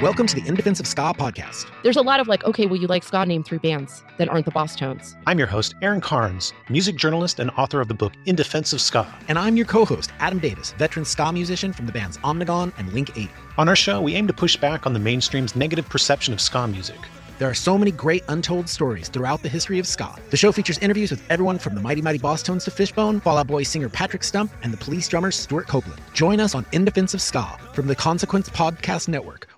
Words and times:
Welcome 0.00 0.28
to 0.28 0.36
the 0.36 0.46
In 0.46 0.54
Defense 0.54 0.78
of 0.78 0.86
Ska 0.86 1.12
podcast. 1.18 1.66
There's 1.82 1.96
a 1.96 2.02
lot 2.02 2.20
of 2.20 2.28
like, 2.28 2.44
okay, 2.44 2.66
well, 2.66 2.76
you 2.76 2.86
like 2.86 3.02
ska, 3.02 3.26
name 3.26 3.42
three 3.42 3.58
bands 3.58 4.04
that 4.16 4.28
aren't 4.28 4.44
the 4.44 4.52
Bosstones. 4.52 5.16
I'm 5.26 5.38
your 5.38 5.48
host, 5.48 5.74
Aaron 5.82 6.00
Carnes, 6.00 6.52
music 6.68 6.94
journalist 6.94 7.40
and 7.40 7.50
author 7.56 7.80
of 7.80 7.88
the 7.88 7.94
book 7.94 8.12
In 8.24 8.36
Defense 8.36 8.72
of 8.72 8.80
Ska. 8.80 9.12
And 9.26 9.36
I'm 9.36 9.56
your 9.56 9.66
co 9.66 9.84
host, 9.84 10.12
Adam 10.20 10.38
Davis, 10.38 10.70
veteran 10.78 11.04
ska 11.04 11.32
musician 11.32 11.72
from 11.72 11.86
the 11.86 11.90
bands 11.90 12.16
Omnigone 12.18 12.72
and 12.78 12.92
Link 12.92 13.18
8. 13.18 13.28
On 13.56 13.68
our 13.68 13.74
show, 13.74 14.00
we 14.00 14.14
aim 14.14 14.28
to 14.28 14.32
push 14.32 14.56
back 14.56 14.86
on 14.86 14.92
the 14.92 15.00
mainstream's 15.00 15.56
negative 15.56 15.88
perception 15.88 16.32
of 16.32 16.40
ska 16.40 16.68
music. 16.68 17.00
There 17.40 17.50
are 17.50 17.54
so 17.54 17.76
many 17.76 17.90
great 17.90 18.22
untold 18.28 18.68
stories 18.68 19.08
throughout 19.08 19.42
the 19.42 19.48
history 19.48 19.80
of 19.80 19.86
ska. 19.88 20.14
The 20.30 20.36
show 20.36 20.52
features 20.52 20.78
interviews 20.78 21.10
with 21.10 21.28
everyone 21.28 21.58
from 21.58 21.74
the 21.74 21.80
Mighty 21.80 22.02
Mighty 22.02 22.20
Bosstones 22.20 22.62
to 22.66 22.70
Fishbone, 22.70 23.18
Fall 23.18 23.36
Out 23.36 23.48
Boy 23.48 23.64
singer 23.64 23.88
Patrick 23.88 24.22
Stump, 24.22 24.52
and 24.62 24.72
the 24.72 24.76
police 24.76 25.08
drummer 25.08 25.32
Stewart 25.32 25.66
Copeland. 25.66 26.00
Join 26.14 26.38
us 26.38 26.54
on 26.54 26.64
In 26.70 26.84
Defense 26.84 27.14
of 27.14 27.20
Ska 27.20 27.58
from 27.74 27.88
the 27.88 27.96
Consequence 27.96 28.48
Podcast 28.48 29.08
Network. 29.08 29.57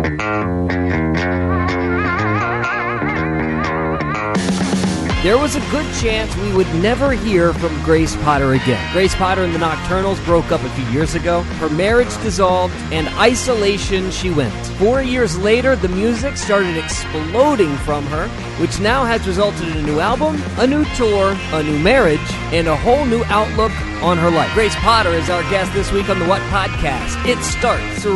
There 5.23 5.37
was 5.37 5.55
a 5.55 5.59
good 5.69 5.85
chance 6.01 6.35
we 6.37 6.51
would 6.51 6.65
never 6.81 7.11
hear 7.11 7.53
from 7.53 7.79
Grace 7.83 8.15
Potter 8.23 8.53
again. 8.53 8.91
Grace 8.91 9.13
Potter 9.13 9.43
and 9.43 9.53
the 9.53 9.59
Nocturnals 9.59 10.23
broke 10.25 10.51
up 10.51 10.63
a 10.63 10.69
few 10.69 10.85
years 10.85 11.13
ago. 11.13 11.43
Her 11.59 11.69
marriage 11.69 12.09
dissolved, 12.23 12.73
and 12.91 13.07
isolation 13.19 14.09
she 14.09 14.31
went. 14.31 14.51
Four 14.79 15.03
years 15.03 15.37
later, 15.37 15.75
the 15.75 15.89
music 15.89 16.37
started 16.37 16.75
exploding 16.75 17.75
from 17.77 18.03
her, 18.07 18.27
which 18.59 18.79
now 18.79 19.05
has 19.05 19.27
resulted 19.27 19.67
in 19.67 19.77
a 19.77 19.83
new 19.83 19.99
album, 19.99 20.41
a 20.57 20.65
new 20.65 20.85
tour, 20.95 21.37
a 21.53 21.61
new 21.61 21.77
marriage, 21.77 22.19
and 22.51 22.67
a 22.67 22.75
whole 22.75 23.05
new 23.05 23.23
outlook 23.25 23.73
on 24.01 24.17
her 24.17 24.31
life. 24.31 24.51
Grace 24.55 24.75
Potter 24.77 25.11
is 25.11 25.29
our 25.29 25.43
guest 25.51 25.71
this 25.73 25.91
week 25.91 26.09
on 26.09 26.17
the 26.17 26.25
What 26.25 26.41
Podcast. 26.49 27.27
It 27.27 27.37
starts 27.43 28.07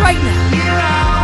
right 0.00 0.14
now. 0.14 1.19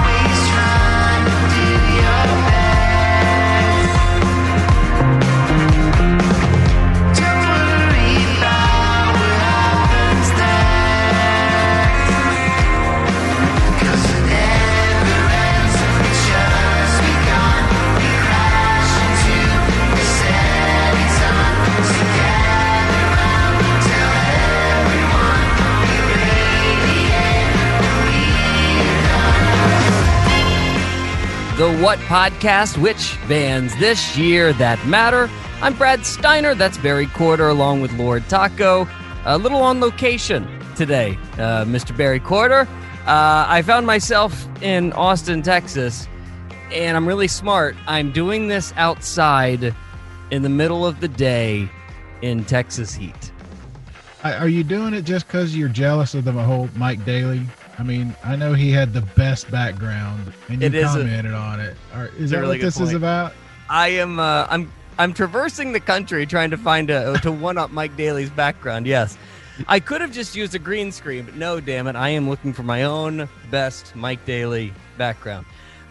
The 31.57 31.75
What 31.79 31.99
Podcast, 32.01 32.77
which 32.77 33.17
bands 33.29 33.75
this 33.79 34.15
year 34.15 34.53
that 34.53 34.85
matter. 34.87 35.31
I'm 35.63 35.73
Brad 35.73 36.05
Steiner, 36.05 36.55
that's 36.55 36.77
Barry 36.77 37.07
Courter, 37.07 37.49
along 37.49 37.81
with 37.81 37.95
Lord 37.95 38.29
Taco. 38.29 38.87
A 39.25 39.39
little 39.39 39.63
on 39.63 39.81
location 39.81 40.47
today, 40.77 41.19
uh, 41.39 41.65
Mr. 41.65 41.97
Barry 41.97 42.21
Courter. 42.21 42.69
Uh, 43.07 43.47
I 43.49 43.63
found 43.63 43.87
myself 43.87 44.47
in 44.61 44.93
Austin, 44.93 45.41
Texas, 45.41 46.07
and 46.73 46.95
I'm 46.95 47.09
really 47.09 47.27
smart. 47.27 47.75
I'm 47.87 48.13
doing 48.13 48.49
this 48.49 48.75
outside 48.77 49.75
in 50.31 50.43
the 50.43 50.51
middle 50.51 50.85
of 50.85 51.01
the 51.01 51.09
day 51.09 51.71
in 52.21 52.45
Texas 52.45 52.93
heat. 52.93 53.33
Are 54.23 54.49
you 54.49 54.63
doing 54.63 54.93
it 54.93 55.07
just 55.07 55.27
because 55.27 55.57
you're 55.57 55.71
jealous 55.71 56.13
of 56.13 56.25
the 56.25 56.33
whole 56.33 56.69
Mike 56.77 57.03
Daly? 57.07 57.47
I 57.79 57.83
mean, 57.83 58.15
I 58.25 58.37
know 58.37 58.55
he 58.55 58.71
had 58.71 58.93
the 58.95 59.03
best 59.03 59.51
background, 59.51 60.33
and 60.49 60.61
you 60.61 60.67
It 60.67 60.75
is 60.75 60.95
a- 60.95 60.99
commented 60.99 61.35
on 61.35 61.61
it. 61.61 61.77
Are, 61.93 62.09
is 62.19 62.31
that 62.31 62.39
really 62.41 62.57
what 62.59 62.63
this 62.65 62.81
is 62.81 62.95
about? 62.95 63.33
I 63.69 63.89
am 63.89 64.19
uh, 64.19 64.47
I'm 64.49 64.73
I'm 64.99 65.13
traversing 65.13 65.73
the 65.73 65.81
country 65.81 66.25
trying 66.27 66.51
to 66.51 66.57
find 66.57 66.89
a 66.91 67.19
to 67.21 67.31
one 67.33 67.59
up 67.59 67.71
Mike 67.71 67.97
Daly's 67.97 68.31
background. 68.31 68.87
Yes. 68.87 69.19
I 69.69 69.81
could 69.81 70.03
have 70.03 70.13
just 70.13 70.37
used 70.37 70.55
a 70.55 70.59
green 70.59 70.93
screen, 70.93 71.25
but 71.25 71.35
no, 71.35 71.61
damn 71.61 71.87
it. 71.87 71.97
I 71.97 72.11
am 72.11 72.29
looking 72.29 72.53
for 72.53 72.63
my 72.63 72.83
own 72.83 73.27
best 73.51 73.97
Mike 73.97 74.23
Daly 74.27 74.73
background. 74.99 75.47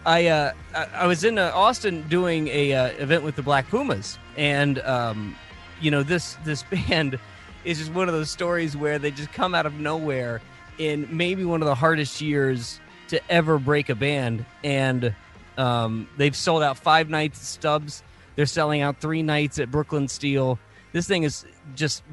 I 0.06 0.28
uh, 0.28 0.53
I, 0.75 0.85
I 0.94 1.07
was 1.07 1.24
in 1.24 1.38
uh, 1.38 1.51
Austin 1.53 2.07
doing 2.07 2.47
a 2.47 2.74
uh, 2.74 2.88
event 3.00 3.24
with 3.24 3.35
the 3.35 3.41
Black 3.41 3.68
Pumas, 3.69 4.18
and 4.38 4.79
um, 4.79 5.35
you 5.81 5.91
know 5.91 6.03
this 6.03 6.38
this 6.44 6.63
band 6.88 7.19
is 7.63 7.79
just 7.79 7.91
one 7.94 8.07
of 8.07 8.13
those 8.13 8.29
stories 8.29 8.78
where 8.78 8.97
they 9.00 9.12
just 9.12 9.34
come 9.34 9.53
out 9.56 9.66
of 9.66 9.74
nowhere 9.79 10.41
in 10.78 11.08
maybe 11.12 11.46
one 11.46 11.62
of 11.62 11.68
the 11.68 11.75
hardest 11.75 12.22
years 12.22 12.80
to 13.09 13.22
ever 13.31 13.59
break 13.59 13.90
a 13.90 13.96
band, 13.96 14.46
and 14.63 15.13
um, 15.58 16.08
they've 16.18 16.36
sold 16.36 16.63
out 16.63 16.78
five 16.78 17.09
nights 17.09 17.40
at 17.40 17.46
Stubbs. 17.46 18.03
They're 18.36 18.46
selling 18.46 18.81
out 18.81 19.00
three 19.00 19.24
nights 19.24 19.59
at 19.59 19.72
Brooklyn 19.72 20.08
Steel. 20.08 20.59
This 20.91 21.08
thing 21.08 21.24
is 21.24 21.46
just 21.75 22.03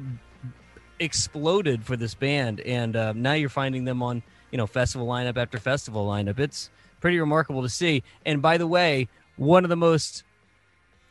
exploded 0.99 1.83
for 1.83 1.97
this 1.97 2.13
band, 2.13 2.61
and 2.61 2.95
uh, 2.95 3.13
now 3.13 3.33
you're 3.33 3.49
finding 3.49 3.85
them 3.85 4.01
on 4.01 4.23
you 4.51 4.57
know 4.57 4.67
festival 4.67 5.07
lineup 5.07 5.37
after 5.37 5.57
festival 5.57 6.07
lineup. 6.07 6.39
It's 6.39 6.69
pretty 7.01 7.19
remarkable 7.19 7.61
to 7.63 7.69
see. 7.69 8.03
And 8.25 8.41
by 8.41 8.57
the 8.57 8.67
way, 8.67 9.09
one 9.35 9.63
of 9.65 9.69
the 9.69 9.75
most 9.75 10.23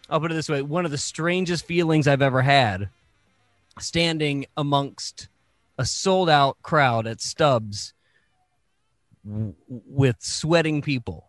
I'll 0.08 0.20
put 0.20 0.30
it 0.30 0.34
this 0.34 0.48
way: 0.48 0.62
one 0.62 0.84
of 0.84 0.90
the 0.90 0.98
strangest 0.98 1.66
feelings 1.66 2.06
I've 2.06 2.22
ever 2.22 2.42
had, 2.42 2.88
standing 3.78 4.46
amongst 4.56 5.28
a 5.78 5.84
sold 5.86 6.28
out 6.30 6.56
crowd 6.62 7.06
at 7.06 7.20
Stubbs 7.20 7.94
w- 9.26 9.54
with 9.68 10.16
sweating 10.20 10.82
people 10.82 11.28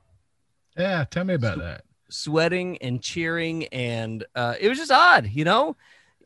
Yeah, 0.77 1.05
tell 1.09 1.23
me 1.23 1.33
about 1.35 1.59
that. 1.59 1.83
sweating 2.09 2.77
and 2.79 3.01
cheering 3.01 3.65
and 3.67 4.23
uh, 4.35 4.55
it 4.59 4.69
was 4.69 4.77
just 4.77 4.91
odd 4.91 5.27
you 5.27 5.43
know 5.45 5.75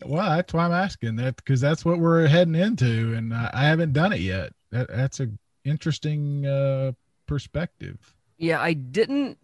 Well, 0.06 0.30
that's 0.36 0.54
why 0.54 0.66
I'm 0.66 0.72
asking 0.74 1.16
that 1.18 1.36
because 1.38 1.62
that's 1.62 1.84
what 1.86 2.00
we're 2.00 2.28
heading 2.28 2.56
into, 2.56 3.14
and 3.16 3.34
I, 3.34 3.50
I 3.54 3.64
haven't 3.66 3.94
done 3.94 4.14
it 4.14 4.20
yet. 4.20 4.54
That, 4.72 4.88
that's 4.90 5.20
a 5.22 5.30
interesting 5.66 6.46
uh, 6.46 6.92
perspective. 7.26 7.98
yeah 8.38 8.62
i 8.62 8.72
didn't 8.74 9.38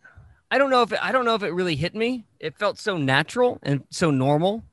i 0.52 0.58
don't 0.58 0.70
know 0.70 0.82
if 0.84 0.92
it, 0.94 1.00
i 1.02 1.12
don't 1.12 1.26
know 1.26 1.36
if 1.36 1.44
it 1.44 1.52
really 1.52 1.76
hit 1.76 1.94
me 1.96 2.26
it 2.40 2.58
felt 2.58 2.78
so 2.80 2.98
natural 2.98 3.60
and 3.64 3.84
so 3.90 4.10
normal 4.12 4.64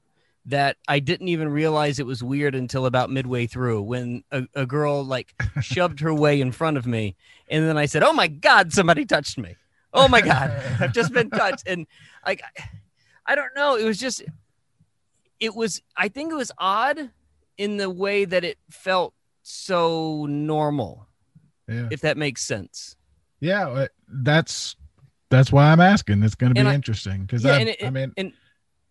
that 0.46 0.76
i 0.88 0.98
didn't 0.98 1.28
even 1.28 1.48
realize 1.48 1.98
it 1.98 2.06
was 2.06 2.22
weird 2.22 2.54
until 2.54 2.86
about 2.86 3.10
midway 3.10 3.46
through 3.46 3.82
when 3.82 4.24
a, 4.30 4.42
a 4.54 4.66
girl 4.66 5.04
like 5.04 5.34
shoved 5.60 6.00
her 6.00 6.14
way 6.14 6.40
in 6.40 6.50
front 6.52 6.76
of 6.76 6.86
me 6.86 7.14
and 7.48 7.64
then 7.66 7.76
i 7.76 7.86
said 7.86 8.02
oh 8.02 8.12
my 8.12 8.26
god 8.26 8.72
somebody 8.72 9.04
touched 9.04 9.36
me. 9.38 9.54
Oh 9.92 10.08
my 10.08 10.20
god 10.20 10.50
i've 10.80 10.92
just 10.92 11.12
been 11.12 11.30
touched. 11.30 11.64
And 11.66 11.86
like 12.26 12.42
i 13.26 13.34
don't 13.34 13.54
know 13.54 13.76
it 13.76 13.84
was 13.84 13.98
just 13.98 14.22
it 15.40 15.54
was 15.54 15.82
i 15.96 16.08
think 16.08 16.32
it 16.32 16.36
was 16.36 16.52
odd 16.58 17.10
in 17.58 17.76
the 17.76 17.90
way 17.90 18.24
that 18.24 18.44
it 18.44 18.56
felt 18.70 19.12
so 19.42 20.26
normal 20.26 21.06
Yeah, 21.68 21.88
if 21.90 22.00
that 22.00 22.16
makes 22.16 22.42
sense. 22.42 22.96
Yeah, 23.40 23.68
uh, 23.68 23.86
that's 24.08 24.76
that's 25.30 25.50
why 25.52 25.70
I'm 25.70 25.80
asking. 25.80 26.22
It's 26.22 26.34
going 26.34 26.54
to 26.54 26.60
be 26.60 26.66
I- 26.66 26.74
interesting 26.74 27.22
because 27.22 27.44
yeah 27.44 27.54
I, 27.56 27.76
I 27.86 27.90
mean, 27.90 28.12
and 28.16 28.32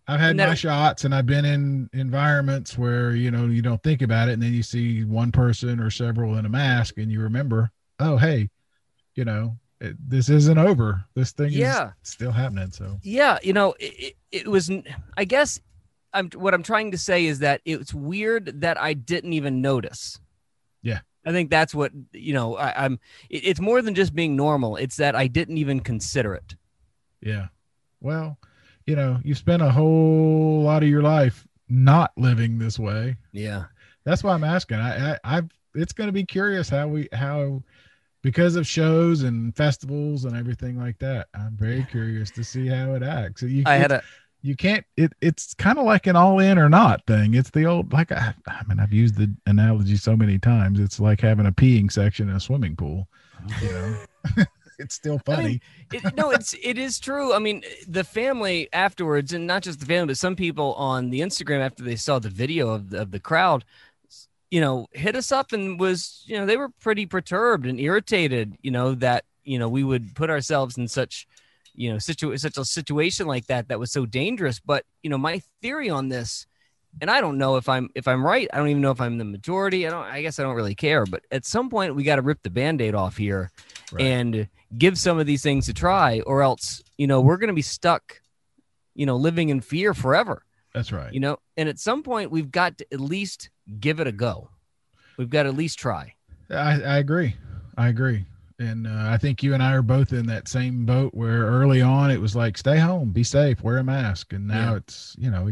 I've 0.09 0.19
had 0.19 0.35
my 0.37 0.55
shots 0.55 1.05
and 1.05 1.13
I've 1.13 1.25
been 1.25 1.45
in 1.45 1.89
environments 1.93 2.77
where, 2.77 3.15
you 3.15 3.29
know, 3.31 3.45
you 3.45 3.61
don't 3.61 3.81
think 3.83 4.01
about 4.01 4.27
it. 4.29 4.33
And 4.33 4.41
then 4.43 4.53
you 4.53 4.63
see 4.63 5.03
one 5.03 5.31
person 5.31 5.79
or 5.79 5.89
several 5.91 6.37
in 6.37 6.45
a 6.45 6.49
mask 6.49 6.97
and 6.97 7.11
you 7.11 7.21
remember, 7.21 7.71
oh, 7.99 8.17
hey, 8.17 8.49
you 9.15 9.23
know, 9.25 9.55
it, 9.81 9.95
this 10.09 10.29
isn't 10.29 10.57
over. 10.57 11.05
This 11.13 11.31
thing 11.31 11.51
Yeah. 11.51 11.91
is 12.03 12.09
still 12.09 12.31
happening. 12.31 12.71
So, 12.71 12.99
yeah 13.03 13.37
you 13.43 13.53
know 13.53 13.73
it, 13.79 13.93
it, 13.99 14.15
it 14.31 14.47
was 14.47 14.69
i 15.15 15.23
guess 15.25 15.59
i'm 16.13 16.29
what 16.31 16.53
i'm 16.53 16.63
trying 16.63 16.91
to 16.91 16.97
say 16.97 17.25
is 17.25 17.39
that 17.39 17.61
it's 17.65 17.93
weird 17.93 18.61
that 18.61 18.79
i 18.81 18.93
didn't 18.93 19.33
even 19.33 19.61
notice 19.61 20.19
Yeah. 20.81 20.99
i 21.25 21.31
think 21.31 21.49
that's 21.49 21.73
what 21.73 21.91
you 22.11 22.33
know 22.33 22.57
I, 22.57 22.85
i'm 22.85 22.99
it, 23.29 23.37
it's 23.45 23.59
more 23.61 23.81
than 23.81 23.95
just 23.95 24.13
being 24.13 24.35
normal 24.35 24.75
it's 24.75 24.97
that 24.97 25.15
i 25.15 25.27
didn't 25.27 25.57
even 25.57 25.79
consider 25.79 26.33
it 26.35 26.55
yeah. 27.21 27.47
Well, 28.01 28.37
you 28.89 28.95
know, 28.95 29.19
you 29.23 29.35
spent 29.35 29.61
a 29.61 29.69
whole 29.69 30.63
lot 30.63 30.81
of 30.81 30.89
your 30.89 31.03
life 31.03 31.47
not 31.69 32.11
living 32.17 32.57
this 32.57 32.79
way. 32.79 33.15
Yeah. 33.31 33.65
That's 34.03 34.23
why 34.23 34.33
I'm 34.33 34.43
asking. 34.43 34.79
I, 34.79 35.11
I 35.11 35.19
I've 35.23 35.49
it's 35.75 35.93
going 35.93 36.07
to 36.07 36.11
be 36.11 36.23
curious 36.23 36.69
how 36.69 36.87
we 36.87 37.07
how 37.13 37.61
because 38.23 38.55
of 38.55 38.65
shows 38.65 39.21
and 39.21 39.55
festivals 39.55 40.25
and 40.25 40.35
everything 40.35 40.79
like 40.79 40.97
that. 40.99 41.27
I'm 41.35 41.55
very 41.55 41.83
curious 41.83 42.31
to 42.31 42.43
see 42.43 42.65
how 42.65 42.95
it 42.95 43.03
acts. 43.03 43.43
You, 43.43 43.61
I 43.67 43.75
had 43.75 43.91
a 43.91 44.01
you 44.41 44.55
can't 44.55 44.85
it 44.97 45.13
it's 45.21 45.53
kind 45.53 45.77
of 45.77 45.85
like 45.85 46.07
an 46.07 46.15
all 46.15 46.39
in 46.39 46.57
or 46.57 46.69
not 46.69 47.05
thing 47.05 47.33
it's 47.33 47.49
the 47.49 47.65
old 47.65 47.91
like 47.91 48.09
I, 48.09 48.33
I 48.47 48.61
mean 48.69 48.79
i've 48.79 48.93
used 48.93 49.15
the 49.15 49.29
analogy 49.45 49.97
so 49.97 50.15
many 50.15 50.39
times 50.39 50.79
it's 50.79 50.97
like 50.97 51.19
having 51.19 51.45
a 51.45 51.51
peeing 51.51 51.91
section 51.91 52.29
in 52.29 52.37
a 52.37 52.39
swimming 52.39 52.77
pool 52.77 53.09
you 53.61 53.67
know 53.67 53.95
it's 54.79 54.95
still 54.95 55.19
I 55.27 55.35
funny 55.35 55.47
mean, 55.47 55.61
it, 55.91 56.15
no, 56.15 56.31
it's 56.31 56.55
it 56.61 56.77
is 56.77 56.99
true. 56.99 57.33
I 57.33 57.39
mean, 57.39 57.63
the 57.87 58.03
family 58.03 58.69
afterwards, 58.73 59.33
and 59.33 59.45
not 59.45 59.63
just 59.63 59.79
the 59.79 59.85
family, 59.85 60.07
but 60.07 60.17
some 60.17 60.35
people 60.35 60.73
on 60.75 61.09
the 61.09 61.19
Instagram 61.19 61.59
after 61.59 61.83
they 61.83 61.95
saw 61.95 62.17
the 62.17 62.29
video 62.29 62.69
of 62.69 62.89
the, 62.89 63.01
of 63.01 63.11
the 63.11 63.19
crowd, 63.19 63.65
you 64.49 64.61
know, 64.61 64.87
hit 64.93 65.15
us 65.15 65.31
up 65.31 65.51
and 65.51 65.79
was 65.79 66.23
you 66.25 66.37
know 66.37 66.45
they 66.45 66.57
were 66.57 66.69
pretty 66.69 67.05
perturbed 67.05 67.65
and 67.65 67.79
irritated. 67.79 68.57
You 68.61 68.71
know 68.71 68.95
that 68.95 69.25
you 69.43 69.59
know 69.59 69.69
we 69.69 69.83
would 69.83 70.15
put 70.15 70.29
ourselves 70.29 70.77
in 70.77 70.87
such 70.87 71.27
you 71.75 71.91
know 71.91 71.99
situ- 71.99 72.35
such 72.37 72.57
a 72.57 72.65
situation 72.65 73.27
like 73.27 73.47
that 73.47 73.67
that 73.67 73.79
was 73.79 73.91
so 73.91 74.05
dangerous. 74.05 74.59
But 74.59 74.85
you 75.03 75.09
know, 75.09 75.17
my 75.17 75.41
theory 75.61 75.89
on 75.89 76.09
this. 76.09 76.47
And 77.01 77.09
I 77.09 77.21
don't 77.21 77.37
know 77.37 77.55
if 77.57 77.69
I'm 77.69 77.89
if 77.95 78.07
I'm 78.07 78.25
right. 78.25 78.47
I 78.53 78.57
don't 78.57 78.67
even 78.69 78.81
know 78.81 78.91
if 78.91 78.99
I'm 79.01 79.17
the 79.17 79.25
majority. 79.25 79.87
I 79.87 79.89
don't. 79.89 80.03
I 80.05 80.21
guess 80.21 80.39
I 80.39 80.43
don't 80.43 80.55
really 80.55 80.75
care. 80.75 81.05
But 81.05 81.23
at 81.31 81.45
some 81.45 81.69
point, 81.69 81.95
we 81.95 82.03
got 82.03 82.17
to 82.17 82.21
rip 82.21 82.43
the 82.43 82.49
band-aid 82.49 82.93
off 82.95 83.17
here, 83.17 83.51
Right. 83.91 84.03
and 84.05 84.47
give 84.77 84.97
some 84.97 85.17
of 85.19 85.25
these 85.25 85.41
things 85.41 85.67
a 85.69 85.73
try 85.73 86.21
or 86.27 86.43
else 86.43 86.83
you 86.97 87.07
know 87.07 87.21
we're 87.21 87.37
going 87.37 87.47
to 87.47 87.55
be 87.55 87.61
stuck 87.63 88.21
you 88.93 89.03
know 89.05 89.15
living 89.15 89.49
in 89.49 89.61
fear 89.61 89.95
forever 89.95 90.43
that's 90.75 90.91
right 90.91 91.11
you 91.11 91.19
know 91.19 91.37
and 91.57 91.67
at 91.67 91.79
some 91.79 92.03
point 92.03 92.29
we've 92.29 92.51
got 92.51 92.77
to 92.77 92.85
at 92.93 92.99
least 92.99 93.49
give 93.79 93.99
it 93.99 94.05
a 94.05 94.11
go 94.11 94.47
we've 95.17 95.31
got 95.31 95.43
to 95.43 95.49
at 95.49 95.55
least 95.55 95.79
try 95.79 96.13
I, 96.51 96.79
I 96.83 96.97
agree 96.99 97.33
i 97.79 97.87
agree 97.87 98.25
and 98.59 98.85
uh, 98.85 98.91
i 99.07 99.17
think 99.17 99.41
you 99.41 99.55
and 99.55 99.63
i 99.63 99.73
are 99.73 99.81
both 99.81 100.13
in 100.13 100.27
that 100.27 100.47
same 100.47 100.85
boat 100.85 101.15
where 101.15 101.47
early 101.47 101.81
on 101.81 102.11
it 102.11 102.21
was 102.21 102.35
like 102.35 102.55
stay 102.55 102.77
home 102.77 103.09
be 103.09 103.23
safe 103.23 103.63
wear 103.63 103.77
a 103.79 103.83
mask 103.83 104.33
and 104.33 104.47
now 104.47 104.73
Yeah. 104.73 104.77
it's 104.77 105.15
you 105.17 105.31
know 105.31 105.41
we 105.41 105.51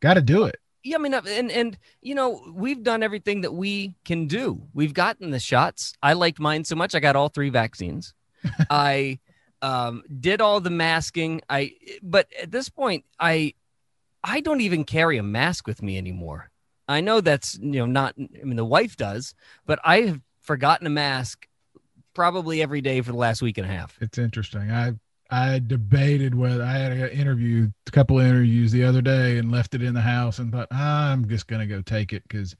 gotta 0.00 0.20
gotta 0.20 0.22
do 0.22 0.44
it. 0.44 0.56
Yeah 0.82 0.96
i 0.96 0.98
mean 0.98 1.14
uh, 1.14 1.22
and 1.26 1.50
and 1.50 1.78
you 2.00 2.14
know 2.14 2.40
we've 2.54 2.82
done 2.82 3.02
everything 3.02 3.40
that 3.42 3.52
we 3.52 3.94
can 4.04 4.26
do. 4.26 4.62
We've 4.72 4.94
gotten 4.94 5.30
the 5.30 5.40
shots. 5.40 5.94
I 6.02 6.12
liked 6.12 6.38
mine 6.38 6.64
so 6.64 6.76
much 6.76 6.94
i 6.94 7.00
got 7.00 7.16
all 7.16 7.28
three 7.28 7.50
vaccines. 7.50 8.14
I 8.70 9.18
um 9.62 10.02
did 10.20 10.40
all 10.40 10.60
the 10.60 10.70
masking. 10.70 11.40
I 11.48 11.72
but 12.02 12.28
at 12.40 12.50
this 12.50 12.68
point 12.68 13.04
i 13.18 13.54
i 14.22 14.40
don't 14.40 14.60
even 14.60 14.84
carry 14.84 15.18
a 15.18 15.22
mask 15.22 15.66
with 15.66 15.82
me 15.82 15.98
anymore. 15.98 16.50
I 16.88 17.00
know 17.00 17.20
that's 17.20 17.58
you 17.60 17.80
know 17.80 17.86
not 17.86 18.14
i 18.18 18.44
mean 18.44 18.56
the 18.56 18.64
wife 18.64 18.96
does 18.96 19.34
but 19.66 19.80
i 19.84 20.02
have 20.02 20.20
forgotten 20.40 20.86
a 20.86 20.90
mask 20.90 21.48
probably 22.14 22.62
every 22.62 22.80
day 22.80 23.00
for 23.02 23.12
the 23.12 23.18
last 23.18 23.42
week 23.42 23.58
and 23.58 23.66
a 23.66 23.70
half. 23.70 23.98
It's 24.00 24.16
interesting. 24.18 24.70
I 24.70 24.94
i 25.30 25.58
debated 25.58 26.34
whether 26.34 26.62
i 26.62 26.72
had 26.72 26.92
an 26.92 27.08
interview 27.10 27.68
a 27.86 27.90
couple 27.90 28.18
of 28.18 28.26
interviews 28.26 28.72
the 28.72 28.84
other 28.84 29.02
day 29.02 29.38
and 29.38 29.50
left 29.50 29.74
it 29.74 29.82
in 29.82 29.94
the 29.94 30.00
house 30.00 30.38
and 30.38 30.52
thought 30.52 30.68
"Ah, 30.70 31.10
i'm 31.10 31.28
just 31.28 31.46
gonna 31.46 31.66
go 31.66 31.80
take 31.82 32.12
it 32.12 32.22
because 32.28 32.54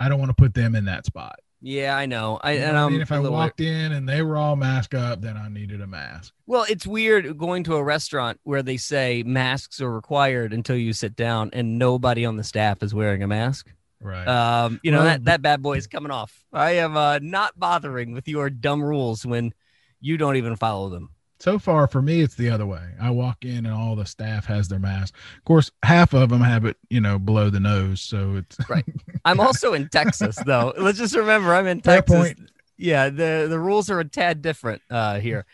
i 0.00 0.08
don't 0.08 0.18
want 0.18 0.30
to 0.30 0.34
put 0.34 0.54
them 0.54 0.74
in 0.74 0.84
that 0.84 1.06
spot 1.06 1.38
yeah 1.60 1.96
i 1.96 2.06
know 2.06 2.38
i 2.42 2.52
and 2.52 2.76
I 2.76 2.88
mean, 2.88 3.00
if 3.00 3.12
I 3.12 3.20
walked 3.20 3.60
in 3.60 3.92
and 3.92 4.08
they 4.08 4.22
were 4.22 4.36
all 4.36 4.56
masked 4.56 4.94
up, 4.94 5.20
then 5.20 5.36
I 5.36 5.48
needed 5.48 5.80
a 5.80 5.86
mask. 5.86 6.34
Well, 6.46 6.66
it's 6.68 6.86
weird 6.86 7.38
going 7.38 7.62
to 7.64 7.76
a 7.76 7.84
restaurant 7.84 8.40
where 8.42 8.62
they 8.64 8.76
say 8.76 9.22
masks 9.22 9.80
are 9.80 9.90
required 9.90 10.52
until 10.52 10.76
you 10.76 10.92
sit 10.92 11.14
down 11.14 11.50
and 11.52 11.78
nobody 11.78 12.24
on 12.24 12.36
the 12.36 12.42
staff 12.42 12.82
is 12.82 12.92
wearing 12.92 13.22
a 13.22 13.28
mask. 13.28 13.72
Right. 14.00 14.26
Um, 14.26 14.80
you 14.82 14.90
know, 14.90 14.98
Well, 14.98 15.06
that, 15.06 15.24
that 15.26 15.42
bad 15.42 15.62
boy 15.62 15.76
is 15.76 15.86
coming 15.86 16.10
off. 16.10 16.44
I 16.52 16.72
am 16.72 16.96
uh, 16.96 17.20
not 17.22 17.56
bothering 17.58 18.12
with 18.12 18.26
your 18.26 18.50
dumb 18.50 18.82
rules 18.82 19.24
when 19.24 19.54
you 20.00 20.16
don't 20.16 20.34
even 20.36 20.56
follow 20.56 20.88
them. 20.88 21.10
So 21.42 21.58
far 21.58 21.88
for 21.88 22.00
me, 22.00 22.20
it's 22.20 22.36
the 22.36 22.50
other 22.50 22.66
way. 22.66 22.90
I 23.00 23.10
walk 23.10 23.44
in 23.44 23.66
and 23.66 23.74
all 23.74 23.96
the 23.96 24.06
staff 24.06 24.46
has 24.46 24.68
their 24.68 24.78
mask. 24.78 25.12
Of 25.38 25.44
course, 25.44 25.72
half 25.82 26.12
of 26.14 26.30
them 26.30 26.40
have 26.40 26.64
it, 26.64 26.76
you 26.88 27.00
know, 27.00 27.18
below 27.18 27.50
the 27.50 27.58
nose. 27.58 28.00
So 28.00 28.36
it's 28.36 28.56
Right. 28.70 28.84
I'm 29.24 29.40
also 29.40 29.74
in 29.74 29.88
Texas, 29.88 30.38
though. 30.46 30.72
Let's 30.78 30.98
just 30.98 31.16
remember 31.16 31.52
I'm 31.52 31.66
in 31.66 31.80
Texas. 31.80 32.34
Yeah, 32.76 33.08
the 33.08 33.48
the 33.50 33.58
rules 33.58 33.90
are 33.90 33.98
a 33.98 34.04
tad 34.04 34.40
different 34.40 34.82
uh, 34.88 35.18
here. 35.18 35.44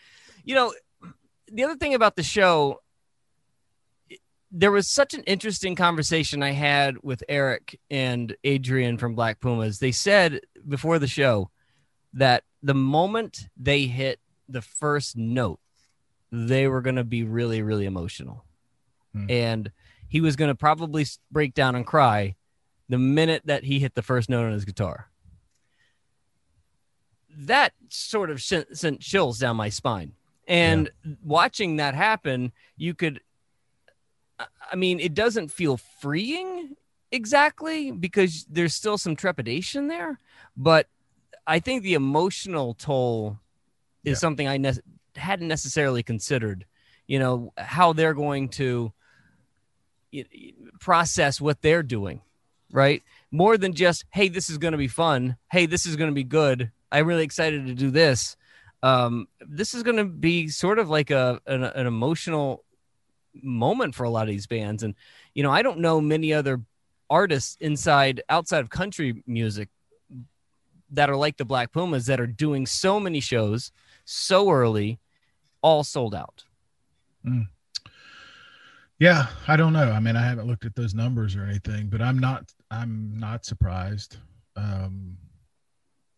You 0.44 0.56
know, 0.56 0.74
the 1.50 1.64
other 1.64 1.76
thing 1.76 1.94
about 1.94 2.16
the 2.16 2.22
show, 2.22 2.82
there 4.52 4.70
was 4.70 4.88
such 4.88 5.14
an 5.14 5.22
interesting 5.22 5.74
conversation 5.74 6.42
I 6.42 6.52
had 6.52 7.02
with 7.02 7.24
Eric 7.30 7.80
and 7.90 8.36
Adrian 8.44 8.98
from 8.98 9.14
Black 9.14 9.40
Pumas. 9.40 9.78
They 9.78 9.92
said 9.92 10.40
before 10.68 10.98
the 10.98 11.06
show 11.06 11.50
that 12.12 12.44
the 12.62 12.74
moment 12.74 13.48
they 13.56 13.86
hit 13.86 14.20
the 14.50 14.62
first 14.62 15.16
note, 15.16 15.60
they 16.30 16.68
were 16.68 16.80
going 16.80 16.96
to 16.96 17.04
be 17.04 17.24
really, 17.24 17.62
really 17.62 17.86
emotional. 17.86 18.44
Hmm. 19.12 19.26
And 19.30 19.72
he 20.08 20.20
was 20.20 20.36
going 20.36 20.48
to 20.48 20.54
probably 20.54 21.06
break 21.30 21.54
down 21.54 21.74
and 21.74 21.86
cry 21.86 22.36
the 22.88 22.98
minute 22.98 23.42
that 23.44 23.64
he 23.64 23.78
hit 23.80 23.94
the 23.94 24.02
first 24.02 24.28
note 24.30 24.46
on 24.46 24.52
his 24.52 24.64
guitar. 24.64 25.10
That 27.36 27.72
sort 27.88 28.30
of 28.30 28.42
sent, 28.42 28.76
sent 28.76 29.00
chills 29.00 29.38
down 29.38 29.56
my 29.56 29.68
spine. 29.68 30.12
And 30.46 30.90
watching 31.22 31.76
that 31.76 31.94
happen, 31.94 32.52
you 32.76 32.94
could, 32.94 33.20
I- 34.38 34.46
I 34.72 34.76
mean, 34.76 34.98
it 34.98 35.14
doesn't 35.14 35.48
feel 35.48 35.76
freeing 35.76 36.74
exactly 37.12 37.90
because 37.90 38.44
there's 38.50 38.74
still 38.74 38.96
some 38.98 39.14
trepidation 39.14 39.88
there. 39.88 40.18
But 40.56 40.88
I 41.46 41.60
think 41.60 41.82
the 41.82 41.94
emotional 41.94 42.74
toll 42.74 43.38
is 44.04 44.16
Yeah. 44.16 44.20
something 44.20 44.48
I 44.48 44.56
ne- 44.56 44.72
hadn't 45.18 45.48
necessarily 45.48 46.02
considered. 46.02 46.64
You 47.06 47.18
know, 47.18 47.52
how 47.56 47.92
they're 47.92 48.14
going 48.14 48.50
to 48.50 48.92
process 50.80 51.40
what 51.40 51.62
they're 51.62 51.82
doing, 51.82 52.20
right? 52.70 53.02
More 53.30 53.56
than 53.56 53.74
just, 53.74 54.04
hey, 54.10 54.28
this 54.28 54.50
is 54.50 54.58
going 54.58 54.72
to 54.72 54.78
be 54.78 54.88
fun. 54.88 55.36
Hey, 55.50 55.66
this 55.66 55.86
is 55.86 55.96
going 55.96 56.10
to 56.10 56.14
be 56.14 56.24
good. 56.24 56.70
I'm 56.90 57.06
really 57.06 57.24
excited 57.24 57.66
to 57.66 57.74
do 57.74 57.90
this. 57.90 58.36
Um, 58.82 59.28
this 59.40 59.74
is 59.74 59.82
going 59.82 59.96
to 59.96 60.04
be 60.04 60.48
sort 60.48 60.78
of 60.78 60.88
like 60.88 61.10
a 61.10 61.40
an, 61.46 61.64
an 61.64 61.86
emotional 61.86 62.64
moment 63.34 63.94
for 63.94 64.04
a 64.04 64.10
lot 64.10 64.22
of 64.22 64.28
these 64.28 64.46
bands, 64.46 64.82
and 64.82 64.94
you 65.34 65.42
know, 65.42 65.50
I 65.50 65.62
don't 65.62 65.80
know 65.80 66.00
many 66.00 66.32
other 66.32 66.62
artists 67.10 67.56
inside 67.60 68.22
outside 68.28 68.60
of 68.60 68.70
country 68.70 69.22
music 69.26 69.68
that 70.90 71.10
are 71.10 71.16
like 71.16 71.36
the 71.36 71.44
Black 71.44 71.72
Pumas 71.72 72.06
that 72.06 72.20
are 72.20 72.26
doing 72.26 72.66
so 72.66 73.00
many 73.00 73.20
shows 73.20 73.72
so 74.04 74.50
early, 74.50 74.98
all 75.62 75.84
sold 75.84 76.14
out. 76.14 76.44
yeah, 78.98 79.26
I 79.46 79.56
don't 79.56 79.72
know. 79.72 79.90
I 79.90 80.00
mean, 80.00 80.16
I 80.16 80.24
haven't 80.24 80.46
looked 80.46 80.64
at 80.64 80.74
those 80.74 80.94
numbers 80.94 81.36
or 81.36 81.44
anything, 81.44 81.88
but 81.88 82.02
I'm 82.02 82.18
not 82.18 82.52
I'm 82.70 83.18
not 83.18 83.44
surprised 83.44 84.16
um 84.56 85.16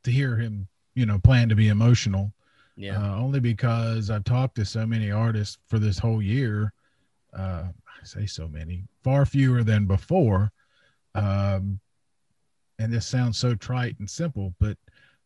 to 0.04 0.10
hear 0.10 0.36
him, 0.36 0.66
you 0.94 1.06
know, 1.06 1.18
plan 1.18 1.48
to 1.48 1.54
be 1.54 1.68
emotional. 1.68 2.32
Yeah. 2.76 2.96
uh, 2.98 3.16
only 3.16 3.40
because 3.40 4.08
I've 4.08 4.24
talked 4.24 4.54
to 4.54 4.64
so 4.64 4.86
many 4.86 5.10
artists 5.10 5.58
for 5.66 5.78
this 5.78 5.98
whole 5.98 6.22
year. 6.22 6.72
Uh, 7.36 7.64
I 7.68 8.04
say 8.04 8.24
so 8.24 8.48
many, 8.48 8.84
far 9.04 9.26
fewer 9.26 9.62
than 9.62 9.84
before. 9.84 10.50
Um, 11.14 11.78
and 12.78 12.90
this 12.90 13.06
sounds 13.06 13.36
so 13.36 13.54
trite 13.54 13.96
and 13.98 14.08
simple, 14.08 14.54
but 14.58 14.78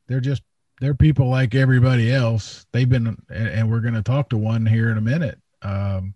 they're 0.09 0.21
just 0.21 0.43
they're 0.81 0.95
people 0.95 1.29
like 1.29 1.55
everybody 1.55 2.13
else. 2.13 2.67
They've 2.73 2.89
been, 2.89 3.07
and, 3.07 3.49
and 3.49 3.71
we're 3.71 3.81
going 3.81 3.95
to 3.95 4.03
talk 4.03 4.31
to 4.31 4.37
one 4.37 4.67
here 4.67 4.91
in 4.91 4.99
a 4.99 5.03
minute. 5.03 5.39
Um, 5.63 6.15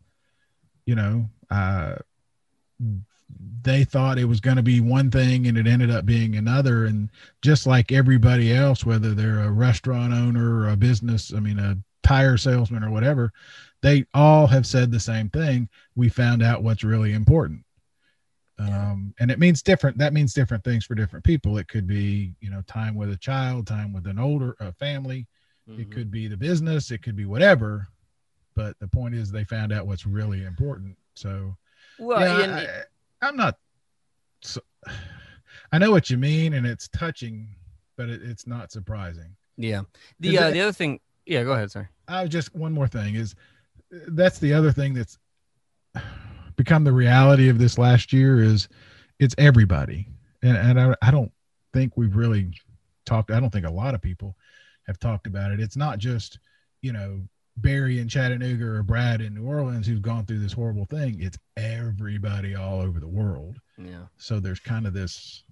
you 0.85 0.95
know, 0.95 1.29
uh, 1.51 1.97
they 3.63 3.85
thought 3.85 4.19
it 4.19 4.25
was 4.25 4.41
going 4.41 4.57
to 4.57 4.63
be 4.63 4.81
one 4.81 5.11
thing 5.11 5.47
and 5.47 5.59
it 5.59 5.67
ended 5.67 5.91
up 5.91 6.07
being 6.07 6.37
another. 6.37 6.87
And 6.87 7.11
just 7.43 7.67
like 7.67 7.93
everybody 7.93 8.53
else, 8.55 8.85
whether 8.85 9.15
they're 9.15 9.41
a 9.41 9.51
restaurant 9.51 10.13
owner 10.13 10.61
or 10.61 10.69
a 10.69 10.77
business, 10.77 11.33
I 11.35 11.41
mean, 11.41 11.59
a 11.59 11.77
tire 12.03 12.37
salesman 12.37 12.83
or 12.83 12.91
whatever, 12.91 13.33
they 13.83 14.07
all 14.15 14.47
have 14.47 14.67
said 14.67 14.91
the 14.91 15.01
same 15.01 15.29
thing. 15.29 15.69
We 15.95 16.09
found 16.09 16.43
out 16.43 16.63
what's 16.63 16.85
really 16.85 17.13
important. 17.13 17.65
Um, 18.59 19.15
and 19.21 19.31
it 19.31 19.39
means 19.39 19.63
different, 19.63 19.97
that 19.99 20.13
means 20.13 20.35
different 20.35 20.65
things 20.65 20.85
for 20.85 20.95
different 20.97 21.25
people. 21.25 21.59
It 21.59 21.69
could 21.69 21.87
be, 21.87 22.35
you 22.41 22.51
know, 22.51 22.61
time 22.67 22.97
with 22.97 23.11
a 23.13 23.17
child, 23.17 23.67
time 23.69 23.93
with 23.93 24.07
an 24.07 24.19
older 24.19 24.57
uh, 24.61 24.73
family. 24.73 25.27
It 25.71 25.91
could 25.91 26.11
be 26.11 26.29
the 26.29 26.37
business, 26.37 26.91
it 26.91 27.03
could 27.03 27.15
be 27.15 27.27
whatever. 27.27 27.89
But 28.57 28.79
the 28.81 28.89
point 28.89 29.15
is, 29.15 29.31
they 29.31 29.45
found 29.45 29.71
out 29.71 29.87
what's 29.87 30.07
really 30.07 30.45
important. 30.45 30.97
So, 31.15 31.55
Well, 31.99 32.21
yeah, 32.21 32.43
and- 32.45 32.53
I, 32.55 33.27
I'm 33.29 33.37
not. 33.37 33.59
So, 34.41 34.61
I 35.73 35.77
know 35.79 35.91
what 35.91 36.09
you 36.09 36.17
mean, 36.17 36.55
and 36.55 36.67
it's 36.67 36.89
touching, 36.89 37.49
but 37.99 38.09
it, 38.09 38.23
it's 38.25 38.47
not 38.47 38.73
surprising. 38.73 39.37
yeah. 39.59 39.83
The 40.21 40.39
uh, 40.39 40.49
it- 40.49 40.53
the 40.53 40.61
other 40.63 40.73
thing, 40.73 41.01
yeah. 41.27 41.45
Go 41.45 41.53
ahead. 41.53 41.71
Sorry. 41.71 41.89
I 42.09 42.23
was 42.23 42.31
just 42.31 42.55
one 42.57 42.73
more 42.73 42.89
thing 42.89 43.15
is 43.15 43.35
that's 43.91 44.39
the 44.39 44.55
other 44.55 44.73
thing 44.73 44.95
that's 44.95 45.19
become 46.59 46.85
the 46.85 46.93
reality 46.93 47.49
of 47.49 47.59
this 47.59 47.79
last 47.79 48.13
year 48.13 48.43
is 48.43 48.69
it's 49.19 49.35
everybody, 49.39 50.07
and 50.43 50.57
and 50.59 50.79
I, 50.79 50.95
I 51.01 51.11
don't 51.11 51.33
think 51.73 51.97
we've 51.97 52.15
really 52.15 52.51
talked. 53.07 53.31
I 53.31 53.41
don't 53.41 53.51
think 53.51 53.65
a 53.65 53.71
lot 53.71 53.95
of 53.95 54.03
people 54.03 54.37
have 54.87 54.99
talked 54.99 55.27
about 55.27 55.53
it. 55.53 55.61
It's 55.61 55.77
not 55.77 55.99
just 55.99 56.39
you 56.83 56.93
know 56.93 57.23
Barry 57.57 57.99
in 58.01 58.09
Chattanooga 58.09 58.67
or 58.67 58.83
Brad 58.83 59.23
in 59.23 59.35
New 59.35 59.47
Orleans 59.47 59.87
who's 59.87 60.01
gone 60.01 60.27
through 60.27 60.41
this 60.41 60.53
horrible 60.53 60.85
thing. 60.85 61.17
It's 61.23 61.39
everybody 61.57 62.55
all 62.55 62.81
over 62.83 63.01
the 63.01 63.09
world. 63.09 63.59
Yeah. 63.79 64.03
So 64.19 64.39
there's 64.39 64.61
kind 64.61 64.87
of 64.87 64.93
this 64.93 65.43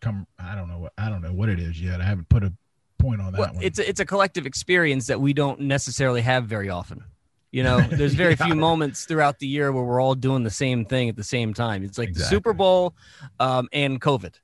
come 0.00 0.26
I 0.38 0.54
don't 0.54 0.68
know 0.68 0.78
what 0.78 0.92
I 0.98 1.08
don't 1.08 1.22
know 1.22 1.32
what 1.32 1.48
it 1.48 1.60
is 1.60 1.80
yet. 1.80 2.00
I 2.00 2.04
haven't 2.04 2.28
put 2.28 2.42
a 2.42 2.52
point 2.98 3.20
on 3.20 3.32
that 3.32 3.38
Well, 3.38 3.54
one. 3.54 3.62
it's 3.62 3.78
a, 3.78 3.88
it's 3.88 4.00
a 4.00 4.04
collective 4.06 4.46
experience 4.46 5.06
that 5.06 5.20
we 5.20 5.32
don't 5.32 5.60
necessarily 5.60 6.20
have 6.22 6.44
very 6.46 6.68
often. 6.70 7.04
You 7.54 7.62
know, 7.62 7.80
there's 7.82 8.14
very 8.14 8.34
Yeah. 8.40 8.46
few 8.46 8.56
moments 8.56 9.04
throughout 9.04 9.38
the 9.38 9.46
year 9.46 9.70
where 9.70 9.84
we're 9.84 10.00
all 10.02 10.16
doing 10.16 10.42
the 10.42 10.50
same 10.50 10.84
thing 10.84 11.08
at 11.08 11.14
the 11.14 11.22
same 11.22 11.54
time. 11.54 11.84
It's 11.84 11.98
like 11.98 12.08
the 12.08 12.18
Exactly. 12.18 12.36
Super 12.36 12.52
Bowl 12.52 12.94
um, 13.38 13.68
and 13.72 14.00
COVID. 14.00 14.34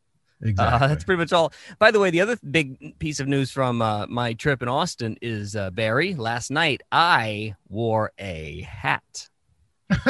exactly. 0.42 0.86
Uh, 0.86 0.86
that's 0.86 1.02
pretty 1.02 1.18
much 1.18 1.32
all. 1.32 1.52
By 1.80 1.90
the 1.90 1.98
way, 1.98 2.10
the 2.10 2.20
other 2.20 2.38
big 2.48 2.96
piece 3.00 3.18
of 3.18 3.26
news 3.26 3.50
from 3.50 3.82
uh, 3.82 4.06
my 4.06 4.34
trip 4.34 4.62
in 4.62 4.68
Austin 4.68 5.16
is 5.20 5.56
uh, 5.56 5.70
Barry. 5.70 6.14
Last 6.14 6.52
night, 6.52 6.82
I 6.92 7.56
wore 7.68 8.12
a 8.16 8.60
hat. 8.62 9.28
Did 9.90 10.04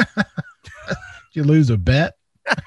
you 1.33 1.43
lose 1.43 1.71
a 1.71 1.77
bet? 1.77 2.13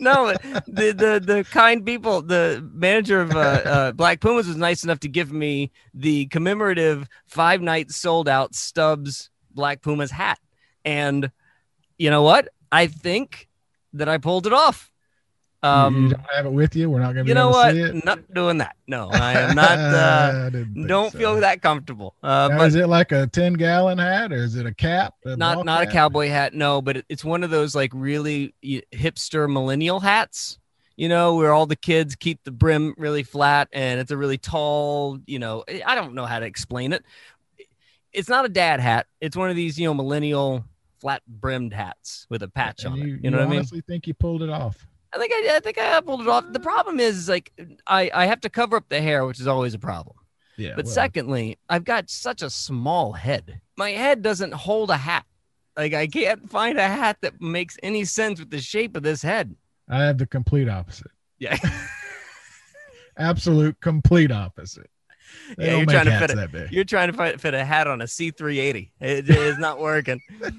no, 0.00 0.32
the, 0.66 0.92
the 0.92 1.22
the 1.24 1.46
kind 1.50 1.84
people, 1.84 2.22
the 2.22 2.68
manager 2.72 3.20
of 3.20 3.32
uh, 3.32 3.38
uh, 3.38 3.92
Black 3.92 4.20
Pumas 4.20 4.46
was 4.46 4.56
nice 4.56 4.84
enough 4.84 5.00
to 5.00 5.08
give 5.08 5.32
me 5.32 5.72
the 5.92 6.26
commemorative 6.26 7.08
five 7.26 7.60
nights 7.60 7.96
sold 7.96 8.28
out 8.28 8.54
Stubbs 8.54 9.30
Black 9.52 9.82
Pumas 9.82 10.10
hat, 10.10 10.38
and 10.84 11.30
you 11.98 12.10
know 12.10 12.22
what? 12.22 12.48
I 12.70 12.86
think 12.86 13.48
that 13.92 14.08
I 14.08 14.18
pulled 14.18 14.46
it 14.46 14.52
off. 14.52 14.90
You- 15.64 15.70
you 15.70 15.76
Um, 15.76 16.08
don't 16.10 16.20
have 16.34 16.46
it 16.46 16.52
with 16.52 16.76
you. 16.76 16.90
We're 16.90 16.98
not 17.00 17.14
going 17.14 17.16
to 17.16 17.24
be 17.24 17.28
you 17.30 17.34
know 17.34 17.48
what? 17.50 17.70
to 17.70 17.74
see 17.74 17.98
it. 17.98 18.04
Not 18.04 18.34
doing 18.34 18.58
that. 18.58 18.76
No, 18.86 19.08
I 19.10 19.32
am 19.40 19.54
not. 19.54 19.78
Uh, 19.78 20.50
I 20.52 20.86
don't 20.86 21.10
so. 21.10 21.18
feel 21.18 21.40
that 21.40 21.62
comfortable. 21.62 22.14
Uh, 22.22 22.48
Now, 22.50 22.58
but 22.58 22.66
is 22.68 22.74
it 22.74 22.86
like 22.88 23.12
a 23.12 23.26
ten 23.26 23.54
gallon 23.54 23.98
hat 23.98 24.32
or 24.32 24.36
is 24.36 24.56
it 24.56 24.66
a 24.66 24.74
cap? 24.74 25.14
A 25.24 25.36
not 25.36 25.64
not 25.64 25.82
a 25.82 25.86
cowboy 25.86 26.28
hat 26.28 26.52
no 26.54 26.82
but 26.82 26.98
it, 26.98 27.06
it's 27.08 27.24
one 27.24 27.42
of 27.42 27.50
those 27.50 27.74
like 27.74 27.90
really 27.94 28.54
hipster 28.92 29.50
millennial 29.50 30.00
hats 30.00 30.58
you 30.96 31.08
know 31.08 31.34
where 31.36 31.52
all 31.52 31.66
the 31.66 31.76
kids 31.76 32.14
keep 32.14 32.38
the 32.44 32.50
brim 32.50 32.94
really 32.98 33.22
flat 33.22 33.68
and 33.72 33.98
it's 34.00 34.10
a 34.10 34.16
really 34.16 34.38
tall 34.38 35.18
you 35.26 35.38
know 35.38 35.64
i 35.86 35.94
don't 35.94 36.14
know 36.14 36.24
how 36.26 36.38
to 36.38 36.46
explain 36.46 36.92
it 36.92 37.04
it's 38.12 38.28
not 38.28 38.44
a 38.44 38.48
dad 38.48 38.78
hat 38.80 39.06
it's 39.20 39.36
one 39.36 39.50
of 39.50 39.56
these 39.56 39.78
you 39.78 39.86
know 39.88 39.94
millennial 39.94 40.64
flat 41.00 41.20
brimmed 41.26 41.72
hats 41.72 42.26
with 42.30 42.42
a 42.42 42.48
patch 42.48 42.84
And 42.84 42.92
on 42.94 42.98
you, 43.00 43.14
it 43.16 43.24
you 43.24 43.30
know 43.30 43.38
what 43.38 43.46
i 43.46 43.50
mean 43.50 43.58
honestly 43.58 43.80
think 43.80 44.06
you 44.06 44.14
pulled 44.14 44.42
it 44.42 44.50
off? 44.50 44.86
I 45.14 45.18
think 45.18 45.32
I, 45.32 45.56
I 45.56 45.60
think 45.60 45.78
i 45.78 46.00
pulled 46.00 46.22
it 46.22 46.28
off 46.28 46.44
the 46.52 46.60
problem 46.60 47.00
is 47.00 47.28
like 47.28 47.52
i 47.86 48.10
i 48.14 48.26
have 48.26 48.40
to 48.40 48.50
cover 48.50 48.76
up 48.76 48.88
the 48.88 49.00
hair 49.00 49.24
which 49.26 49.40
is 49.40 49.46
always 49.46 49.74
a 49.74 49.78
problem 49.78 50.16
Yeah. 50.56 50.74
but 50.76 50.84
well, 50.84 50.94
secondly, 50.94 51.58
I've 51.68 51.84
got 51.84 52.08
such 52.10 52.40
a 52.42 52.48
small 52.50 53.12
head. 53.12 53.60
My 53.76 53.90
head 53.90 54.22
doesn't 54.22 54.54
hold 54.54 54.90
a 54.90 54.96
hat. 54.96 55.24
Like 55.76 55.94
I 55.94 56.06
can't 56.06 56.48
find 56.48 56.78
a 56.78 56.86
hat 56.86 57.16
that 57.22 57.40
makes 57.40 57.76
any 57.82 58.04
sense 58.04 58.38
with 58.38 58.50
the 58.50 58.60
shape 58.60 58.96
of 58.96 59.02
this 59.02 59.20
head. 59.22 59.56
I 59.88 60.02
have 60.04 60.18
the 60.18 60.26
complete 60.26 60.68
opposite. 60.68 61.10
Yeah. 61.40 61.56
Absolute 63.16 63.80
complete 63.80 64.30
opposite. 64.32 64.90
They 65.56 65.66
Yeah, 65.66 65.76
you're 65.78 65.86
trying 65.86 66.06
to 66.06 66.18
fit 66.26 66.52
big. 66.52 66.72
You're 66.72 66.84
trying 66.84 67.10
to 67.10 67.16
fit, 67.16 67.40
fit 67.40 67.54
a 67.54 67.64
hat 67.64 67.86
on 67.86 68.00
a 68.00 68.04
C380. 68.04 68.90
It 69.00 69.28
is 69.28 69.58
not 69.58 69.80
working. 69.80 70.20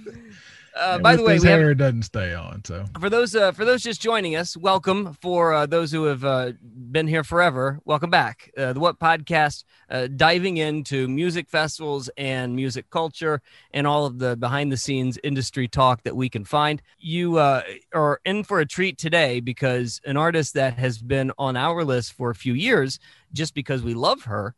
Uh, 0.76 0.96
And 0.96 1.04
by 1.04 1.16
the 1.16 1.24
way, 1.24 1.40
we 1.40 1.48
hair, 1.48 1.72
it 1.72 1.76
doesn't 1.76 2.04
stay 2.04 2.34
on. 2.34 2.62
So 2.66 2.86
for 3.00 3.10
those 3.10 3.34
uh, 3.34 3.54
for 3.54 3.64
those 3.64 3.82
just 3.82 4.02
joining 4.02 4.36
us, 4.36 4.58
welcome. 4.58 5.14
For 5.22 5.54
uh, 5.54 5.66
those 5.66 5.90
who 5.90 6.04
have 6.04 6.26
uh, 6.26 6.52
been 6.62 7.08
here 7.08 7.24
forever, 7.24 7.80
welcome 7.86 8.10
back. 8.10 8.52
Uh, 8.58 8.74
the 8.74 8.82
What 8.82 9.00
Podcast, 9.00 9.64
uh, 9.90 10.08
diving 10.08 10.58
into 10.58 11.08
music 11.08 11.48
festivals 11.50 12.10
and 12.18 12.58
music 12.58 12.90
culture 12.90 13.42
and 13.72 13.88
all 13.88 14.06
of 14.06 14.20
the 14.20 14.36
behind 14.36 14.70
the 14.70 14.76
scenes 14.76 15.18
industry 15.24 15.70
talk 15.70 16.04
that 16.04 16.18
we 16.18 16.28
can 16.28 16.44
find. 16.44 16.82
You 17.00 17.38
uh, 17.38 17.62
are 17.94 18.20
in 18.26 18.44
for 18.44 18.60
a 18.60 18.66
treat 18.66 18.98
today 18.98 19.40
because 19.40 20.02
an 20.06 20.18
artist 20.18 20.56
that 20.56 20.78
has 20.78 20.98
been 20.98 21.32
on 21.38 21.56
our 21.56 21.86
list 21.86 22.12
for 22.12 22.32
a 22.32 22.36
few 22.36 22.54
years, 22.54 23.00
just 23.32 23.54
because 23.54 23.82
we 23.82 23.94
love 23.94 24.24
her, 24.24 24.56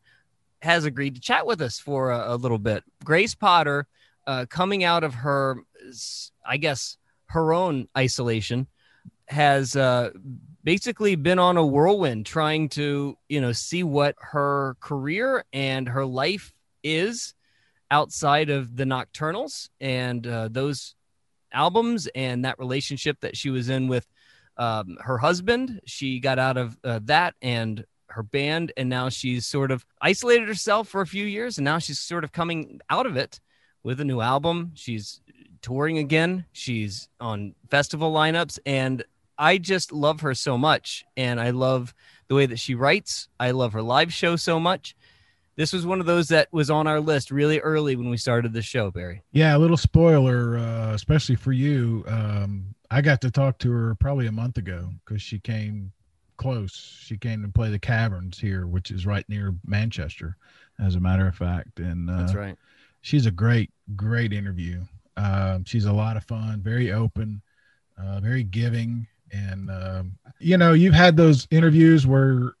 has 0.62 0.84
agreed 0.84 1.14
to 1.14 1.20
chat 1.20 1.46
with 1.46 1.60
us 1.62 1.78
for 1.78 2.10
a, 2.10 2.34
a 2.34 2.36
little 2.36 2.58
bit. 2.58 2.82
Grace 3.04 3.36
Potter, 3.36 3.86
uh, 4.26 4.44
coming 4.50 4.84
out 4.84 5.04
of 5.04 5.14
her, 5.14 5.62
I 6.46 6.56
guess, 6.56 6.96
her 7.26 7.52
own 7.52 7.88
isolation, 7.96 8.66
has 9.28 9.76
uh, 9.76 10.10
basically 10.64 11.14
been 11.14 11.38
on 11.38 11.56
a 11.56 11.66
whirlwind 11.66 12.26
trying 12.26 12.68
to, 12.70 13.16
you 13.28 13.40
know, 13.40 13.52
see 13.52 13.82
what 13.82 14.14
her 14.18 14.76
career 14.80 15.44
and 15.52 15.88
her 15.88 16.06
life 16.06 16.52
is 16.82 17.34
outside 17.90 18.50
of 18.50 18.76
the 18.76 18.84
Nocturnals 18.84 19.68
and 19.80 20.26
uh, 20.26 20.48
those 20.50 20.94
albums 21.52 22.08
and 22.14 22.44
that 22.44 22.58
relationship 22.58 23.20
that 23.20 23.36
she 23.36 23.50
was 23.50 23.68
in 23.68 23.88
with 23.88 24.06
um, 24.56 24.96
her 25.00 25.18
husband. 25.18 25.80
She 25.86 26.20
got 26.20 26.38
out 26.38 26.56
of 26.56 26.76
uh, 26.84 27.00
that 27.04 27.34
and 27.40 27.84
her 28.08 28.22
band, 28.22 28.72
and 28.76 28.88
now 28.88 29.08
she's 29.08 29.46
sort 29.46 29.70
of 29.70 29.84
isolated 30.00 30.48
herself 30.48 30.88
for 30.88 31.00
a 31.00 31.06
few 31.06 31.24
years, 31.24 31.58
and 31.58 31.64
now 31.64 31.78
she's 31.78 32.00
sort 32.00 32.24
of 32.24 32.32
coming 32.32 32.80
out 32.88 33.06
of 33.06 33.16
it 33.16 33.40
with 33.82 34.00
a 34.00 34.04
new 34.04 34.20
album. 34.20 34.72
She's 34.74 35.20
touring 35.62 35.98
again. 35.98 36.44
She's 36.52 37.08
on 37.20 37.54
festival 37.70 38.12
lineups, 38.12 38.58
and 38.66 39.04
I 39.38 39.58
just 39.58 39.92
love 39.92 40.20
her 40.20 40.34
so 40.34 40.58
much, 40.58 41.04
and 41.16 41.40
I 41.40 41.50
love 41.50 41.94
the 42.28 42.34
way 42.34 42.46
that 42.46 42.58
she 42.58 42.74
writes. 42.74 43.28
I 43.38 43.52
love 43.52 43.72
her 43.72 43.82
live 43.82 44.12
show 44.12 44.36
so 44.36 44.58
much. 44.60 44.96
This 45.56 45.72
was 45.72 45.84
one 45.84 45.98
of 45.98 46.06
those 46.06 46.28
that 46.28 46.48
was 46.52 46.70
on 46.70 46.86
our 46.86 47.00
list 47.00 47.30
really 47.32 47.58
early 47.58 47.96
when 47.96 48.10
we 48.10 48.16
started 48.16 48.52
the 48.52 48.62
show, 48.62 48.90
Barry. 48.92 49.22
yeah, 49.32 49.56
a 49.56 49.58
little 49.58 49.76
spoiler, 49.76 50.56
uh, 50.56 50.94
especially 50.94 51.34
for 51.34 51.52
you. 51.52 52.04
Um, 52.06 52.74
I 52.90 53.00
got 53.00 53.20
to 53.22 53.30
talk 53.30 53.58
to 53.58 53.70
her 53.72 53.94
probably 53.96 54.28
a 54.28 54.32
month 54.32 54.56
ago 54.56 54.90
because 55.04 55.20
she 55.20 55.40
came 55.40 55.92
close. 56.36 57.00
She 57.02 57.16
came 57.16 57.42
to 57.42 57.48
play 57.48 57.70
the 57.70 57.78
Caverns 57.78 58.38
here, 58.38 58.66
which 58.68 58.92
is 58.92 59.04
right 59.04 59.28
near 59.28 59.54
Manchester, 59.66 60.36
as 60.78 60.94
a 60.94 61.00
matter 61.00 61.26
of 61.26 61.34
fact. 61.34 61.80
And 61.80 62.08
uh, 62.08 62.18
That's 62.18 62.34
right. 62.34 62.56
she's 63.00 63.26
a 63.26 63.32
great, 63.32 63.72
great 63.96 64.32
interview. 64.32 64.82
Um, 65.18 65.64
she's 65.64 65.84
a 65.86 65.92
lot 65.92 66.16
of 66.16 66.24
fun, 66.24 66.62
very 66.62 66.92
open, 66.92 67.42
uh, 67.98 68.20
very 68.20 68.44
giving, 68.44 69.06
and 69.32 69.70
um, 69.70 70.12
you 70.38 70.56
know, 70.56 70.72
you've 70.72 70.94
had 70.94 71.16
those 71.16 71.46
interviews 71.50 72.06
where 72.06 72.54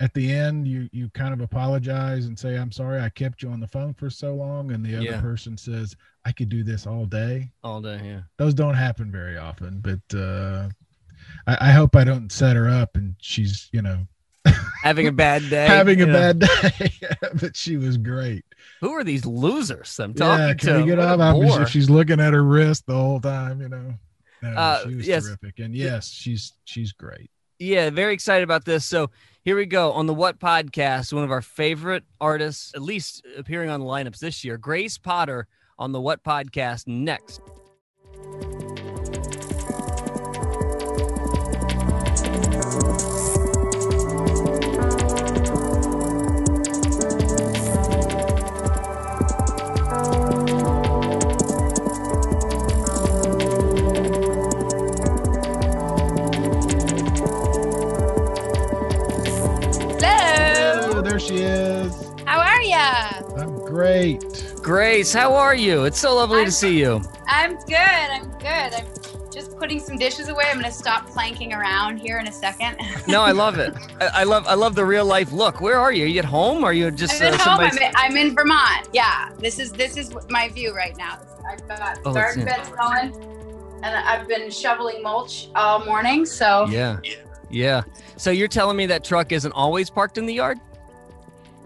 at 0.00 0.14
the 0.14 0.32
end 0.32 0.68
you 0.68 0.88
you 0.92 1.10
kind 1.10 1.34
of 1.34 1.40
apologize 1.40 2.26
and 2.26 2.38
say, 2.38 2.56
"I'm 2.56 2.72
sorry, 2.72 3.00
I 3.00 3.08
kept 3.10 3.42
you 3.42 3.50
on 3.50 3.60
the 3.60 3.68
phone 3.68 3.94
for 3.94 4.10
so 4.10 4.34
long," 4.34 4.72
and 4.72 4.84
the 4.84 4.94
other 4.96 5.04
Yeah. 5.12 5.20
person 5.20 5.56
says, 5.56 5.96
"I 6.24 6.32
could 6.32 6.48
do 6.48 6.62
this 6.62 6.86
all 6.86 7.06
day." 7.06 7.52
All 7.64 7.80
day, 7.82 8.00
yeah. 8.04 8.22
Those 8.38 8.54
don't 8.54 8.74
happen 8.74 9.10
very 9.10 9.36
often, 9.36 9.80
but 9.80 10.16
uh, 10.18 10.68
I, 11.46 11.68
I 11.68 11.72
hope 11.72 11.96
I 11.96 12.04
don't 12.04 12.30
set 12.32 12.56
her 12.56 12.68
up 12.68 12.96
and 12.96 13.14
she's 13.20 13.68
you 13.72 13.82
know 13.82 14.06
Having 14.84 15.06
a 15.08 15.12
bad 15.12 15.48
day. 15.50 15.66
having 15.66 16.00
a 16.02 16.06
bad 16.06 16.38
day. 16.40 16.90
but 17.40 17.56
she 17.56 17.76
was 17.76 17.96
great. 17.96 18.44
Who 18.80 18.90
are 18.92 19.02
these 19.02 19.24
losers 19.24 19.98
I'm 19.98 20.14
talking 20.14 20.40
Yeah, 20.46 20.48
to? 20.52 20.54
can 20.54 20.80
we 20.82 20.86
get 20.86 20.98
off? 20.98 21.18
I 21.20 21.32
mean, 21.32 21.66
she's 21.66 21.88
looking 21.90 22.20
at 22.20 22.32
her 22.34 22.42
wrist 22.44 22.86
the 22.86 22.94
whole 22.94 23.18
time, 23.20 23.60
you 23.62 23.68
know. 23.70 23.94
No, 24.42 24.48
Uh, 24.50 24.82
she 24.86 24.94
was 24.96 25.08
yes. 25.08 25.24
terrific, 25.26 25.58
and 25.58 25.74
yes, 25.74 26.08
she's 26.10 26.52
she's 26.64 26.92
great. 26.92 27.30
Yeah, 27.58 27.88
very 27.90 28.12
excited 28.12 28.44
about 28.44 28.64
this. 28.66 28.84
So 28.84 29.10
here 29.42 29.56
we 29.56 29.64
go 29.64 29.92
on 29.92 30.06
the 30.06 30.12
What 30.14 30.38
podcast. 30.38 31.12
One 31.14 31.24
of 31.24 31.30
our 31.30 31.40
favorite 31.40 32.04
artists, 32.20 32.72
at 32.74 32.82
least 32.82 33.24
appearing 33.38 33.70
on 33.70 33.80
the 33.80 33.86
lineups 33.86 34.18
this 34.18 34.44
year, 34.44 34.58
Grace 34.58 34.98
Potter 34.98 35.46
on 35.78 35.92
the 35.92 36.00
What 36.00 36.22
podcast 36.22 36.86
next. 36.86 37.40
Great. 63.74 64.54
Grace, 64.62 65.12
how 65.12 65.34
are 65.34 65.54
you? 65.54 65.84
It's 65.84 65.98
so 65.98 66.14
lovely 66.14 66.38
I'm- 66.38 66.46
to 66.46 66.52
see 66.52 66.78
you. 66.78 67.02
I'm 67.26 67.56
good. 67.66 67.76
I'm 67.76 68.30
good. 68.38 68.74
I'm 68.74 68.86
just 69.32 69.58
putting 69.58 69.80
some 69.80 69.96
dishes 69.96 70.28
away. 70.28 70.44
I'm 70.48 70.56
gonna 70.60 70.70
stop 70.70 71.08
planking 71.08 71.52
around 71.52 71.96
here 71.98 72.18
in 72.18 72.28
a 72.28 72.32
second. 72.32 72.76
No, 73.08 73.22
I 73.22 73.32
love 73.32 73.58
it. 73.58 73.74
I, 74.00 74.20
I 74.20 74.24
love 74.24 74.46
I 74.46 74.54
love 74.54 74.74
the 74.76 74.84
real 74.84 75.04
life 75.04 75.32
look. 75.32 75.60
Where 75.60 75.78
are 75.78 75.92
you? 75.92 76.04
Are 76.04 76.08
you 76.08 76.18
at 76.20 76.24
home? 76.24 76.62
Are 76.62 76.72
you 76.72 76.90
just 76.92 77.20
I'm 77.20 77.32
uh, 77.32 77.34
at 77.34 77.40
home. 77.40 77.60
I'm 77.60 77.76
in, 77.76 77.92
I'm 77.96 78.16
in 78.16 78.34
Vermont. 78.36 78.88
Yeah, 78.92 79.30
this 79.38 79.58
is 79.58 79.72
this 79.72 79.96
is 79.96 80.14
my 80.30 80.48
view 80.50 80.72
right 80.74 80.96
now. 80.96 81.18
I've 81.50 81.66
got 81.66 81.98
Oh, 82.04 82.14
garden 82.14 82.44
beds 82.44 82.68
going, 82.70 83.12
and 83.82 83.86
I've 84.10 84.28
been 84.28 84.50
shoveling 84.50 85.02
mulch 85.02 85.48
all 85.56 85.84
morning. 85.84 86.24
So 86.26 86.66
Yeah. 86.70 86.98
Yeah. 87.50 87.82
So 88.16 88.30
you're 88.30 88.48
telling 88.48 88.76
me 88.76 88.86
that 88.86 89.02
truck 89.02 89.32
isn't 89.32 89.52
always 89.52 89.90
parked 89.90 90.16
in 90.16 90.26
the 90.26 90.34
yard? 90.34 90.58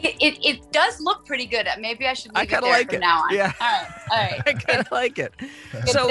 It, 0.01 0.17
it, 0.21 0.39
it 0.47 0.73
does 0.73 1.01
look 1.01 1.27
pretty 1.27 1.47
good. 1.47 1.67
Maybe 1.81 2.07
I 2.07 2.15
should 2.15 2.33
I 2.35 2.41
leave 2.43 2.49
it 2.51 2.53
kinda 2.55 2.67
like 2.69 2.87
from 2.87 2.97
it. 2.97 3.01
now 3.01 3.23
on. 3.23 3.35
Yeah. 3.35 3.53
All 3.61 3.67
right. 3.69 3.93
All 4.11 4.17
right. 4.19 4.43
I 4.47 4.53
kind 4.55 4.81
of 4.81 4.91
like 4.93 5.19
it. 5.19 5.33
Good 5.73 5.89
so, 5.89 6.09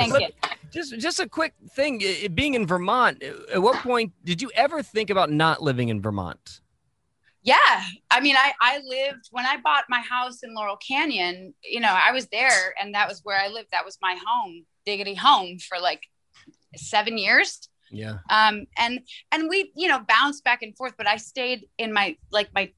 just 0.72 0.98
just 1.00 1.20
a 1.20 1.28
quick 1.30 1.54
thing. 1.72 2.02
i- 2.04 2.22
i- 2.26 2.28
Being 2.28 2.54
in 2.54 2.68
Vermont, 2.68 3.24
uh, 3.24 3.54
at 3.56 3.62
what 3.62 3.78
point 3.78 4.12
did 4.24 4.42
you 4.42 4.52
ever 4.56 4.84
think 4.84 5.10
about 5.10 5.32
not 5.32 5.62
living 5.62 5.90
in 5.90 6.02
Vermont? 6.02 6.62
Yeah. 7.44 7.56
I 8.12 8.20
mean, 8.20 8.36
I, 8.36 8.52
I 8.62 8.80
lived 8.86 9.30
when 9.32 9.46
I 9.46 9.56
bought 9.58 9.86
my 9.88 10.02
house 10.02 10.44
in 10.44 10.54
Laurel 10.54 10.76
Canyon, 10.78 11.54
you 11.64 11.80
know, 11.80 11.88
I 11.98 12.12
was 12.12 12.28
there 12.28 12.76
and 12.82 12.94
that 12.94 13.08
was 13.08 13.22
where 13.24 13.40
I 13.40 13.48
lived. 13.48 13.70
That 13.72 13.86
was 13.86 13.98
my 14.02 14.18
home, 14.26 14.66
diggity 14.86 15.14
home 15.16 15.58
for 15.60 15.80
like 15.80 16.02
seven 16.76 17.18
years. 17.18 17.70
Yeah. 17.90 18.18
Um, 18.30 18.66
and, 18.78 19.00
and 19.32 19.48
we, 19.48 19.72
you 19.78 19.88
know, 19.88 20.00
bounced 20.00 20.44
back 20.44 20.62
and 20.62 20.76
forth, 20.76 20.96
but 20.98 21.08
I 21.08 21.16
stayed 21.16 21.68
in 21.78 21.94
my, 21.94 22.18
like 22.32 22.50
my 22.54 22.70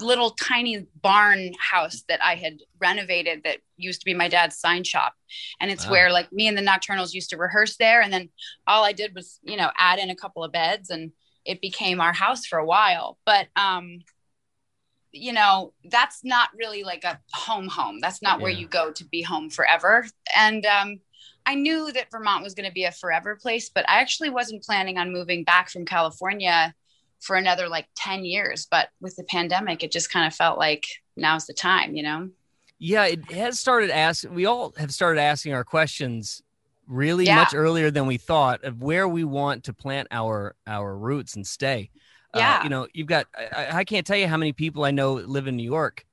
little 0.00 0.30
tiny 0.30 0.86
barn 1.02 1.52
house 1.58 2.04
that 2.08 2.24
I 2.24 2.34
had 2.36 2.58
renovated 2.80 3.42
that 3.44 3.58
used 3.76 4.00
to 4.00 4.04
be 4.04 4.14
my 4.14 4.28
dad's 4.28 4.56
sign 4.56 4.84
shop. 4.84 5.14
And 5.60 5.70
it's 5.70 5.86
Wow. 5.86 5.92
where 5.92 6.12
like 6.12 6.32
me 6.32 6.46
and 6.46 6.56
the 6.56 6.62
Nocturnals 6.62 7.14
used 7.14 7.30
to 7.30 7.36
rehearse 7.36 7.76
there. 7.76 8.00
And 8.00 8.12
then 8.12 8.30
all 8.66 8.84
I 8.84 8.92
did 8.92 9.14
was, 9.14 9.40
you 9.42 9.56
know, 9.56 9.70
add 9.76 9.98
in 9.98 10.10
a 10.10 10.16
couple 10.16 10.44
of 10.44 10.52
beds 10.52 10.90
and 10.90 11.12
it 11.44 11.60
became 11.60 12.00
our 12.00 12.12
house 12.12 12.46
for 12.46 12.58
a 12.58 12.64
while. 12.66 13.18
But, 13.24 13.48
um, 13.56 14.00
you 15.10 15.32
know, 15.32 15.72
that's 15.84 16.22
not 16.22 16.50
really 16.56 16.84
like 16.84 17.04
a 17.04 17.18
home 17.32 17.66
home. 17.66 17.98
That's 18.00 18.20
not 18.22 18.40
where 18.40 18.52
you 18.52 18.68
go 18.68 18.92
to 18.92 19.04
be 19.04 19.22
home 19.22 19.50
forever. 19.50 20.06
And, 20.36 20.64
um, 20.66 21.00
I 21.46 21.54
knew 21.54 21.90
that 21.92 22.10
Vermont 22.10 22.42
was 22.42 22.52
going 22.52 22.68
to 22.68 22.72
be 22.72 22.84
a 22.84 22.92
forever 22.92 23.34
place, 23.34 23.70
but 23.70 23.88
I 23.88 24.00
actually 24.00 24.28
wasn't 24.28 24.64
planning 24.64 24.98
on 24.98 25.14
moving 25.14 25.44
back 25.44 25.70
from 25.70 25.86
California 25.86 26.74
for 27.20 27.36
another 27.36 27.68
like 27.68 27.86
10 27.96 28.24
years. 28.24 28.66
But 28.70 28.88
with 29.00 29.16
the 29.16 29.24
pandemic, 29.24 29.82
it 29.82 29.92
just 29.92 30.10
kind 30.10 30.26
of 30.26 30.34
felt 30.34 30.58
like 30.58 30.86
now's 31.16 31.46
the 31.46 31.54
time, 31.54 31.94
you 31.96 32.02
know? 32.02 32.28
Yeah, 32.78 33.06
it 33.06 33.30
has 33.32 33.58
started 33.58 33.90
asking. 33.90 34.34
We 34.34 34.46
all 34.46 34.72
have 34.78 34.92
started 34.94 35.20
asking 35.20 35.52
our 35.54 35.64
questions 35.64 36.42
really 36.86 37.26
Yeah. 37.26 37.36
much 37.36 37.54
earlier 37.54 37.90
than 37.90 38.06
we 38.06 38.16
thought 38.18 38.62
of 38.64 38.80
where 38.80 39.06
we 39.08 39.24
want 39.24 39.64
to 39.64 39.72
plant 39.74 40.08
our 40.10 40.54
our 40.66 40.96
roots 40.96 41.34
and 41.36 41.46
stay. 41.46 41.90
Uh, 42.34 42.38
Yeah. 42.38 42.62
you 42.62 42.68
know, 42.68 42.86
you've 42.94 43.08
got. 43.08 43.26
I, 43.36 43.44
I- 43.64 43.76
I 43.78 43.84
can't 43.84 44.06
tell 44.06 44.16
you 44.16 44.28
how 44.28 44.36
many 44.36 44.52
people 44.52 44.84
I 44.84 44.90
know 44.92 45.14
live 45.14 45.46
in 45.48 45.56
New 45.56 45.64
York 45.68 46.04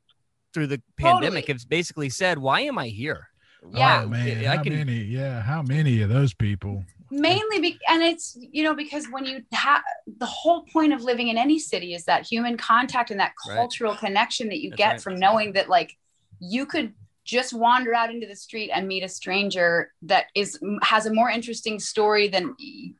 through 0.53 0.67
the 0.67 0.81
pandemic 0.97 1.45
Totally. 1.45 1.53
have 1.59 1.69
basically 1.69 2.09
said, 2.09 2.39
"Why 2.39 2.61
am 2.61 2.77
I 2.79 2.87
here?" 2.87 3.29
Yeah. 3.71 4.01
Oh, 4.03 4.09
man, 4.09 4.45
I 4.45 4.55
how 4.57 4.63
can- 4.63 4.73
many? 4.73 5.03
Yeah, 5.03 5.41
how 5.41 5.61
many 5.61 6.01
of 6.01 6.09
those 6.09 6.33
people? 6.33 6.83
Mainly, 7.21 7.59
be- 7.59 7.79
and 7.89 8.03
it's, 8.03 8.37
you 8.39 8.63
know, 8.63 8.73
because 8.75 9.07
when 9.09 9.25
you 9.25 9.43
have 9.53 9.81
the 10.17 10.25
whole 10.25 10.63
point 10.73 10.91
of 10.93 11.01
living 11.03 11.29
in 11.29 11.37
any 11.37 11.59
city 11.59 11.93
is 11.93 12.05
that 12.05 12.25
human 12.27 12.57
contact 12.57 13.11
and 13.11 13.19
that 13.19 13.33
Right. 13.47 13.55
cultural 13.55 13.95
connection 13.95 14.49
that 14.49 14.59
you 14.59 14.71
That's 14.71 14.77
get 14.77 14.91
right. 14.91 15.01
from 15.01 15.19
knowing 15.19 15.53
that, 15.53 15.69
like, 15.69 15.95
you 16.39 16.65
could 16.65 16.93
just 17.23 17.53
wander 17.53 17.93
out 17.93 18.09
into 18.13 18.27
the 18.27 18.35
street 18.35 18.69
and 18.69 18.87
meet 18.87 19.03
a 19.03 19.07
stranger 19.09 19.91
that 20.03 20.25
is 20.35 20.59
has 20.83 21.05
a 21.07 21.13
more 21.13 21.29
interesting 21.29 21.79
story 21.79 22.27
than 22.27 22.53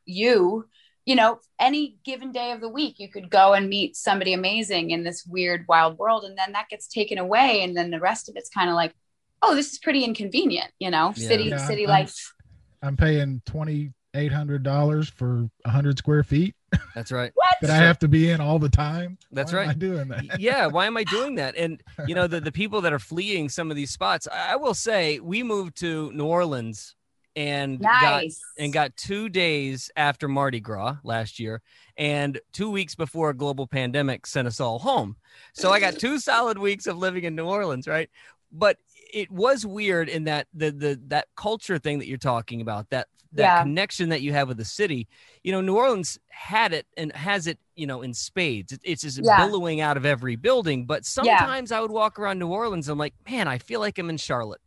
you 0.05 0.67
you 1.05 1.15
know 1.15 1.39
any 1.59 1.97
given 2.03 2.31
day 2.31 2.51
of 2.51 2.59
the 2.59 2.67
week 2.67 2.95
you 2.97 3.07
could 3.07 3.29
go 3.29 3.53
and 3.53 3.69
meet 3.69 3.95
somebody 3.95 4.33
amazing 4.33 4.89
in 4.89 5.03
this 5.03 5.23
weird 5.27 5.63
wild 5.67 5.99
world 5.99 6.23
and 6.23 6.35
then 6.35 6.53
that 6.53 6.67
gets 6.69 6.87
taken 6.87 7.19
away 7.19 7.61
and 7.61 7.77
then 7.77 7.91
the 7.91 7.99
rest 7.99 8.27
of 8.27 8.35
it's 8.35 8.49
kind 8.49 8.67
of 8.67 8.75
like 8.75 8.95
oh 9.43 9.53
this 9.53 9.71
is 9.73 9.77
pretty 9.77 10.03
inconvenient 10.03 10.71
you 10.79 10.89
know 10.89 11.13
Yeah. 11.15 11.27
city 11.27 11.43
Yeah, 11.43 11.57
city 11.57 11.81
I'm- 11.85 11.89
life 11.99 12.33
I'm 12.81 12.97
paying 12.97 13.43
twenty 13.45 13.93
eight 14.15 14.31
hundred 14.31 14.63
dollars 14.63 15.09
for 15.09 15.49
hundred 15.65 15.97
square 15.97 16.23
feet 16.23 16.55
That's 16.95 17.11
right. 17.11 17.31
what 17.35 17.55
that 17.61 17.69
I 17.69 17.75
have 17.77 17.99
to 17.99 18.07
be 18.07 18.29
in 18.29 18.41
all 18.41 18.59
the 18.59 18.69
time. 18.69 19.17
That's 19.31 19.53
Why 19.53 19.59
am 19.59 19.65
I 19.65 19.67
right. 19.69 19.79
doing 19.79 20.07
that? 20.09 20.39
yeah 20.39 20.65
why 20.67 20.85
am 20.87 20.97
i 20.97 21.03
doing 21.03 21.35
that 21.35 21.55
and 21.55 21.81
you 22.07 22.15
know 22.15 22.27
the, 22.27 22.39
the 22.39 22.51
people 22.61 22.81
that 22.81 22.93
are 22.93 22.99
fleeing 22.99 23.49
some 23.49 23.69
of 23.69 23.77
these 23.77 23.91
spots 23.91 24.27
i 24.31 24.53
I 24.53 24.55
will 24.57 24.73
say 24.73 25.19
we 25.19 25.43
moved 25.43 25.77
to 25.77 26.11
new 26.13 26.25
orleans 26.25 26.95
and 27.35 27.81
got 27.81 28.23
and 28.57 28.71
got 28.71 28.95
two 28.95 29.27
days 29.27 29.91
after 29.97 30.27
mardi 30.29 30.61
gras 30.61 30.95
last 31.03 31.39
year 31.39 31.61
and 31.97 32.39
two 32.53 32.69
weeks 32.71 32.95
before 32.95 33.29
a 33.31 33.33
global 33.33 33.67
pandemic 33.67 34.25
sent 34.25 34.47
us 34.47 34.61
all 34.61 34.79
home 34.79 35.17
so 35.53 35.71
i 35.71 35.79
got 35.79 35.99
two 35.99 36.17
solid 36.31 36.57
weeks 36.57 36.87
of 36.87 36.97
living 36.97 37.25
in 37.25 37.35
new 37.35 37.45
orleans 37.45 37.87
right 37.87 38.09
but 38.53 38.77
it 39.13 39.29
was 39.31 39.65
weird 39.65 40.07
in 40.07 40.23
that 40.25 40.47
the 40.53 40.71
the 40.71 40.99
that 41.07 41.27
culture 41.35 41.77
thing 41.77 41.99
that 41.99 42.07
you're 42.07 42.17
talking 42.17 42.61
about 42.61 42.89
that 42.89 43.07
that 43.33 43.41
Yeah. 43.41 43.61
connection 43.63 44.09
that 44.09 44.21
you 44.21 44.31
have 44.33 44.47
with 44.47 44.57
the 44.57 44.65
city 44.65 45.07
you 45.43 45.51
know 45.51 45.61
new 45.61 45.75
orleans 45.75 46.17
had 46.29 46.73
it 46.73 46.85
and 46.97 47.11
has 47.13 47.47
it 47.47 47.59
you 47.75 47.85
know 47.87 48.01
in 48.01 48.13
spades. 48.13 48.77
It's 48.83 49.01
just 49.01 49.19
Yeah. 49.23 49.45
billowing 49.45 49.81
out 49.81 49.97
of 49.97 50.05
every 50.05 50.35
building 50.35 50.85
but 50.85 51.05
sometimes 51.05 51.71
i 51.71 51.79
would 51.79 51.91
walk 51.91 52.17
around 52.19 52.39
new 52.39 52.47
orleans 52.47 52.87
i'm 52.89 52.97
like 52.97 53.13
man 53.29 53.47
i 53.47 53.57
feel 53.57 53.79
like 53.79 53.97
i'm 53.97 54.09
in 54.09 54.17
charlotte. 54.17 54.61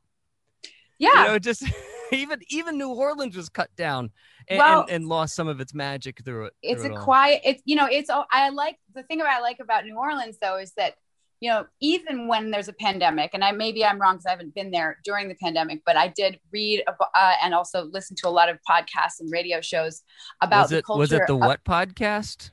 Yeah. 0.98 1.24
you 1.24 1.28
know 1.30 1.38
just 1.38 1.62
even 2.12 2.40
even 2.48 2.76
new 2.78 2.88
orleans 2.90 3.36
was 3.36 3.48
cut 3.48 3.74
down 3.76 4.10
and, 4.48 4.58
Well- 4.58 4.80
and, 4.82 4.90
and 4.90 5.06
lost 5.08 5.34
some 5.34 5.46
of 5.48 5.60
its 5.60 5.72
magic 5.74 6.22
through 6.24 6.46
it 6.46 6.54
it's 6.62 6.82
through 6.82 6.96
a 6.96 6.98
it 6.98 7.02
quiet 7.02 7.40
it's 7.44 7.62
you 7.64 7.76
know 7.76 7.86
it's 7.90 8.10
i 8.30 8.48
like 8.50 8.78
the 8.94 9.02
thing 9.04 9.20
about 9.20 9.32
i 9.32 9.40
like 9.40 9.60
about 9.60 9.84
new 9.84 9.96
orleans 9.96 10.38
though 10.40 10.56
is 10.58 10.72
that 10.72 10.94
you 11.40 11.50
know 11.50 11.64
even 11.80 12.26
when 12.26 12.50
there's 12.50 12.68
a 12.68 12.72
pandemic 12.72 13.30
and 13.32 13.44
i 13.44 13.52
maybe 13.52 13.84
i'm 13.84 14.00
wrong 14.00 14.14
because 14.14 14.26
i 14.26 14.30
haven't 14.30 14.54
been 14.54 14.70
there 14.70 14.98
during 15.04 15.28
the 15.28 15.34
pandemic 15.36 15.80
but 15.86 15.96
i 15.96 16.08
did 16.08 16.38
read 16.52 16.82
ab- 16.88 16.94
uh, 17.14 17.34
and 17.42 17.54
also 17.54 17.84
listen 17.84 18.16
to 18.16 18.28
a 18.28 18.30
lot 18.30 18.48
of 18.48 18.58
podcasts 18.68 19.20
and 19.20 19.30
radio 19.30 19.60
shows 19.60 20.02
about 20.42 20.62
was 20.62 20.70
the 20.70 20.78
it 20.78 20.84
culture 20.84 20.98
was 20.98 21.12
it 21.12 21.22
the 21.26 21.34
of- 21.34 21.40
what 21.40 21.62
podcast? 21.64 22.50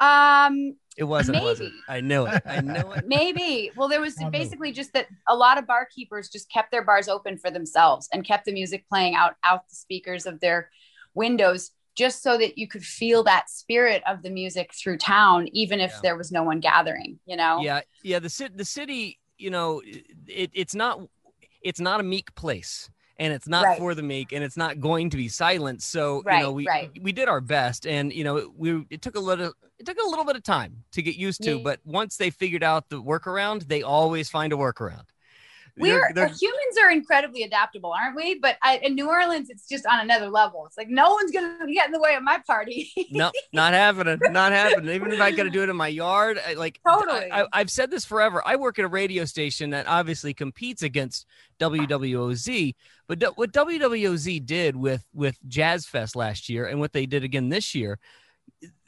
Um 0.00 0.76
it 0.96 1.04
wasn't 1.04 1.42
was 1.42 1.60
it 1.60 1.64
Maybe. 1.64 1.74
i 1.88 2.00
knew 2.00 2.26
it. 2.26 2.42
I 2.46 2.60
knew 2.60 2.92
it. 2.92 3.04
Maybe. 3.06 3.70
Well 3.76 3.88
there 3.88 4.00
was 4.00 4.16
basically 4.30 4.72
just 4.72 4.92
that 4.92 5.06
a 5.28 5.34
lot 5.34 5.56
of 5.58 5.66
barkeepers 5.66 6.28
just 6.28 6.50
kept 6.50 6.70
their 6.72 6.84
bars 6.84 7.08
open 7.08 7.38
for 7.38 7.50
themselves 7.50 8.08
and 8.12 8.24
kept 8.24 8.44
the 8.44 8.52
music 8.52 8.84
playing 8.88 9.14
out 9.14 9.34
out 9.44 9.68
the 9.68 9.76
speakers 9.76 10.26
of 10.26 10.40
their 10.40 10.70
windows 11.14 11.70
just 11.94 12.22
so 12.22 12.36
that 12.38 12.58
you 12.58 12.66
could 12.68 12.84
feel 12.84 13.22
that 13.24 13.48
spirit 13.48 14.02
of 14.06 14.22
the 14.22 14.30
music 14.30 14.72
through 14.74 14.98
town 14.98 15.48
even 15.52 15.80
if 15.80 15.90
Yeah. 15.92 16.00
there 16.02 16.16
was 16.16 16.32
no 16.32 16.42
one 16.42 16.60
gathering 16.60 17.18
you 17.26 17.36
know 17.36 17.60
yeah 17.62 17.80
yeah 18.02 18.18
the 18.18 18.28
city 18.30 18.54
the 18.56 18.64
city 18.64 19.18
you 19.38 19.50
know 19.50 19.80
it, 20.26 20.50
it's 20.54 20.74
not 20.74 21.00
it's 21.62 21.80
not 21.80 22.00
a 22.00 22.02
meek 22.02 22.34
place 22.34 22.90
and 23.18 23.32
it's 23.32 23.46
not 23.46 23.64
Right. 23.64 23.78
for 23.78 23.94
the 23.94 24.02
meek 24.02 24.32
and 24.32 24.42
it's 24.42 24.56
not 24.56 24.80
going 24.80 25.10
to 25.10 25.16
be 25.16 25.28
silent 25.28 25.82
so 25.82 26.22
you 26.26 26.40
know 26.40 26.52
we 26.52 26.66
right. 26.66 26.90
we 27.00 27.12
did 27.12 27.28
our 27.28 27.40
best 27.40 27.86
and 27.86 28.12
you 28.12 28.24
know 28.24 28.52
we 28.56 28.84
it 28.90 29.02
took 29.02 29.16
a 29.16 29.20
little 29.20 29.52
it 29.78 29.86
took 29.86 29.98
a 29.98 30.08
little 30.08 30.24
bit 30.24 30.36
of 30.36 30.42
time 30.42 30.84
to 30.92 31.02
get 31.02 31.16
used 31.16 31.42
to 31.42 31.56
Yeah. 31.56 31.62
but 31.62 31.80
once 31.84 32.16
they 32.16 32.30
figured 32.30 32.62
out 32.62 32.88
the 32.88 33.00
workaround 33.02 33.68
they 33.68 33.82
always 33.82 34.28
find 34.30 34.52
a 34.52 34.56
workaround 34.56 35.04
we're 35.76 36.08
humans 36.14 36.76
are 36.82 36.90
incredibly 36.90 37.42
adaptable 37.42 37.92
aren't 37.92 38.14
we 38.14 38.38
but 38.38 38.56
I, 38.62 38.78
in 38.78 38.94
new 38.94 39.08
orleans 39.08 39.50
it's 39.50 39.68
just 39.68 39.86
on 39.86 40.00
another 40.00 40.28
level 40.28 40.64
it's 40.66 40.78
like 40.78 40.88
no 40.88 41.12
one's 41.12 41.32
gonna 41.32 41.66
get 41.72 41.86
in 41.86 41.92
the 41.92 42.00
way 42.00 42.14
of 42.14 42.22
my 42.22 42.38
party 42.46 42.92
no, 43.10 43.30
not 43.52 43.72
happening. 43.84 44.18
Not 44.32 44.52
happening. 44.52 44.94
Even 44.94 45.12
if 45.12 45.20
I 45.20 45.30
got 45.30 45.44
to 45.44 45.50
do 45.50 45.62
it 45.62 45.68
in 45.68 45.76
my 45.76 45.88
yard, 45.88 46.40
I, 46.46 46.54
like 46.54 46.80
Totally. 46.86 47.30
I, 47.30 47.46
I, 47.52 47.58
have 47.58 47.70
said 47.70 47.90
this 47.90 48.04
forever. 48.04 48.42
I 48.44 48.56
work 48.56 48.78
at 48.78 48.84
a 48.84 48.88
radio 48.88 49.24
station 49.24 49.70
that 49.70 49.86
obviously 49.86 50.34
competes 50.34 50.82
against 50.82 51.26
WWOZ, 51.60 52.74
but 53.06 53.18
d- 53.18 53.26
what 53.34 53.52
WWOZ 53.52 54.44
did 54.44 54.76
with 54.76 55.04
with 55.14 55.38
Jazz 55.48 55.86
Fest 55.86 56.16
last 56.16 56.48
year 56.48 56.66
and 56.66 56.80
what 56.80 56.92
they 56.92 57.06
did 57.06 57.24
again 57.24 57.48
this 57.48 57.74
year, 57.74 57.98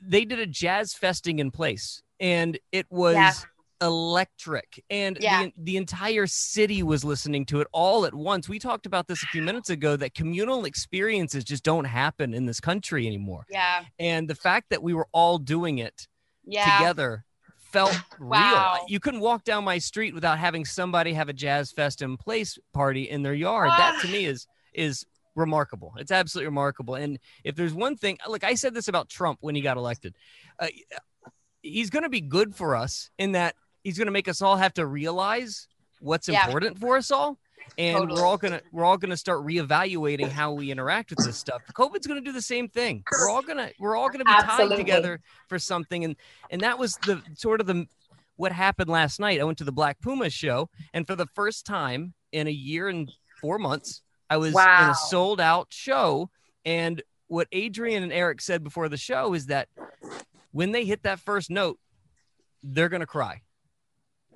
they 0.00 0.24
did 0.24 0.38
a 0.38 0.46
jazz 0.46 0.94
festing 0.94 1.38
in 1.38 1.50
place, 1.50 2.02
and 2.20 2.58
it 2.72 2.86
was. 2.90 3.14
Yeah. 3.14 3.32
Electric 3.82 4.82
and 4.90 5.18
Yeah. 5.20 5.44
the, 5.44 5.52
the 5.58 5.76
entire 5.76 6.26
city 6.26 6.82
was 6.82 7.04
listening 7.04 7.44
to 7.46 7.60
it 7.60 7.66
all 7.72 8.04
at 8.06 8.14
once 8.14 8.48
we 8.48 8.58
talked 8.58 8.86
about 8.86 9.06
this 9.08 9.22
a 9.22 9.26
few 9.26 9.42
minutes 9.42 9.68
ago 9.70 9.96
that 9.96 10.14
communal 10.14 10.64
experiences 10.64 11.44
just 11.44 11.62
don't 11.62 11.84
happen 11.84 12.32
in 12.34 12.46
this 12.46 12.60
country 12.60 13.06
anymore 13.06 13.44
yeah 13.50 13.84
and 13.98 14.28
the 14.28 14.34
fact 14.34 14.70
that 14.70 14.82
we 14.82 14.94
were 14.94 15.06
all 15.12 15.38
doing 15.38 15.78
it 15.78 16.08
yeah 16.44 16.78
together 16.78 17.24
felt 17.58 17.98
Wow. 18.20 18.76
real. 18.78 18.86
You 18.88 19.00
couldn't 19.00 19.20
walk 19.20 19.44
down 19.44 19.64
my 19.64 19.78
street 19.78 20.14
without 20.14 20.38
having 20.38 20.64
somebody 20.64 21.12
have 21.12 21.28
a 21.28 21.32
jazz 21.34 21.72
fest 21.72 22.00
in 22.00 22.16
place 22.16 22.56
party 22.72 23.02
in 23.10 23.22
their 23.22 23.34
yard. 23.34 23.68
that 23.70 23.98
to 24.00 24.08
Ah. 24.08 24.10
me 24.12 24.24
is 24.24 24.46
is 24.72 25.04
remarkable. 25.34 25.92
It's 25.98 26.10
absolutely 26.12 26.46
remarkable. 26.46 26.94
And 26.94 27.18
if 27.44 27.56
there's 27.56 27.74
one 27.74 27.96
thing, 27.96 28.16
look, 28.26 28.42
I 28.44 28.54
said 28.54 28.72
this 28.72 28.88
about 28.88 29.10
Trump 29.10 29.38
when 29.42 29.54
he 29.54 29.60
got 29.60 29.76
elected. 29.76 30.14
Uh, 30.58 30.68
he's 31.60 31.90
going 31.90 32.04
to 32.04 32.08
be 32.08 32.20
good 32.22 32.54
for 32.54 32.74
us 32.76 33.10
in 33.18 33.32
that 33.32 33.54
he's 33.86 33.96
going 33.96 34.06
to 34.06 34.12
make 34.12 34.26
us 34.26 34.42
all 34.42 34.56
have 34.56 34.74
to 34.74 34.84
realize 34.84 35.68
what's 36.00 36.26
Yeah. 36.28 36.44
important 36.44 36.76
for 36.80 36.96
us 36.96 37.12
all. 37.12 37.38
And 37.78 37.96
Totally. 37.96 38.20
we're 38.20 38.26
all 38.26 38.36
gonna 38.38 38.60
we're 38.72 38.84
all 38.84 38.96
gonna 38.96 39.16
start 39.16 39.44
reevaluating 39.44 40.28
how 40.28 40.52
we 40.52 40.70
interact 40.70 41.10
with 41.10 41.24
this 41.24 41.36
stuff. 41.36 41.62
COVID's 41.74 42.06
gonna 42.06 42.20
do 42.20 42.30
the 42.32 42.40
same 42.40 42.68
thing. 42.68 43.02
We're 43.10 43.28
all 43.28 43.42
gonna 43.42 43.70
we're 43.80 43.96
all 43.96 44.08
gonna 44.08 44.24
be 44.24 44.32
tied 44.32 44.76
together 44.76 45.20
for 45.48 45.58
something, 45.58 46.04
and 46.04 46.16
and 46.50 46.60
that 46.62 46.78
was 46.78 46.96
the 47.06 47.20
sort 47.34 47.60
of 47.60 47.66
the 47.66 47.86
what 48.36 48.52
happened 48.52 48.88
last 48.88 49.18
night. 49.18 49.40
I 49.40 49.44
went 49.44 49.58
to 49.58 49.64
the 49.64 49.72
Black 49.72 50.00
Puma 50.00 50.30
show, 50.30 50.68
and 50.94 51.06
for 51.06 51.16
the 51.16 51.26
first 51.34 51.66
time 51.66 52.14
in 52.32 52.46
a 52.46 52.52
year 52.52 52.88
and 52.88 53.10
four 53.40 53.58
months, 53.58 54.00
I 54.30 54.36
was 54.36 54.52
in 54.52 54.58
a 54.90 54.94
sold 54.94 55.40
out 55.40 55.68
show. 55.70 56.30
And 56.64 57.02
what 57.26 57.48
Adrian 57.52 58.02
and 58.04 58.12
Eric 58.12 58.40
said 58.42 58.62
before 58.62 58.88
the 58.88 58.96
show 58.96 59.34
is 59.34 59.46
that 59.46 59.68
when 60.52 60.70
they 60.72 60.84
hit 60.84 61.02
that 61.02 61.18
first 61.18 61.50
note, 61.50 61.78
they're 62.62 62.88
going 62.88 63.00
to 63.00 63.06
cry. 63.06 63.42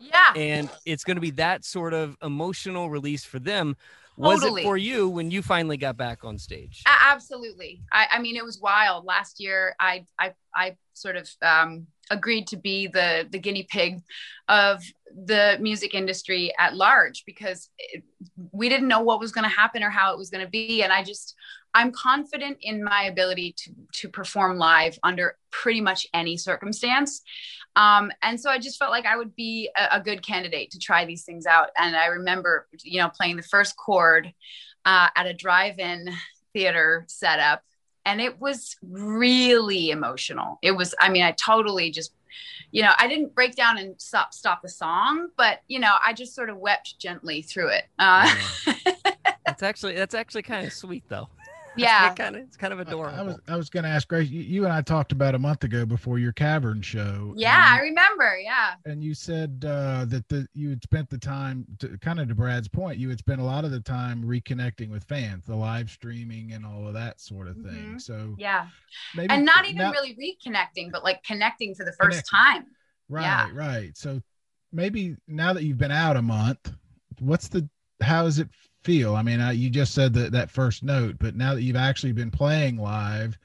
Yeah. 0.01 0.33
And 0.35 0.71
it's 0.85 1.05
going 1.05 1.17
to 1.17 1.21
be 1.21 1.31
that 1.33 1.65
sort 1.65 1.95
of 1.95 2.17
emotional 2.23 2.91
release 2.91 3.25
for 3.25 3.39
them. 3.39 3.77
Was 4.17 4.41
Totally. 4.41 4.63
it 4.63 4.65
for 4.65 4.77
you 4.77 5.09
when 5.09 5.31
you 5.31 5.41
finally 5.41 5.77
got 5.77 5.97
back 5.97 6.25
on 6.25 6.37
stage? 6.37 6.83
Absolutely. 6.87 7.81
I, 7.91 8.07
I 8.13 8.19
mean, 8.19 8.37
it 8.37 8.45
was 8.45 8.61
wild. 8.61 9.07
Last 9.07 9.41
year, 9.41 9.75
I 9.81 10.05
I 10.19 10.35
I 10.55 10.77
sort 10.93 11.17
of 11.17 11.31
um, 11.41 11.87
agreed 12.11 12.47
to 12.49 12.57
be 12.59 12.87
the 12.87 13.27
the 13.31 13.39
guinea 13.39 13.67
pig 13.71 14.03
of 14.49 14.83
the 15.25 15.57
music 15.61 15.95
industry 15.95 16.53
at 16.59 16.77
large 16.77 17.25
because 17.25 17.71
it, 17.79 18.03
we 18.53 18.69
didn't 18.69 18.89
know 18.89 19.01
what 19.01 19.21
was 19.21 19.33
going 19.33 19.49
to 19.49 19.57
happen 19.57 19.83
or 19.83 19.91
how 19.91 20.13
it 20.13 20.19
was 20.19 20.29
going 20.29 20.45
to 20.45 20.51
be, 20.51 20.83
and 20.83 20.93
I 20.93 21.03
just 21.03 21.35
I'm 21.73 21.93
confident 21.93 22.59
in 22.61 22.83
my 22.83 23.05
ability 23.05 23.55
to 23.59 23.75
to 24.01 24.09
perform 24.09 24.59
live 24.59 24.99
under 25.03 25.37
pretty 25.51 25.81
much 25.81 26.07
any 26.13 26.37
circumstance. 26.37 27.23
Um, 27.77 28.11
and 28.23 28.41
so 28.41 28.51
I 28.51 28.59
just 28.59 28.79
felt 28.79 28.91
like 28.91 29.07
I 29.07 29.17
would 29.17 29.35
be 29.37 29.71
a, 29.77 29.97
a 29.97 30.01
good 30.01 30.23
candidate 30.25 30.71
to 30.73 30.79
try 30.79 31.05
these 31.05 31.25
things 31.25 31.47
out. 31.47 31.71
And 31.77 31.97
I 31.97 32.07
remember, 32.07 32.67
you 32.83 33.01
know, 33.01 33.09
playing 33.09 33.37
the 33.37 33.43
first 33.43 33.77
chord 33.77 34.33
uh, 34.85 35.09
at 35.15 35.27
a 35.27 35.35
drive-in 35.35 36.11
theater 36.53 37.05
setup, 37.09 37.63
and 38.05 38.21
it 38.21 38.41
was 38.41 38.77
really 38.83 39.91
emotional. 39.91 40.59
It 40.63 40.73
was, 40.73 40.95
I 41.01 41.11
mean, 41.11 41.23
I 41.23 41.33
totally 41.33 41.91
just, 41.91 42.13
you 42.73 42.83
know, 42.83 42.93
I 42.99 43.09
didn't 43.09 43.35
break 43.35 43.57
down 43.57 43.79
and 43.79 44.01
stop 44.01 44.33
stop 44.33 44.63
the 44.63 44.69
song, 44.69 45.29
but 45.37 45.61
you 45.69 45.79
know, 45.79 45.95
I 46.05 46.13
just 46.13 46.35
sort 46.35 46.51
of 46.51 46.57
wept 46.57 46.99
gently 46.99 47.43
through 47.43 47.69
it. 47.69 47.85
Uh, 47.99 48.33
That's 49.47 49.63
actually 49.63 49.95
that's 49.95 50.15
actually 50.15 50.43
kind 50.43 50.67
of 50.67 50.73
sweet 50.73 51.03
though. 51.09 51.29
Yeah. 51.77 52.15
kind 52.15 52.37
of 52.37 52.43
it's 52.43 52.57
kind 52.57 52.73
of 52.73 52.81
adorable. 52.81 53.17
I 53.19 53.23
was 53.23 53.39
I 53.49 53.57
was 53.57 53.71
going 53.71 53.85
to 53.85 53.89
ask 53.91 54.09
Grace. 54.09 54.29
You, 54.29 54.41
you 54.41 54.65
and 54.65 54.73
I 54.73 54.83
talked 54.83 55.13
about 55.13 55.35
a 55.35 55.39
month 55.39 55.65
ago 55.65 55.85
before 55.87 56.19
your 56.19 56.33
cavern 56.33 56.83
show. 56.83 57.33
Yeah, 57.37 57.67
I 57.69 57.79
remember. 57.81 58.39
Yeah. 58.39 58.75
and 58.87 59.03
you 59.03 59.15
said 59.15 59.65
uh, 59.67 60.05
that 60.07 60.29
the 60.29 60.47
you 60.55 60.71
had 60.71 60.83
spent 60.83 61.09
the 61.11 61.19
time, 61.19 61.67
to, 61.79 61.97
kind 61.99 62.21
of 62.21 62.29
to 62.29 62.35
Brad's 62.35 62.69
point, 62.69 62.99
you 62.99 63.09
had 63.09 63.19
spent 63.19 63.41
a 63.41 63.45
lot 63.45 63.65
of 63.65 63.71
the 63.71 63.81
time 63.81 64.23
reconnecting 64.23 64.91
with 64.91 65.05
fans, 65.05 65.45
the 65.47 65.57
live 65.57 65.91
streaming 65.91 66.53
and 66.53 66.65
all 66.67 66.87
of 66.89 66.95
that 66.95 67.21
sort 67.21 67.49
of 67.49 67.57
thing. 67.57 67.95
Mhm. 67.95 68.01
So 68.01 68.35
Yeah. 68.39 68.67
maybe 69.15 69.33
And 69.33 69.45
not 69.45 69.65
even 69.65 69.79
now- 69.79 69.93
really 69.93 70.15
reconnecting, 70.17 70.91
but 70.91 71.05
like 71.05 71.23
connecting 71.25 71.75
for 71.75 71.85
the 71.85 71.93
first 71.93 72.29
Connecting. 72.29 72.63
time. 72.63 72.67
Right, 73.09 73.23
Yeah. 73.23 73.49
right. 73.53 73.97
So 73.97 74.23
maybe 74.73 75.17
now 75.27 75.53
that 75.53 75.65
you've 75.65 75.79
been 75.79 75.91
out 75.91 76.17
a 76.17 76.23
month, 76.23 76.73
what's 77.19 77.49
the 77.49 77.69
how 78.03 78.25
is 78.25 78.39
it 78.39 78.49
feel? 78.83 79.15
I 79.15 79.23
mean, 79.23 79.41
I, 79.41 79.53
you 79.53 79.71
just 79.71 79.95
said 79.95 80.13
that 80.15 80.33
that 80.33 80.51
first 80.51 80.83
note, 80.83 81.17
but 81.19 81.37
now 81.37 81.55
that 81.55 81.63
you've 81.63 81.77
actually 81.77 82.13
been 82.13 82.31
playing 82.31 82.77
live, 82.77 83.39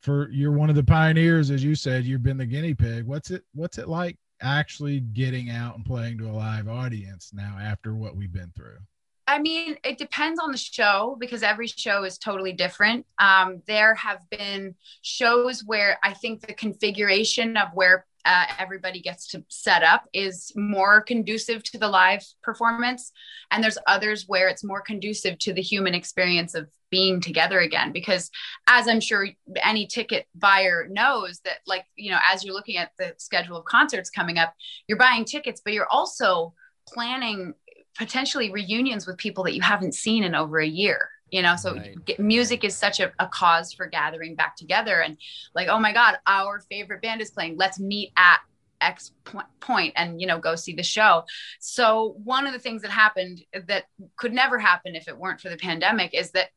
for 0.00 0.30
you're 0.30 0.52
one 0.52 0.70
of 0.70 0.76
the 0.76 0.84
pioneers, 0.84 1.50
as 1.50 1.62
you 1.62 1.74
said, 1.74 2.04
you've 2.04 2.22
been 2.22 2.38
the 2.38 2.46
guinea 2.46 2.74
pig. 2.74 3.04
What's 3.04 3.30
it 3.30 3.44
What's 3.54 3.78
it 3.78 3.88
like 3.88 4.16
actually 4.42 5.00
getting 5.00 5.50
out 5.50 5.76
and 5.76 5.84
playing 5.84 6.18
to 6.18 6.26
a 6.26 6.32
live 6.32 6.68
audience 6.68 7.32
now 7.34 7.58
after 7.60 7.94
what 7.94 8.16
we've 8.16 8.32
been 8.32 8.52
through? 8.56 8.78
I 9.26 9.38
mean, 9.38 9.76
it 9.84 9.96
depends 9.96 10.40
on 10.40 10.50
the 10.50 10.58
show 10.58 11.16
because 11.20 11.44
every 11.44 11.68
show 11.68 12.02
is 12.02 12.18
totally 12.18 12.52
different. 12.52 13.06
Um, 13.20 13.62
there 13.68 13.94
have 13.94 14.28
been 14.28 14.74
shows 15.02 15.62
where 15.64 16.00
I 16.02 16.14
think 16.14 16.44
the 16.44 16.52
configuration 16.52 17.56
of 17.56 17.68
where 17.74 18.06
uh, 18.24 18.46
everybody 18.58 19.00
gets 19.00 19.26
to 19.28 19.44
set 19.48 19.82
up 19.82 20.04
is 20.12 20.52
more 20.54 21.00
conducive 21.00 21.62
to 21.64 21.78
the 21.78 21.88
live 21.88 22.24
performance. 22.42 23.12
And 23.50 23.62
there's 23.62 23.78
others 23.86 24.24
where 24.26 24.48
it's 24.48 24.64
more 24.64 24.80
conducive 24.80 25.38
to 25.38 25.52
the 25.52 25.62
human 25.62 25.94
experience 25.94 26.54
of 26.54 26.68
being 26.90 27.20
together 27.20 27.60
again. 27.60 27.92
Because 27.92 28.30
as 28.66 28.88
I'm 28.88 29.00
sure 29.00 29.28
any 29.62 29.86
ticket 29.86 30.26
buyer 30.34 30.86
knows, 30.90 31.40
that 31.44 31.58
like, 31.66 31.86
you 31.96 32.10
know, 32.10 32.18
as 32.30 32.44
you're 32.44 32.54
looking 32.54 32.76
at 32.76 32.92
the 32.98 33.14
schedule 33.18 33.56
of 33.56 33.64
concerts 33.64 34.10
coming 34.10 34.38
up, 34.38 34.54
you're 34.86 34.98
buying 34.98 35.24
tickets, 35.24 35.60
but 35.64 35.72
you're 35.72 35.90
also 35.90 36.54
planning 36.88 37.54
potentially 37.96 38.50
reunions 38.50 39.06
with 39.06 39.18
people 39.18 39.44
that 39.44 39.54
you 39.54 39.62
haven't 39.62 39.94
seen 39.94 40.24
in 40.24 40.34
over 40.34 40.58
a 40.58 40.66
year 40.66 41.10
you 41.30 41.42
know 41.42 41.56
so 41.56 41.74
Right. 41.74 42.18
music 42.18 42.64
is 42.64 42.76
such 42.76 43.00
a, 43.00 43.12
a 43.18 43.26
cause 43.26 43.72
for 43.72 43.86
gathering 43.86 44.34
back 44.34 44.56
together 44.56 45.00
and 45.00 45.16
like 45.54 45.68
oh 45.68 45.78
my 45.78 45.92
god 45.92 46.16
our 46.26 46.60
favorite 46.60 47.02
band 47.02 47.20
is 47.20 47.30
playing 47.30 47.56
let's 47.56 47.78
meet 47.78 48.12
at 48.16 48.40
x 48.80 49.12
point, 49.24 49.46
point 49.60 49.92
and 49.96 50.20
you 50.20 50.26
know 50.26 50.38
go 50.38 50.54
see 50.56 50.74
the 50.74 50.82
show 50.82 51.24
so 51.60 52.14
one 52.24 52.46
of 52.46 52.52
the 52.52 52.58
things 52.58 52.82
that 52.82 52.90
happened 52.90 53.42
that 53.66 53.84
could 54.16 54.32
never 54.32 54.58
happen 54.58 54.94
if 54.94 55.06
it 55.06 55.16
weren't 55.16 55.40
for 55.40 55.50
the 55.50 55.56
pandemic 55.56 56.14
is 56.14 56.30
that 56.32 56.48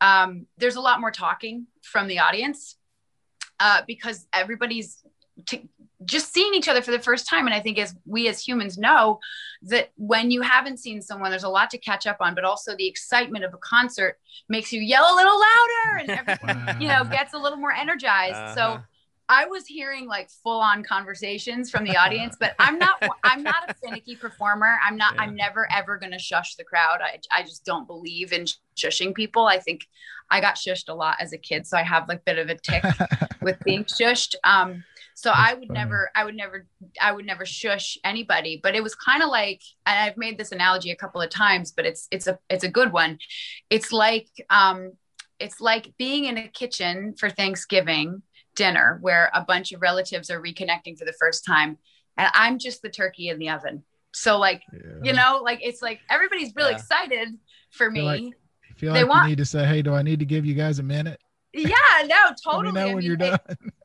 um, 0.00 0.46
there's 0.58 0.74
a 0.74 0.80
lot 0.80 1.00
more 1.00 1.12
talking 1.12 1.66
from 1.82 2.08
the 2.08 2.18
audience 2.18 2.76
uh, 3.60 3.82
because 3.86 4.26
everybody's 4.32 5.02
t- 5.46 5.68
just 6.04 6.32
seeing 6.32 6.54
each 6.54 6.68
other 6.68 6.82
for 6.82 6.90
the 6.90 6.98
first 6.98 7.28
time. 7.28 7.46
And 7.46 7.54
I 7.54 7.60
think 7.60 7.78
as 7.78 7.94
we 8.06 8.28
as 8.28 8.40
humans 8.40 8.78
know 8.78 9.20
that 9.62 9.90
when 9.96 10.30
you 10.30 10.42
haven't 10.42 10.78
seen 10.78 11.02
someone, 11.02 11.30
there's 11.30 11.44
a 11.44 11.48
lot 11.48 11.70
to 11.70 11.78
catch 11.78 12.06
up 12.06 12.18
on, 12.20 12.34
but 12.34 12.44
also 12.44 12.76
the 12.76 12.86
excitement 12.86 13.44
of 13.44 13.54
a 13.54 13.58
concert 13.58 14.18
makes 14.48 14.72
you 14.72 14.80
yell 14.80 15.04
a 15.04 15.14
little 15.14 15.38
louder 15.38 15.98
and 16.00 16.10
everything, 16.10 16.80
you 16.80 16.88
know, 16.88 17.04
gets 17.04 17.34
a 17.34 17.38
little 17.38 17.58
more 17.58 17.72
energized. 17.72 18.34
Uh-huh. 18.34 18.54
So 18.54 18.82
I 19.28 19.46
was 19.46 19.66
hearing 19.66 20.06
like 20.06 20.30
full 20.42 20.60
on 20.60 20.82
conversations 20.82 21.70
from 21.70 21.84
the 21.84 21.96
audience, 21.96 22.36
but 22.38 22.54
I'm 22.58 22.78
not, 22.78 23.02
I'm 23.24 23.42
not 23.42 23.70
a 23.70 23.74
finicky 23.74 24.16
performer. 24.16 24.78
I'm 24.84 24.96
not, 24.96 25.14
I'm 25.18 25.34
never 25.34 25.68
ever 25.72 25.96
going 25.98 26.12
to 26.12 26.18
shush 26.18 26.56
the 26.56 26.64
crowd. 26.64 27.00
I, 27.02 27.18
I 27.30 27.42
just 27.42 27.64
don't 27.64 27.86
believe 27.86 28.32
in 28.32 28.46
shushing 28.76 29.14
people. 29.14 29.46
I 29.46 29.58
think 29.58 29.86
I 30.30 30.40
got 30.40 30.56
shushed 30.56 30.88
a 30.88 30.94
lot 30.94 31.16
as 31.20 31.32
a 31.32 31.38
kid. 31.38 31.66
So 31.66 31.76
I 31.76 31.82
have 31.82 32.08
like 32.08 32.18
a 32.18 32.22
bit 32.24 32.38
of 32.38 32.48
a 32.48 32.56
tick 32.56 32.84
with 33.42 33.58
being 33.64 33.84
shushed. 33.84 34.34
Um, 34.44 34.84
so 35.14 35.30
I 35.30 35.54
would 35.54 35.68
funny. 35.68 35.78
never, 35.78 36.10
I 36.14 36.24
would 36.24 36.34
never, 36.34 36.66
I 37.00 37.12
would 37.12 37.26
never 37.26 37.44
shush 37.44 37.98
anybody. 38.02 38.58
But 38.62 38.74
it 38.74 38.82
was 38.82 38.94
kind 38.94 39.22
of 39.22 39.28
like, 39.28 39.60
and 39.86 39.98
I've 39.98 40.16
made 40.16 40.38
this 40.38 40.52
analogy 40.52 40.90
a 40.90 40.96
couple 40.96 41.20
of 41.20 41.30
times, 41.30 41.72
but 41.72 41.86
it's 41.86 42.08
it's 42.10 42.26
a 42.26 42.38
it's 42.48 42.64
a 42.64 42.68
good 42.68 42.92
one. 42.92 43.18
It's 43.68 43.92
like 43.92 44.28
um, 44.48 44.92
it's 45.38 45.60
like 45.60 45.92
being 45.98 46.24
in 46.24 46.38
a 46.38 46.48
kitchen 46.48 47.14
for 47.18 47.28
Thanksgiving 47.28 48.22
dinner 48.54 48.98
where 49.00 49.30
a 49.34 49.42
bunch 49.42 49.72
of 49.72 49.80
relatives 49.82 50.30
are 50.30 50.40
reconnecting 50.42 50.98
for 50.98 51.04
the 51.04 51.12
first 51.18 51.44
time, 51.44 51.78
and 52.16 52.28
I'm 52.34 52.58
just 52.58 52.82
the 52.82 52.88
turkey 52.90 53.28
in 53.28 53.38
the 53.38 53.50
oven. 53.50 53.82
So 54.14 54.38
like, 54.38 54.62
you 55.02 55.12
know, 55.12 55.40
like 55.42 55.60
it's 55.62 55.80
like 55.82 56.00
everybody's 56.10 56.54
really 56.54 56.72
Yeah. 56.72 56.76
excited 56.76 57.28
for 57.70 57.90
me. 57.90 58.00
Feel 58.00 58.04
like- 58.06 58.34
feel 58.76 58.92
They 58.94 59.00
like 59.04 59.10
want- 59.10 59.22
you 59.24 59.28
need 59.30 59.38
to 59.38 59.44
say, 59.46 59.64
"Hey, 59.66 59.80
do 59.82 59.94
I 59.94 60.02
need 60.02 60.18
to 60.18 60.24
give 60.26 60.44
you 60.44 60.54
guys 60.54 60.78
a 60.78 60.82
minute?" 60.82 61.18
yeah, 61.54 61.72
no, 62.06 62.16
totally. 62.44 62.80
I 62.80 62.94
mean, 62.94 63.12
it- 63.12 63.18
done. 63.18 63.38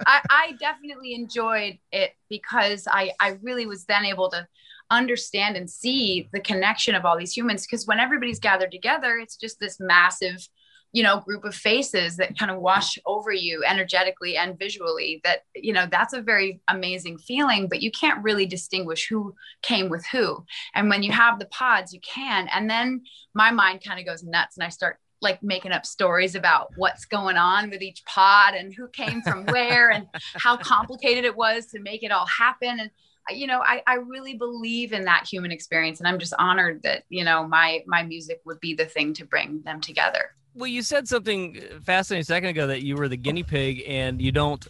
I, 0.05 0.21
I 0.29 0.51
definitely 0.59 1.13
enjoyed 1.13 1.77
it 1.91 2.11
because 2.29 2.87
I, 2.89 3.11
I 3.19 3.37
really 3.41 3.65
was 3.65 3.85
then 3.85 4.05
able 4.05 4.29
to 4.31 4.47
understand 4.89 5.57
and 5.57 5.69
see 5.69 6.29
the 6.31 6.39
connection 6.39 6.95
of 6.95 7.03
all 7.05 7.17
these 7.17 7.35
humans. 7.35 7.65
Because 7.65 7.85
when 7.85 7.99
everybody's 7.99 8.39
gathered 8.39 8.71
together, 8.71 9.17
it's 9.17 9.35
just 9.35 9.59
this 9.59 9.79
massive, 9.81 10.47
you 10.93 11.03
know, 11.03 11.19
group 11.19 11.43
of 11.43 11.53
faces 11.53 12.17
that 12.17 12.37
kind 12.37 12.49
of 12.49 12.59
wash 12.59 12.97
over 13.05 13.31
you 13.31 13.63
energetically 13.65 14.37
and 14.37 14.57
visually. 14.57 15.21
That, 15.23 15.43
you 15.55 15.73
know, 15.73 15.85
that's 15.89 16.13
a 16.13 16.21
very 16.21 16.61
amazing 16.67 17.17
feeling, 17.17 17.67
but 17.67 17.81
you 17.81 17.91
can't 17.91 18.23
really 18.23 18.45
distinguish 18.45 19.07
who 19.07 19.35
came 19.61 19.89
with 19.89 20.05
who. 20.11 20.45
And 20.73 20.89
when 20.89 21.03
you 21.03 21.11
have 21.11 21.39
the 21.39 21.45
pods, 21.47 21.93
you 21.93 21.99
can. 21.99 22.47
And 22.53 22.69
then 22.69 23.03
my 23.33 23.51
mind 23.51 23.83
kind 23.85 23.99
of 23.99 24.05
goes 24.05 24.23
nuts 24.23 24.57
and 24.57 24.63
I 24.63 24.69
start 24.69 24.97
like 25.21 25.41
making 25.41 25.71
up 25.71 25.85
stories 25.85 26.35
about 26.35 26.69
what's 26.75 27.05
going 27.05 27.37
on 27.37 27.69
with 27.69 27.81
each 27.81 28.03
pod 28.05 28.53
and 28.53 28.73
who 28.73 28.87
came 28.89 29.21
from 29.21 29.45
where 29.47 29.89
and 29.89 30.07
how 30.35 30.57
complicated 30.57 31.25
it 31.25 31.35
was 31.35 31.67
to 31.67 31.79
make 31.79 32.03
it 32.03 32.11
all 32.11 32.27
happen 32.27 32.79
and 32.79 32.91
you 33.29 33.47
know 33.47 33.61
I, 33.61 33.81
I 33.87 33.95
really 33.95 34.35
believe 34.35 34.93
in 34.93 35.05
that 35.05 35.27
human 35.27 35.51
experience 35.51 35.99
and 35.99 36.07
i'm 36.07 36.19
just 36.19 36.33
honored 36.37 36.83
that 36.83 37.03
you 37.09 37.23
know 37.23 37.47
my 37.47 37.83
my 37.87 38.03
music 38.03 38.41
would 38.45 38.59
be 38.59 38.73
the 38.73 38.85
thing 38.85 39.13
to 39.15 39.25
bring 39.25 39.61
them 39.63 39.81
together 39.81 40.35
Well, 40.57 40.67
you 40.67 40.81
said 40.81 41.07
something 41.07 41.61
fascinating 41.83 42.21
a 42.21 42.25
second 42.25 42.49
ago 42.49 42.67
that 42.67 42.81
you 42.83 42.95
were 42.95 43.07
the 43.07 43.15
guinea 43.17 43.43
pig 43.43 43.83
and 43.87 44.19
you 44.21 44.31
don't, 44.31 44.65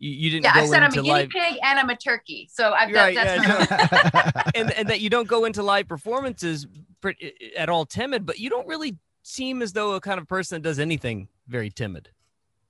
you, 0.00 0.10
you 0.10 0.30
didn't 0.30 0.44
yeah 0.44 0.54
go 0.54 0.60
i 0.60 0.66
said 0.66 0.76
i'm 0.76 0.82
a 0.82 0.86
into 0.86 0.96
guinea 1.02 1.08
live, 1.10 1.28
pig 1.30 1.58
and 1.62 1.78
i'm 1.78 1.90
a 1.90 1.96
turkey 1.96 2.48
so 2.52 2.72
i've 2.72 2.92
Right, 2.92 3.14
that, 3.16 3.38
yeah, 3.38 3.66
that's 4.22 4.50
and 4.54 4.70
and 4.72 4.88
that 4.88 5.00
you 5.00 5.10
don't 5.10 5.26
go 5.26 5.44
into 5.44 5.60
live 5.62 5.88
performances 5.88 6.66
at 7.56 7.68
all 7.68 7.84
timid, 7.84 8.24
but 8.26 8.38
you 8.38 8.48
don't 8.50 8.66
really 8.68 8.96
seem 9.22 9.60
as 9.62 9.72
though 9.72 9.94
a 9.94 10.00
kind 10.00 10.18
of 10.20 10.26
person 10.28 10.56
that 10.56 10.68
does 10.68 10.78
anything 10.78 11.28
very 11.48 11.70
timid. 11.70 12.10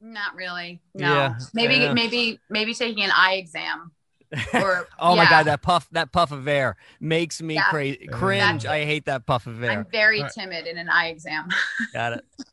not 0.01 0.35
really 0.35 0.81
no 0.95 1.07
Yeah, 1.13 1.39
maybe 1.55 1.75
yeah. 1.77 1.93
maybe 1.93 2.39
maybe 2.51 2.73
taking 2.75 3.03
an 3.05 3.11
eye 3.15 3.35
exam 3.35 3.93
or 4.55 4.87
Oh 4.99 5.15
my 5.17 5.25
god, 5.29 5.45
that 5.47 5.63
puff, 5.63 5.87
that 5.93 6.13
puff 6.13 6.33
of 6.33 6.47
air 6.49 6.77
makes 7.01 7.41
me 7.43 7.55
Yeah. 7.55 7.65
crazy, 7.71 8.07
cringe. 8.13 8.63
That's- 8.65 8.83
I 8.83 8.85
hate 8.87 9.05
that 9.07 9.25
puff 9.27 9.47
of 9.47 9.63
air. 9.63 9.71
i'm 9.71 9.87
very 9.91 10.19
Alright. 10.21 10.33
timid 10.35 10.67
in 10.67 10.77
an 10.79 10.89
eye 10.89 11.09
exam 11.09 11.49
Got 11.95 12.15
it. 12.15 12.25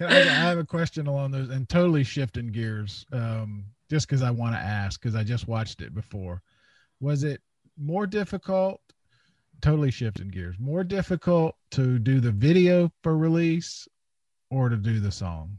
I, 0.00 0.06
I 0.06 0.22
have 0.48 0.58
a 0.58 0.64
question 0.64 1.06
along 1.06 1.32
those 1.32 1.50
and 1.50 1.68
totally 1.68 2.04
shifting 2.04 2.52
gears, 2.52 3.04
um, 3.12 3.64
just 3.88 4.08
because 4.08 4.22
I 4.22 4.30
want 4.30 4.54
to 4.54 4.60
ask 4.60 5.00
because 5.00 5.14
I 5.14 5.24
just 5.24 5.48
watched 5.48 5.82
it 5.82 5.94
before. 5.94 6.42
Was 7.00 7.24
it 7.24 7.40
more 7.76 8.06
difficult 8.06 8.80
totally 9.60 9.90
shifting 9.90 10.28
gears. 10.28 10.56
More 10.58 10.84
difficult 10.84 11.56
to 11.72 11.98
do 11.98 12.20
the 12.20 12.30
video 12.30 12.90
for 13.02 13.16
release 13.16 13.86
or 14.50 14.68
to 14.68 14.76
do 14.76 15.00
the 15.00 15.12
song? 15.12 15.58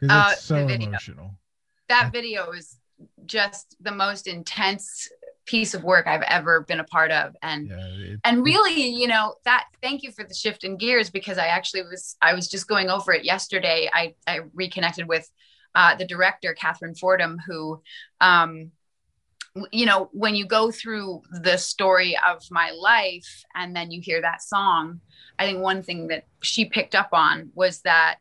Because 0.00 0.16
Uh, 0.16 0.30
it's 0.32 0.42
so 0.42 0.56
emotional. 0.68 1.38
that 1.88 2.12
video 2.12 2.50
is 2.50 2.78
just 3.26 3.76
the 3.80 3.92
most 3.92 4.26
intense 4.26 5.08
piece 5.46 5.74
of 5.74 5.84
work 5.84 6.06
I've 6.06 6.22
ever 6.22 6.62
been 6.62 6.80
a 6.80 6.84
part 6.84 7.10
of. 7.10 7.36
And 7.42 7.68
Yeah, 7.68 7.76
it- 7.86 8.20
and 8.24 8.42
really, 8.44 8.88
you 8.88 9.06
know, 9.06 9.34
that 9.44 9.66
thank 9.82 10.02
you 10.02 10.12
for 10.12 10.24
the 10.24 10.34
shift 10.34 10.64
in 10.64 10.76
gears 10.76 11.10
because 11.10 11.38
I 11.38 11.46
actually 11.46 11.82
was 11.82 12.16
I 12.22 12.34
was 12.34 12.48
just 12.48 12.66
going 12.68 12.88
over 12.90 13.12
it 13.12 13.24
yesterday. 13.24 13.90
I 13.92 14.14
I 14.26 14.40
reconnected 14.54 15.06
with 15.06 15.30
uh, 15.74 15.94
the 15.96 16.06
director 16.06 16.54
Catherine 16.54 16.94
Fordham, 16.94 17.38
who 17.46 17.82
um 18.20 18.70
you 19.70 19.86
know 19.86 20.08
when 20.12 20.34
you 20.34 20.46
go 20.46 20.70
through 20.72 21.22
the 21.42 21.56
story 21.56 22.16
of 22.26 22.42
my 22.50 22.70
life 22.72 23.44
and 23.54 23.74
then 23.74 23.90
you 23.92 24.00
hear 24.00 24.20
that 24.20 24.42
song 24.42 25.00
i 25.38 25.46
think 25.46 25.60
one 25.60 25.80
thing 25.80 26.08
that 26.08 26.24
she 26.42 26.64
picked 26.64 26.96
up 26.96 27.10
on 27.12 27.50
was 27.54 27.80
that 27.82 28.16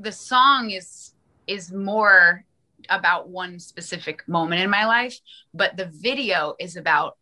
the 0.00 0.12
song 0.12 0.70
is 0.70 1.12
is 1.46 1.70
more 1.70 2.42
about 2.88 3.28
one 3.28 3.58
specific 3.58 4.26
moment 4.28 4.60
in 4.62 4.70
my 4.70 4.86
life 4.86 5.18
but 5.52 5.76
the 5.76 5.86
video 5.86 6.54
is 6.58 6.76
about 6.76 7.16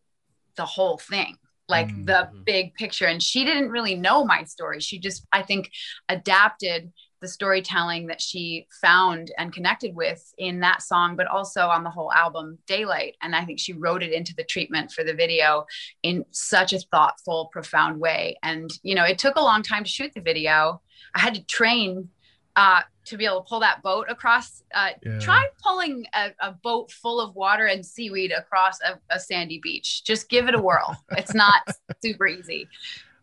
the 0.56 0.64
whole 0.66 0.98
thing 0.98 1.36
like 1.68 1.88
Mm. 1.88 2.06
the 2.06 2.30
big 2.44 2.74
picture. 2.74 3.06
And 3.06 3.20
she 3.20 3.44
didn't 3.44 3.70
really 3.70 3.96
know 3.96 4.24
my 4.24 4.44
story. 4.44 4.78
She 4.80 5.00
just 5.00 5.26
i 5.32 5.42
think 5.42 5.68
adapted 6.08 6.92
the 7.20 7.26
storytelling 7.26 8.06
that 8.06 8.20
she 8.20 8.68
found 8.80 9.32
and 9.36 9.52
connected 9.52 9.92
with 9.96 10.22
in 10.38 10.60
that 10.60 10.80
song 10.82 11.16
but 11.16 11.26
also 11.26 11.62
on 11.68 11.82
the 11.82 11.90
whole 11.90 12.12
album 12.12 12.58
daylight. 12.68 13.16
And 13.20 13.34
i 13.34 13.44
think 13.44 13.58
she 13.58 13.72
wrote 13.72 14.02
it 14.04 14.12
into 14.12 14.32
the 14.36 14.44
treatment 14.44 14.92
for 14.92 15.02
the 15.02 15.12
video 15.14 15.66
in 16.04 16.24
such 16.30 16.72
a 16.72 16.78
thoughtful 16.92 17.48
profound 17.52 17.98
way. 17.98 18.38
And 18.44 18.70
you 18.84 18.94
know 18.94 19.04
it 19.04 19.18
took 19.18 19.34
a 19.36 19.40
long 19.50 19.62
time 19.64 19.82
to 19.82 19.90
shoot 19.90 20.12
the 20.14 20.20
video. 20.20 20.80
I 21.16 21.18
had 21.18 21.34
to 21.34 21.44
train 21.44 22.10
uh, 22.54 22.82
to 23.06 23.16
be 23.16 23.24
able 23.24 23.42
to 23.42 23.48
pull 23.48 23.60
that 23.60 23.82
boat 23.82 24.06
across 24.08 24.62
uh, 24.74 24.90
Yeah. 25.04 25.18
try 25.18 25.46
pulling 25.62 26.06
a, 26.14 26.30
a 26.40 26.52
boat 26.52 26.90
full 26.90 27.20
of 27.20 27.34
water 27.34 27.66
and 27.66 27.84
seaweed 27.84 28.32
across 28.32 28.78
a, 28.82 28.98
a 29.10 29.18
sandy 29.20 29.58
beach. 29.62 30.04
Just 30.04 30.28
give 30.28 30.48
it 30.48 30.54
a 30.54 30.58
whirl. 30.60 30.96
It's 31.12 31.34
not 31.34 31.62
super 32.02 32.26
easy. 32.26 32.68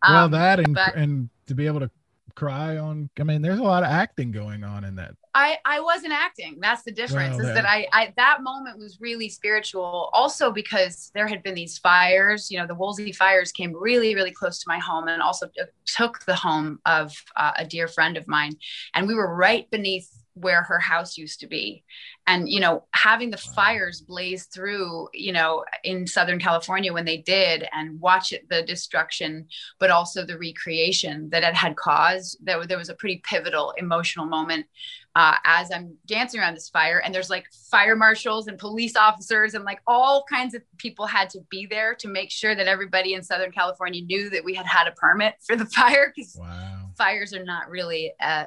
Well, 0.06 0.24
Um, 0.24 0.30
that 0.32 0.58
and 0.60 0.74
but- 0.74 0.94
and 0.94 1.28
to 1.46 1.54
be 1.54 1.66
able 1.66 1.80
to 1.80 1.90
cry 2.34 2.78
on. 2.78 3.10
I 3.18 3.22
mean, 3.22 3.42
there's 3.42 3.58
a 3.58 3.62
lot 3.62 3.82
of 3.82 3.88
acting 3.88 4.32
going 4.32 4.64
on 4.64 4.84
in 4.84 4.96
that. 4.96 5.14
I 5.34 5.58
I 5.64 5.80
wasn't 5.80 6.12
acting. 6.12 6.58
That's 6.60 6.82
the 6.82 6.92
difference. 6.92 7.36
Well, 7.36 7.48
is 7.48 7.54
that 7.54 7.66
I 7.66 7.86
I 7.92 8.12
that 8.16 8.42
moment 8.42 8.78
was 8.78 8.98
really 9.00 9.28
spiritual. 9.28 10.10
Also 10.12 10.52
because 10.52 11.10
there 11.14 11.26
had 11.26 11.42
been 11.42 11.54
these 11.54 11.78
fires. 11.78 12.50
You 12.50 12.58
know, 12.58 12.66
the 12.66 12.74
Woolsey 12.74 13.12
fires 13.12 13.52
came 13.52 13.74
really 13.74 14.14
really 14.14 14.32
close 14.32 14.58
to 14.60 14.64
my 14.68 14.78
home, 14.78 15.08
and 15.08 15.22
also 15.22 15.48
took 15.86 16.24
the 16.24 16.36
home 16.36 16.78
of 16.86 17.12
uh, 17.36 17.52
a 17.56 17.64
dear 17.64 17.88
friend 17.88 18.16
of 18.16 18.28
mine. 18.28 18.52
And 18.94 19.06
we 19.06 19.14
were 19.14 19.34
right 19.34 19.68
beneath 19.70 20.08
where 20.34 20.62
her 20.62 20.78
house 20.78 21.16
used 21.16 21.40
to 21.40 21.46
be. 21.46 21.82
And 22.26 22.48
you 22.48 22.60
know, 22.60 22.84
having 22.92 23.30
the 23.30 23.36
fires 23.36 24.00
blaze 24.00 24.46
through, 24.46 25.08
you 25.12 25.32
know, 25.32 25.64
in 25.84 26.06
Southern 26.06 26.38
California 26.38 26.92
when 26.92 27.04
they 27.04 27.18
did, 27.18 27.66
and 27.72 28.00
watch 28.00 28.32
it, 28.32 28.48
the 28.48 28.62
destruction, 28.62 29.46
but 29.78 29.90
also 29.90 30.24
the 30.24 30.38
recreation 30.38 31.28
that 31.30 31.42
it 31.44 31.54
had 31.54 31.76
caused. 31.76 32.38
There, 32.42 32.66
there 32.66 32.78
was 32.78 32.88
a 32.88 32.94
pretty 32.94 33.22
pivotal 33.24 33.72
emotional 33.78 34.26
moment 34.26 34.66
uh, 35.14 35.36
as 35.44 35.70
I'm 35.70 35.96
dancing 36.06 36.40
around 36.40 36.54
this 36.54 36.68
fire, 36.68 36.98
and 37.04 37.14
there's 37.14 37.30
like 37.30 37.46
fire 37.70 37.94
marshals 37.94 38.48
and 38.48 38.58
police 38.58 38.96
officers 38.96 39.54
and 39.54 39.64
like 39.64 39.80
all 39.86 40.24
kinds 40.28 40.54
of 40.54 40.62
people 40.78 41.06
had 41.06 41.30
to 41.30 41.40
be 41.50 41.66
there 41.66 41.94
to 41.96 42.08
make 42.08 42.30
sure 42.32 42.54
that 42.56 42.66
everybody 42.66 43.14
in 43.14 43.22
Southern 43.22 43.52
California 43.52 44.02
knew 44.02 44.30
that 44.30 44.44
we 44.44 44.54
had 44.54 44.66
had 44.66 44.88
a 44.88 44.92
permit 44.92 45.34
for 45.46 45.54
the 45.56 45.66
fire 45.76 46.12
because 46.14 46.36
Wow. 46.40 46.90
fires 46.96 47.32
are 47.32 47.44
not 47.44 47.70
really 47.70 48.12
uh, 48.20 48.46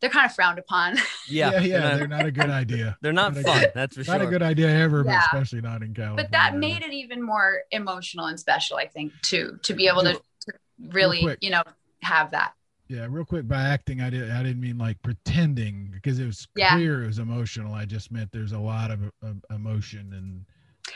they're 0.00 0.10
kind 0.10 0.26
of 0.26 0.34
frowned 0.34 0.58
upon. 0.58 0.96
Yeah, 1.28 1.50
yeah, 1.52 1.60
yeah. 1.60 1.80
they're 1.80 1.98
They're 1.98 2.08
not, 2.08 2.16
not 2.18 2.26
a 2.26 2.30
good 2.30 2.50
idea. 2.50 2.96
they're 3.02 3.12
not 3.12 3.34
not 3.34 3.44
fun. 3.44 3.60
good- 3.60 3.72
That's 3.74 3.96
for 3.96 4.00
Not 4.00 4.06
sure. 4.06 4.18
Not 4.18 4.26
a 4.26 4.30
good 4.30 4.42
idea 4.42 4.68
ever, 4.70 5.02
but 5.04 5.16
especially 5.18 5.60
not 5.60 5.82
in 5.82 5.92
California. 5.94 6.24
but 6.24 6.32
that 6.32 6.56
made 6.56 6.82
it 6.82 6.92
even 6.92 7.20
more 7.22 7.62
emotional 7.72 8.26
and 8.26 8.38
special, 8.38 8.76
I 8.76 8.86
think, 8.86 9.12
too, 9.22 9.58
to 9.64 9.74
be 9.74 9.88
able 9.88 10.02
to, 10.02 10.12
to 10.14 10.52
really, 10.90 11.22
quick. 11.22 11.38
you 11.42 11.50
know, 11.50 11.62
have 12.02 12.30
that. 12.30 12.52
Yeah, 12.88 13.08
real 13.10 13.24
quick. 13.24 13.48
By 13.48 13.62
acting, 13.62 14.00
I 14.00 14.10
didn't. 14.10 14.30
I 14.30 14.42
didn't 14.44 14.60
mean 14.60 14.78
like 14.78 15.02
pretending 15.02 15.90
because 15.92 16.20
it 16.20 16.26
was 16.26 16.46
Yeah. 16.54 16.74
clear 16.76 17.02
it 17.02 17.06
was 17.08 17.18
emotional. 17.18 17.74
I 17.74 17.84
just 17.84 18.12
meant 18.12 18.30
there's 18.30 18.52
a 18.52 18.58
lot 18.60 18.92
of, 18.92 19.00
of 19.22 19.44
emotion 19.50 20.12
and. 20.12 20.44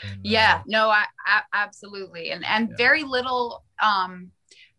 and 0.08 0.18
uh, 0.18 0.22
yeah 0.22 0.62
no 0.66 0.88
I, 0.88 1.04
I 1.26 1.40
absolutely 1.52 2.30
and 2.30 2.44
and 2.46 2.68
Yeah. 2.70 2.76
very 2.76 3.02
little 3.02 3.64
um 3.82 4.30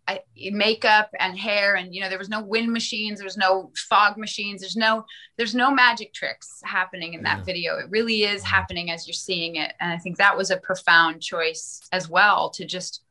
I, 0.07 0.21
makeup 0.51 1.09
and 1.19 1.37
hair 1.37 1.75
and 1.75 1.93
you 1.93 2.01
know 2.01 2.09
there 2.09 2.17
was 2.17 2.27
no 2.27 2.41
wind 2.41 2.73
machines 2.73 3.19
there 3.19 3.25
was 3.25 3.37
no 3.37 3.71
fog 3.89 4.17
machines 4.17 4.61
there's 4.61 4.75
no 4.75 5.05
there's 5.37 5.53
no 5.53 5.71
magic 5.71 6.11
tricks 6.13 6.59
happening 6.63 7.13
in 7.13 7.23
that 7.23 7.39
Yeah. 7.39 7.43
video. 7.43 7.77
It 7.77 7.85
really 7.89 8.23
is 8.23 8.43
happening 8.43 8.89
as 8.91 9.07
you're 9.07 9.13
seeing 9.13 9.57
it. 9.57 9.73
And 9.79 9.91
i 9.93 9.97
think 9.97 10.17
that 10.17 10.35
was 10.35 10.49
a 10.49 10.57
profound 10.57 11.21
choice 11.21 11.81
as 11.91 12.09
well 12.09 12.49
to 12.51 12.65
just 12.65 13.03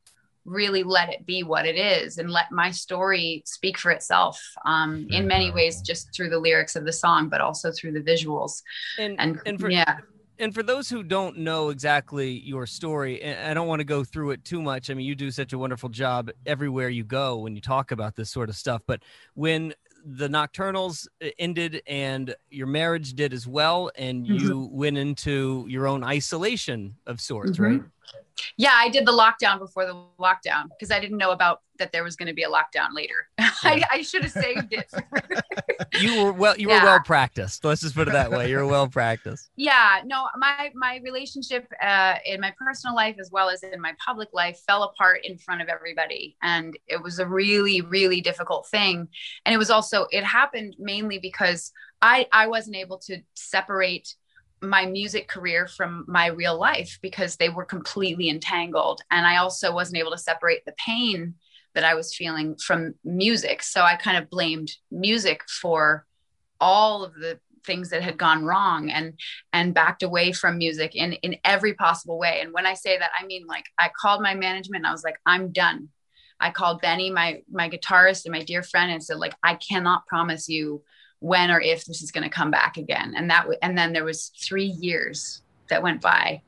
really 0.45 0.83
let 0.83 1.11
it 1.11 1.27
be 1.27 1.43
what 1.43 1.67
it 1.67 1.77
is 1.77 2.19
and 2.19 2.31
let 2.31 2.51
my 2.51 2.71
story 2.71 3.43
speak 3.45 3.77
for 3.79 3.91
itself 3.93 4.43
um, 4.65 5.07
in 5.11 5.27
many 5.29 5.51
ways 5.51 5.83
just 5.83 6.13
through 6.15 6.31
the 6.31 6.39
lyrics 6.39 6.77
of 6.77 6.85
the 6.85 6.93
song 6.93 7.29
but 7.29 7.41
also 7.41 7.71
through 7.71 7.93
the 7.93 8.01
visuals 8.01 8.63
and 8.99 9.21
and, 9.21 9.41
and 9.47 9.61
for 9.61 9.71
yeah 9.71 9.99
and 10.41 10.55
for 10.55 10.63
those 10.63 10.89
who 10.89 11.03
don't 11.03 11.39
know 11.39 11.69
exactly 11.69 12.31
your 12.31 12.67
story, 12.67 13.23
and 13.23 13.49
I 13.49 13.55
don't 13.55 13.69
want 13.69 13.81
to 13.81 13.85
go 13.85 14.03
through 14.03 14.31
it 14.33 14.45
too 14.45 14.61
much. 14.63 14.91
I 14.91 14.95
mean, 14.95 15.07
you 15.07 15.15
do 15.15 15.31
such 15.31 15.53
a 15.53 15.59
wonderful 15.59 15.89
job 15.91 16.31
everywhere 16.47 16.89
you 16.89 17.05
go 17.05 17.39
when 17.39 17.55
you 17.55 17.61
talk 17.61 17.93
about 17.93 18.17
this 18.17 18.31
sort 18.31 18.49
of 18.49 18.57
stuff. 18.57 18.83
But 18.87 19.03
when 19.35 19.75
the 20.05 20.29
Nocturnals 20.29 21.07
uh, 21.23 21.29
ended 21.39 21.83
and 21.87 22.35
your 22.49 22.67
marriage 22.67 23.13
did 23.13 23.33
as 23.35 23.47
well, 23.47 23.91
and 23.97 24.27
Mm-hmm. 24.27 24.39
you 24.39 24.69
went 24.73 24.97
into 24.97 25.67
your 25.69 25.87
own 25.87 26.03
isolation 26.03 26.97
of 27.07 27.21
sorts, 27.21 27.59
Mhm. 27.59 27.63
right? 27.63 27.83
Yeah, 28.57 28.73
I 28.75 28.89
did 28.89 29.07
the 29.07 29.13
lockdown 29.13 29.59
before 29.59 29.85
the 29.85 29.95
lockdown 30.19 30.69
because 30.71 30.91
I 30.91 30.99
didn't 31.01 31.19
know 31.19 31.33
about 31.33 31.61
that 31.81 31.91
there 31.91 32.05
was 32.05 32.15
going 32.15 32.29
to 32.29 32.35
be 32.35 32.45
a 32.45 32.49
lockdown 32.49 32.95
later. 32.95 33.15
I, 33.39 33.83
I 33.91 34.03
should 34.03 34.23
have 34.23 34.33
saved 34.33 34.73
it. 34.73 34.91
You 36.01 36.25
were 36.25 36.33
well. 36.33 36.57
You 36.57 36.69
were 36.69 36.75
well 36.75 37.01
practiced. 37.01 37.65
Let's 37.65 37.81
just 37.81 37.95
put 37.95 38.07
it 38.07 38.13
that 38.13 38.31
way. 38.31 38.49
You're 38.49 38.67
well 38.67 38.89
practiced. 38.89 39.51
yeah, 39.57 40.01
no, 40.05 40.29
my 40.37 40.71
my 40.75 41.01
relationship 41.03 41.67
uh, 41.83 42.15
in 42.25 42.41
my 42.41 42.55
personal 42.59 42.95
life 42.95 43.17
as 43.19 43.31
well 43.31 43.51
as 43.51 43.63
in 43.63 43.81
my 43.81 43.95
public 44.05 44.29
life 44.33 44.61
fell 44.67 44.85
apart 44.85 45.21
in 45.25 45.37
front 45.37 45.63
of 45.63 45.69
everybody, 45.69 46.37
and 46.43 46.79
it 46.87 47.03
was 47.03 47.19
a 47.19 47.27
really 47.27 47.81
really 47.81 48.21
difficult 48.21 48.69
thing. 48.69 49.09
And 49.45 49.55
it 49.55 49.59
was 49.59 49.71
also 49.71 50.07
it 50.11 50.25
happened 50.25 50.77
mainly 50.79 51.19
because 51.19 51.73
I 52.01 52.27
I 52.33 52.47
wasn't 52.47 52.77
able 52.77 52.99
to 52.99 53.21
separate 53.35 54.15
my 54.63 54.87
music 54.87 55.27
career 55.27 55.67
from 55.67 56.05
my 56.07 56.27
real 56.27 56.59
life 56.59 56.99
because 57.03 57.37
they 57.37 57.49
were 57.49 57.65
completely 57.65 58.29
entangled 58.29 59.01
and 59.11 59.27
i 59.27 59.39
also 59.39 59.73
wasn't 59.73 59.97
able 59.97 60.11
to 60.11 60.19
separate 60.19 60.63
the 60.67 60.73
pain 60.73 61.35
that 61.75 61.85
i 61.85 61.95
was 61.95 62.15
feeling 62.15 62.57
from 62.57 62.95
music. 63.05 63.63
So 63.63 63.83
i 63.83 63.97
kind 63.97 64.17
of 64.17 64.31
blamed 64.31 64.71
music 64.91 65.43
for 65.49 66.07
all 66.61 67.05
of 67.05 67.15
the 67.15 67.39
things 67.65 67.91
that 67.91 68.03
had 68.03 68.17
gone 68.17 68.45
wrong 68.45 68.91
and 68.91 69.19
and 69.53 69.75
backed 69.75 70.03
away 70.03 70.33
from 70.33 70.59
music 70.59 70.95
in 70.95 71.13
in 71.15 71.37
every 71.45 71.75
possible 71.75 72.19
way. 72.19 72.41
And 72.41 72.53
when 72.53 72.67
i 72.67 72.75
say 72.75 72.99
that 72.99 73.11
i 73.19 73.25
mean 73.27 73.47
like 73.47 73.67
i 73.79 73.91
called 74.01 74.23
my 74.23 74.35
management 74.35 74.83
and 74.83 74.87
i 74.87 74.93
was 74.93 75.05
like 75.05 75.21
i'm 75.27 75.53
done. 75.53 75.89
I 76.43 76.51
called 76.51 76.81
benny 76.81 77.11
my 77.11 77.43
my 77.51 77.69
guitarist 77.69 78.25
and 78.25 78.33
my 78.33 78.43
dear 78.43 78.63
friend 78.63 78.91
and 78.91 79.03
said 79.03 79.19
like 79.19 79.35
i 79.43 79.55
cannot 79.55 80.07
promise 80.07 80.49
you 80.49 80.83
when 81.21 81.51
or 81.51 81.61
if 81.61 81.85
this 81.85 82.03
is 82.03 82.11
going 82.11 82.25
to 82.25 82.31
come 82.31 82.51
back 82.51 82.79
again. 82.79 83.15
And 83.17 83.31
that 83.31 83.43
w- 83.43 83.59
and 83.63 83.77
then 83.77 83.93
there 83.93 84.05
was 84.05 84.33
three 84.43 84.65
years 84.81 85.43
that 85.69 85.83
went 85.83 86.01
by 86.01 86.43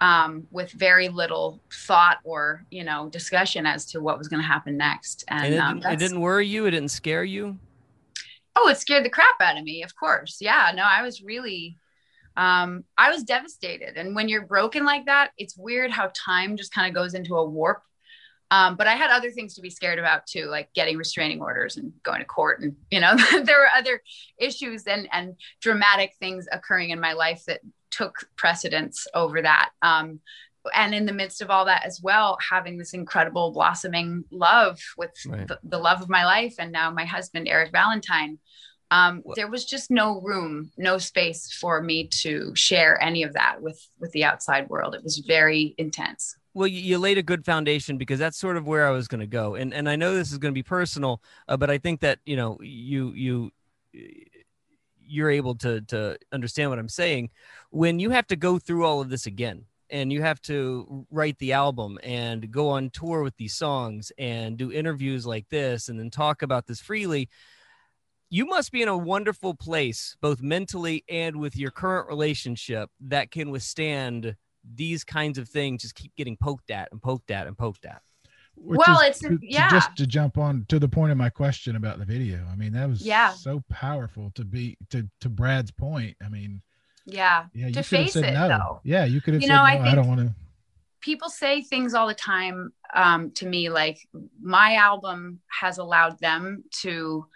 um, 0.00 0.46
with 0.50 0.70
very 0.72 1.08
little 1.08 1.60
thought 1.86 2.18
or 2.24 2.64
you 2.70 2.84
know 2.84 3.08
discussion 3.08 3.64
as 3.66 3.86
to 3.86 4.00
what 4.00 4.18
was 4.18 4.28
going 4.28 4.42
to 4.42 4.46
happen 4.46 4.76
next 4.76 5.24
and, 5.28 5.44
And 5.46 5.54
it, 5.54 5.58
um, 5.58 5.80
didn't- 5.80 5.92
it 5.92 5.98
didn't 5.98 6.20
worry 6.20 6.46
you. 6.46 6.66
It 6.66 6.72
didn't 6.72 6.90
scare 6.90 7.24
you. 7.24 7.58
oh 8.56 8.68
it 8.68 8.78
scared 8.78 9.04
the 9.04 9.10
crap 9.10 9.40
out 9.40 9.56
of 9.58 9.64
me 9.64 9.82
of 9.82 9.94
course 9.96 10.38
yeah 10.40 10.70
no 10.74 10.82
i 10.84 11.02
was 11.02 11.22
really 11.22 11.76
um 12.36 12.84
i 12.98 13.10
was 13.10 13.22
devastated 13.24 13.96
and 13.96 14.14
when 14.14 14.28
you're 14.28 14.46
broken 14.46 14.84
like 14.84 15.06
that 15.06 15.30
it's 15.38 15.56
weird 15.56 15.90
how 15.90 16.10
time 16.14 16.56
just 16.56 16.72
kind 16.72 16.88
of 16.88 16.94
goes 16.94 17.14
into 17.14 17.34
a 17.36 17.44
warp 17.44 17.82
um, 18.50 18.76
but 18.76 18.86
I 18.86 18.92
had 18.94 19.10
other 19.10 19.30
things 19.32 19.54
to 19.54 19.62
be 19.62 19.70
scared 19.70 19.98
about 19.98 20.26
too, 20.26 20.44
like 20.44 20.68
getting 20.74 20.96
restraining 20.96 21.40
orders 21.40 21.76
and 21.76 21.92
going 22.04 22.20
to 22.20 22.24
court. 22.26 22.60
And, 22.60 22.76
you 22.88 23.00
know, 23.00 23.16
there 23.42 23.58
were 23.58 23.70
other 23.74 24.00
issues 24.38 24.84
and, 24.84 25.08
and 25.10 25.34
dramatic 25.60 26.12
things 26.20 26.46
occurring 26.52 26.90
in 26.90 27.00
my 27.00 27.14
life 27.14 27.42
that 27.48 27.60
took 27.96 28.14
precedence 28.36 29.06
over 29.14 29.42
that. 29.42 29.70
Um, 29.82 30.20
and 30.74 30.94
in 30.94 31.04
the 31.06 31.12
midst 31.12 31.42
of 31.42 31.50
all 31.50 31.66
that 31.66 31.84
as 31.84 32.00
well, 32.02 32.38
having 32.50 32.78
this 32.78 32.94
incredible 32.94 33.52
blossoming 33.52 34.24
love 34.30 34.78
with 34.96 35.10
Right. 35.26 35.46
the, 35.46 35.58
the 35.62 35.78
love 35.78 36.00
of 36.02 36.08
my 36.08 36.24
life 36.24 36.54
and 36.58 36.72
now 36.72 36.90
my 36.90 37.04
husband, 37.04 37.48
Eric 37.48 37.70
Valentine. 37.72 38.38
um, 38.90 39.22
there 39.36 39.50
was 39.50 39.64
just 39.64 39.90
no 39.90 40.20
room, 40.20 40.70
no 40.76 40.98
space 40.98 41.52
for 41.60 41.82
me 41.82 42.08
to 42.22 42.54
share 42.54 43.02
any 43.02 43.22
of 43.24 43.32
that 43.32 43.60
with 43.60 43.80
with 44.00 44.12
the 44.12 44.24
outside 44.24 44.68
world. 44.68 44.94
It 44.94 45.02
was 45.02 45.18
very 45.26 45.74
intense. 45.78 46.36
Well, 46.56 46.68
you, 46.68 46.80
you 46.80 46.98
laid 46.98 47.18
a 47.18 47.22
good 47.22 47.44
foundation 47.44 47.98
because 47.98 48.20
that's 48.20 48.38
sort 48.38 48.56
of 48.56 48.66
where 48.66 48.86
I 48.86 48.90
was 48.90 49.08
going 49.08 49.20
to 49.20 49.26
go, 49.40 49.54
and 49.56 49.74
and 49.74 49.88
I 49.88 49.96
know 49.96 50.14
this 50.14 50.30
is 50.32 50.38
going 50.38 50.52
to 50.54 50.60
be 50.62 50.62
personal, 50.78 51.20
uh, 51.48 51.56
but 51.56 51.70
I 51.70 51.78
think 51.78 52.00
that 52.00 52.18
you 52.24 52.36
know 52.36 52.58
you 52.60 53.12
you 53.24 53.50
you're 55.06 55.30
able 55.30 55.54
to 55.56 55.80
to 55.82 56.18
understand 56.32 56.70
what 56.70 56.78
I'm 56.78 56.88
saying 56.88 57.30
when 57.70 57.98
you 57.98 58.10
have 58.10 58.26
to 58.28 58.36
go 58.36 58.58
through 58.58 58.84
all 58.84 59.00
of 59.00 59.10
this 59.10 59.26
again 59.26 59.64
and 59.90 60.12
you 60.12 60.22
have 60.22 60.40
to 60.42 61.06
write 61.10 61.38
the 61.38 61.52
album 61.52 61.98
and 62.02 62.50
go 62.50 62.68
on 62.70 62.90
tour 62.90 63.22
with 63.22 63.36
these 63.36 63.54
songs 63.54 64.10
and 64.18 64.56
do 64.56 64.72
interviews 64.72 65.26
like 65.26 65.48
this 65.50 65.88
and 65.88 65.98
then 65.98 66.10
talk 66.10 66.42
about 66.42 66.66
this 66.66 66.80
freely 66.80 67.28
you 68.30 68.46
must 68.46 68.72
be 68.72 68.82
in 68.82 68.88
a 68.88 68.96
wonderful 68.96 69.54
place 69.54 70.16
both 70.20 70.42
mentally 70.42 71.04
and 71.08 71.36
with 71.36 71.56
your 71.56 71.70
current 71.70 72.08
relationship 72.08 72.90
that 73.00 73.30
can 73.30 73.50
withstand 73.50 74.34
these 74.74 75.04
kinds 75.04 75.38
of 75.38 75.48
things 75.48 75.82
just 75.82 75.94
keep 75.94 76.14
getting 76.16 76.36
poked 76.36 76.70
at 76.70 76.88
and 76.90 77.02
poked 77.02 77.30
at 77.30 77.46
and 77.46 77.56
poked 77.56 77.84
at 77.84 78.02
well, 78.56 79.00
is 79.00 79.08
it's 79.08 79.18
to- 79.20 79.28
to 79.30 79.38
yeah. 79.42 79.68
just 79.70 79.94
to 79.96 80.06
jump 80.06 80.38
on 80.38 80.64
to 80.68 80.78
the 80.78 80.88
point 80.88 81.12
of 81.12 81.18
my 81.18 81.28
question 81.30 81.76
about 81.76 81.98
the 81.98 82.04
video. 82.04 82.44
I 82.50 82.56
mean, 82.56 82.72
that 82.72 82.88
was 82.88 83.02
Yeah. 83.02 83.32
so 83.32 83.62
powerful 83.70 84.30
to 84.34 84.44
be 84.44 84.76
to 84.90 85.08
to 85.20 85.28
Brad's 85.28 85.70
point. 85.70 86.16
I 86.24 86.28
mean, 86.28 86.62
yeah. 87.06 87.46
yeah, 87.52 87.66
you 87.68 87.74
to 87.74 87.82
face 87.82 88.12
said 88.14 88.24
it 88.24 88.32
no. 88.34 88.48
though. 88.48 88.80
Yeah, 88.84 89.04
you 89.04 89.20
could 89.20 89.34
have 89.34 89.42
You 89.42 89.48
said 89.48 89.54
know, 89.54 89.60
no. 89.64 89.68
I 89.68 89.90
I, 89.92 89.94
don't 89.94 90.08
want 90.08 90.20
to. 90.20 90.34
people 91.00 91.28
say 91.28 91.60
things 91.62 91.94
all 91.94 92.06
the 92.06 92.14
time 92.14 92.72
um, 92.94 93.30
to 93.32 93.46
me 93.46 93.68
like 93.70 93.98
my 94.40 94.76
album 94.76 95.40
has 95.60 95.78
allowed 95.78 96.18
them 96.20 96.64
to 96.82 97.26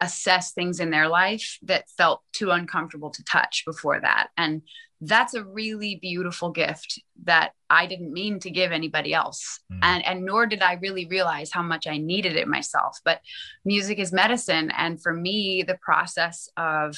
assess 0.00 0.52
things 0.52 0.80
in 0.80 0.90
their 0.90 1.08
life 1.08 1.58
that 1.62 1.88
felt 1.88 2.20
too 2.32 2.50
uncomfortable 2.50 3.10
to 3.10 3.22
touch 3.24 3.62
before 3.64 4.00
that 4.00 4.28
and 4.36 4.60
that's 5.06 5.34
a 5.34 5.44
really 5.44 5.96
beautiful 6.00 6.50
gift 6.50 7.00
that 7.24 7.52
i 7.70 7.86
didn't 7.86 8.12
mean 8.12 8.38
to 8.40 8.50
give 8.50 8.72
anybody 8.72 9.12
else. 9.12 9.60
Mm. 9.72 9.78
and 9.82 10.06
and 10.06 10.24
nor 10.24 10.46
did 10.46 10.62
i 10.62 10.74
really 10.74 11.06
realize 11.06 11.50
how 11.50 11.62
much 11.62 11.86
i 11.86 11.96
needed 11.98 12.36
it 12.36 12.48
myself. 12.48 12.98
But 13.04 13.20
music 13.64 13.98
is 13.98 14.12
medicine. 14.12 14.70
And 14.76 15.02
for 15.02 15.12
me 15.12 15.64
the 15.66 15.78
process 15.82 16.48
of 16.56 16.96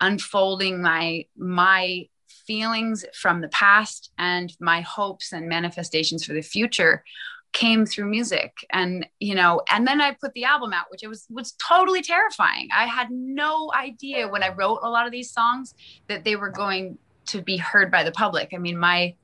unfolding 0.00 0.82
my 0.82 1.26
my 1.36 2.08
feelings 2.46 3.04
from 3.14 3.40
the 3.40 3.48
past 3.48 4.10
and 4.18 4.54
my 4.60 4.80
hopes 4.80 5.32
and 5.32 5.48
manifestations 5.48 6.24
for 6.24 6.32
the 6.32 6.42
future 6.42 7.04
came 7.52 7.84
through 7.84 8.08
music. 8.10 8.52
And 8.72 9.06
you 9.20 9.34
know 9.34 9.62
and 9.68 9.86
then 9.86 10.00
i 10.00 10.12
put 10.12 10.32
the 10.34 10.44
album 10.44 10.72
out 10.72 10.86
which 10.90 11.02
it 11.02 11.08
was 11.08 11.26
was 11.30 11.52
totally 11.52 12.02
terrifying. 12.02 12.68
I 12.74 12.86
had 12.86 13.10
no 13.10 13.72
idea 13.74 14.28
when 14.28 14.42
i 14.42 14.50
wrote 14.54 14.80
a 14.82 14.90
lot 14.90 15.06
of 15.06 15.12
these 15.12 15.30
songs 15.30 15.74
that 16.08 16.24
they 16.24 16.36
were 16.36 16.50
going 16.50 16.98
to 17.26 17.42
be 17.42 17.56
heard 17.56 17.90
by 17.90 18.04
the 18.04 18.12
public. 18.12 18.50
I 18.54 18.58
mean 18.58 18.78
my 18.78 19.14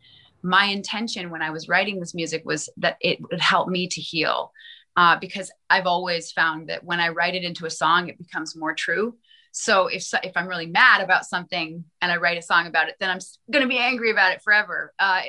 my 0.42 0.64
intention 0.66 1.30
when 1.30 1.42
i 1.42 1.50
was 1.50 1.68
writing 1.68 1.98
this 1.98 2.14
music 2.14 2.44
was 2.44 2.68
that 2.76 2.96
it 3.00 3.20
would 3.20 3.40
help 3.40 3.68
me 3.68 3.88
to 3.88 4.00
heal 4.00 4.52
uh, 4.96 5.16
because 5.18 5.50
i've 5.70 5.86
always 5.86 6.30
found 6.32 6.68
that 6.68 6.84
when 6.84 7.00
i 7.00 7.08
write 7.08 7.34
it 7.34 7.44
into 7.44 7.66
a 7.66 7.70
song 7.70 8.08
it 8.08 8.18
becomes 8.18 8.56
more 8.56 8.74
true 8.74 9.14
so 9.52 9.86
if 9.86 10.06
if 10.22 10.36
I'm 10.36 10.46
really 10.46 10.66
mad 10.66 11.00
about 11.02 11.24
something 11.24 11.84
and 12.00 12.12
I 12.12 12.16
write 12.16 12.38
a 12.38 12.42
song 12.42 12.66
about 12.66 12.88
it, 12.88 12.96
then 13.00 13.10
I'm 13.10 13.18
going 13.50 13.62
to 13.62 13.68
be 13.68 13.78
angry 13.78 14.10
about 14.10 14.32
it 14.32 14.42
forever. 14.42 14.92
Uh, 14.98 15.22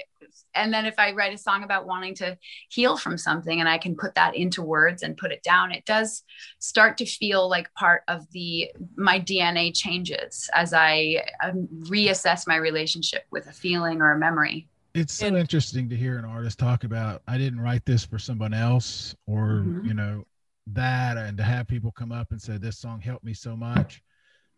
and 0.54 0.74
then 0.74 0.86
if 0.86 0.96
I 0.98 1.12
write 1.14 1.34
a 1.34 1.38
song 1.38 1.64
about 1.64 1.86
wanting 1.88 2.16
to 2.16 2.38
heal 2.70 2.98
from 2.98 3.18
something 3.18 3.60
and 3.60 3.70
I 3.70 3.78
can 3.78 3.96
put 3.96 4.16
that 4.16 4.36
into 4.36 4.62
words 4.62 5.04
and 5.04 5.18
put 5.18 5.32
it 5.32 5.44
down, 5.44 5.72
it 5.72 5.86
does 5.86 6.24
start 6.60 6.98
to 6.98 7.06
feel 7.06 7.50
like 7.50 7.74
part 7.74 8.04
of 8.08 8.30
the 8.32 8.72
my 8.96 9.20
DNA 9.20 9.72
changes 9.76 10.50
as 10.54 10.74
I 10.74 11.24
um, 11.44 11.68
reassess 11.84 12.48
my 12.48 12.56
relationship 12.58 13.26
with 13.32 13.48
a 13.48 13.54
feeling 13.54 14.02
or 14.02 14.12
a 14.12 14.18
memory. 14.20 14.68
It's 14.96 15.14
so 15.14 15.28
interesting 15.36 15.88
to 15.90 15.96
hear 15.96 16.18
an 16.18 16.26
artist 16.26 16.58
talk 16.58 16.84
about. 16.84 17.22
I 17.28 17.38
didn't 17.38 17.60
write 17.60 17.86
this 17.86 18.04
for 18.04 18.18
someone 18.18 18.54
else, 18.54 19.16
or 19.28 19.64
Mhm. 19.66 19.86
you 19.86 19.94
know, 19.94 20.26
that, 20.68 21.18
and 21.18 21.38
to 21.38 21.44
have 21.44 21.68
people 21.68 21.92
come 21.92 22.12
up 22.12 22.32
and 22.32 22.42
say 22.42 22.58
this 22.58 22.78
song 22.78 23.00
helped 23.00 23.24
me 23.24 23.34
so 23.34 23.56
much. 23.56 24.02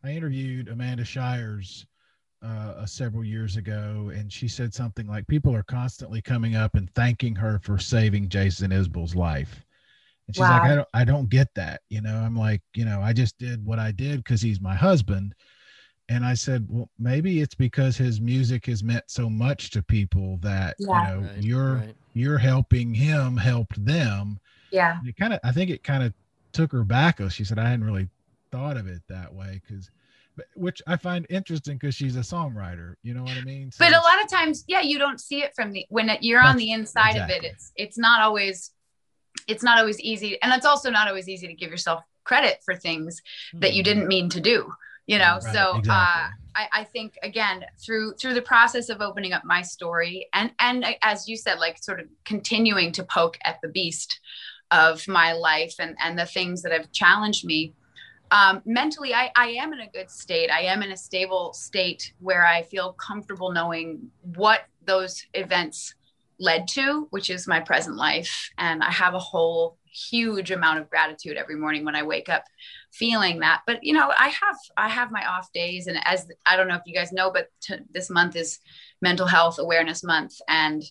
I 0.03 0.11
interviewed 0.11 0.67
Amanda 0.67 1.05
Shires 1.05 1.85
uh, 2.43 2.73
uh, 2.79 2.85
several 2.85 3.23
years 3.23 3.55
ago, 3.57 4.11
and 4.15 4.31
she 4.31 4.47
said 4.47 4.73
something 4.73 5.07
like, 5.07 5.27
"People 5.27 5.55
are 5.55 5.63
constantly 5.63 6.21
coming 6.21 6.55
up 6.55 6.75
and 6.75 6.89
thanking 6.95 7.35
her 7.35 7.59
for 7.59 7.77
saving 7.77 8.29
Jason 8.29 8.71
Isbell's 8.71 9.15
life." 9.15 9.63
And 10.27 10.35
she's 10.35 10.41
like, 10.41 10.63
"I 10.63 10.75
don't, 10.75 10.87
I 10.93 11.03
don't 11.03 11.29
get 11.29 11.53
that." 11.55 11.81
You 11.89 12.01
know, 12.01 12.15
I'm 12.15 12.35
like, 12.35 12.61
you 12.73 12.85
know, 12.85 12.99
I 13.01 13.13
just 13.13 13.37
did 13.37 13.63
what 13.63 13.77
I 13.79 13.91
did 13.91 14.23
because 14.23 14.41
he's 14.41 14.59
my 14.59 14.75
husband. 14.75 15.35
And 16.09 16.25
I 16.25 16.33
said, 16.33 16.65
well, 16.67 16.89
maybe 16.99 17.39
it's 17.39 17.55
because 17.55 17.95
his 17.95 18.19
music 18.19 18.65
has 18.65 18.83
meant 18.83 19.05
so 19.07 19.29
much 19.29 19.69
to 19.69 19.81
people 19.81 20.37
that 20.41 20.75
Yeah. 20.77 20.87
you 21.15 21.21
know 21.21 21.27
Right, 21.27 21.41
you're 21.43 21.75
right. 21.75 21.95
you're 22.13 22.37
helping 22.37 22.93
him 22.93 23.37
help 23.37 23.73
them. 23.75 24.37
Yeah. 24.71 24.99
And 24.99 25.07
it 25.07 25.15
kind 25.15 25.31
of, 25.31 25.39
I 25.45 25.53
think 25.53 25.69
it 25.69 25.83
kind 25.85 26.03
of 26.03 26.13
took 26.51 26.69
her 26.73 26.83
back. 26.83 27.21
Oh, 27.21 27.29
She 27.29 27.45
said, 27.45 27.59
I 27.59 27.69
hadn't 27.69 27.85
really 27.85 28.09
thought 28.51 28.77
of 28.77 28.87
it 28.87 29.01
that 29.09 29.33
way 29.33 29.61
because, 29.65 29.89
which 30.55 30.81
I 30.87 30.97
find 30.97 31.25
interesting 31.29 31.77
because 31.77 31.95
she's 31.95 32.15
a 32.15 32.21
songwriter. 32.21 32.95
You 33.03 33.13
know 33.13 33.23
what 33.23 33.37
I 33.37 33.41
mean? 33.41 33.71
So 33.71 33.83
but 33.85 33.93
a 33.93 34.01
lot 34.01 34.23
of 34.23 34.29
times 34.29 34.63
yeah 34.67 34.81
you 34.81 34.97
don't 34.99 35.19
see 35.19 35.41
it 35.41 35.53
from 35.55 35.71
the 35.71 35.85
when 35.89 36.09
it, 36.09 36.23
you're 36.23 36.41
on 36.41 36.57
the 36.57 36.71
inside 36.71 37.15
of 37.17 37.29
it 37.29 37.43
it's 37.43 37.71
it's 37.75 37.97
not 37.97 38.21
always 38.21 38.71
it's 39.47 39.63
not 39.63 39.77
always 39.77 39.99
easy 39.99 40.41
and 40.41 40.53
it's 40.53 40.65
also 40.65 40.89
not 40.89 41.07
always 41.07 41.27
easy 41.27 41.47
to 41.47 41.53
give 41.53 41.69
yourself 41.69 42.03
credit 42.23 42.59
for 42.63 42.75
things 42.75 43.21
that 43.53 43.73
you 43.73 43.83
didn't 43.83 44.07
mean 44.07 44.29
to 44.29 44.39
do 44.39 44.71
you 45.07 45.17
know 45.17 45.39
Mm-hmm. 45.39 45.45
Right, 45.45 45.83
so 45.85 45.91
uh. 45.91 46.27
I, 46.53 46.67
I 46.71 46.83
think 46.83 47.17
again 47.23 47.65
through 47.83 48.13
through 48.15 48.33
the 48.33 48.41
process 48.41 48.89
of 48.89 49.01
opening 49.01 49.33
up 49.33 49.43
my 49.45 49.61
story 49.61 50.27
and 50.33 50.51
and 50.59 50.85
as 51.01 51.27
you 51.27 51.37
said 51.37 51.59
like 51.59 51.81
sort 51.81 51.99
of 51.99 52.07
continuing 52.25 52.91
to 52.93 53.03
poke 53.03 53.37
at 53.43 53.59
the 53.61 53.69
beast 53.69 54.19
of 54.69 55.07
my 55.07 55.33
life 55.33 55.75
and 55.79 55.95
and 55.99 56.17
the 56.17 56.25
things 56.25 56.61
that 56.61 56.71
have 56.71 56.91
challenged 56.91 57.45
me 57.45 57.73
um, 58.31 58.61
mentally 58.65 59.13
I, 59.13 59.29
I 59.35 59.47
am 59.49 59.73
in 59.73 59.81
a 59.81 59.89
good 59.89 60.09
state. 60.09 60.49
I 60.49 60.61
am 60.61 60.81
in 60.81 60.91
a 60.91 60.97
stable 60.97 61.53
state 61.53 62.13
where 62.19 62.45
i 62.45 62.63
feel 62.63 62.93
comfortable 62.93 63.51
knowing 63.51 64.09
what 64.21 64.61
those 64.85 65.25
events 65.33 65.93
led 66.39 66.67
to 66.69 67.07
which 67.11 67.29
is 67.29 67.47
my 67.47 67.59
present 67.59 67.97
life. 67.97 68.49
And 68.57 68.83
i 68.83 68.89
have 68.89 69.13
a 69.13 69.19
whole 69.19 69.77
huge 69.85 70.51
amount 70.51 70.79
of 70.79 70.89
gratitude 70.89 71.35
every 71.35 71.55
morning 71.55 71.83
when 71.83 71.95
i 71.95 72.03
wake 72.03 72.29
up 72.29 72.45
feeling 72.91 73.39
that. 73.39 73.61
But 73.67 73.83
you 73.83 73.93
know 73.93 74.11
i 74.17 74.29
have 74.29 74.57
i 74.77 74.89
have 74.89 75.11
my 75.11 75.25
off 75.27 75.51
days. 75.53 75.87
And 75.87 75.99
as 76.05 76.27
i 76.45 76.55
don't 76.55 76.67
know 76.67 76.75
if 76.75 76.83
you 76.85 76.95
guys 76.95 77.11
know 77.11 77.31
but 77.31 77.49
t- 77.61 77.75
this 77.91 78.09
month 78.09 78.35
is 78.35 78.59
mental 79.01 79.27
health 79.27 79.59
awareness 79.59 80.03
month. 80.03 80.33
And 80.47 80.83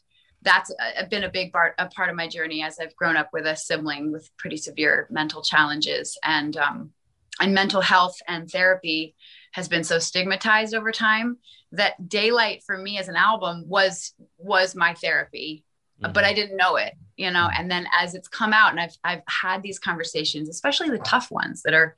that's 0.42 0.70
uh, 0.70 1.06
been 1.10 1.24
a 1.24 1.30
big 1.30 1.52
part 1.52 1.74
a 1.78 1.86
part 1.86 2.10
of 2.10 2.16
my 2.16 2.26
journey 2.26 2.62
as 2.62 2.78
i've 2.78 2.96
grown 2.96 3.14
up 3.14 3.28
with 3.32 3.44
a 3.44 3.54
sibling 3.54 4.10
with 4.10 4.30
pretty 4.36 4.56
severe 4.56 5.08
mental 5.10 5.42
challenges. 5.42 6.18
And 6.22 6.56
um, 6.56 6.92
and 7.40 7.54
mental 7.54 7.80
health 7.80 8.16
and 8.28 8.50
therapy 8.50 9.14
has 9.52 9.68
been 9.68 9.84
so 9.84 9.98
stigmatized 9.98 10.74
over 10.74 10.92
time 10.92 11.38
that 11.72 12.08
daylight 12.08 12.62
for 12.64 12.76
me 12.76 12.98
as 12.98 13.08
an 13.08 13.16
album 13.16 13.64
was 13.66 14.14
was 14.38 14.74
my 14.74 14.94
therapy 14.94 15.64
mm-hmm. 16.02 16.12
but 16.12 16.24
i 16.24 16.32
didn't 16.32 16.56
know 16.56 16.76
it 16.76 16.94
you 17.16 17.30
know? 17.30 17.50
And 17.54 17.70
then 17.70 17.86
as 17.92 18.14
it's 18.14 18.28
come 18.28 18.52
out 18.52 18.70
and 18.70 18.80
i've 18.80 18.96
i've 19.04 19.22
had 19.28 19.62
these 19.62 19.78
conversations 19.78 20.48
especially 20.48 20.90
the 20.90 20.98
tough 20.98 21.30
ones 21.30 21.62
that 21.62 21.74
are 21.74 21.96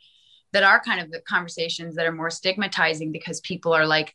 that 0.53 0.65
are 0.65 0.81
kind 0.81 1.01
of 1.01 1.11
the 1.11 1.21
conversations 1.21 1.95
that 1.95 2.07
are 2.07 2.13
more 2.13 2.31
stigmatizing 2.31 3.13
because 3.13 3.41
people 3.41 3.73
are 3.73 3.87
like 3.87 4.15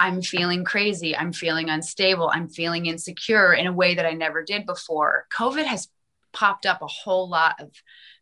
i'm 0.00 0.22
feeling 0.22 0.64
crazy. 0.64 1.16
I'm 1.16 1.32
feeling 1.32 1.70
unstable. 1.70 2.28
I'm 2.32 2.48
feeling 2.48 2.86
insecure 2.86 3.54
in 3.54 3.66
a 3.66 3.72
way 3.72 3.94
that 3.94 4.06
i 4.06 4.12
never 4.12 4.42
did 4.42 4.66
before. 4.66 5.26
Covid 5.36 5.64
has 5.64 5.88
popped 6.32 6.66
up 6.66 6.82
a 6.82 6.86
whole 6.86 7.28
lot 7.28 7.60
of 7.60 7.70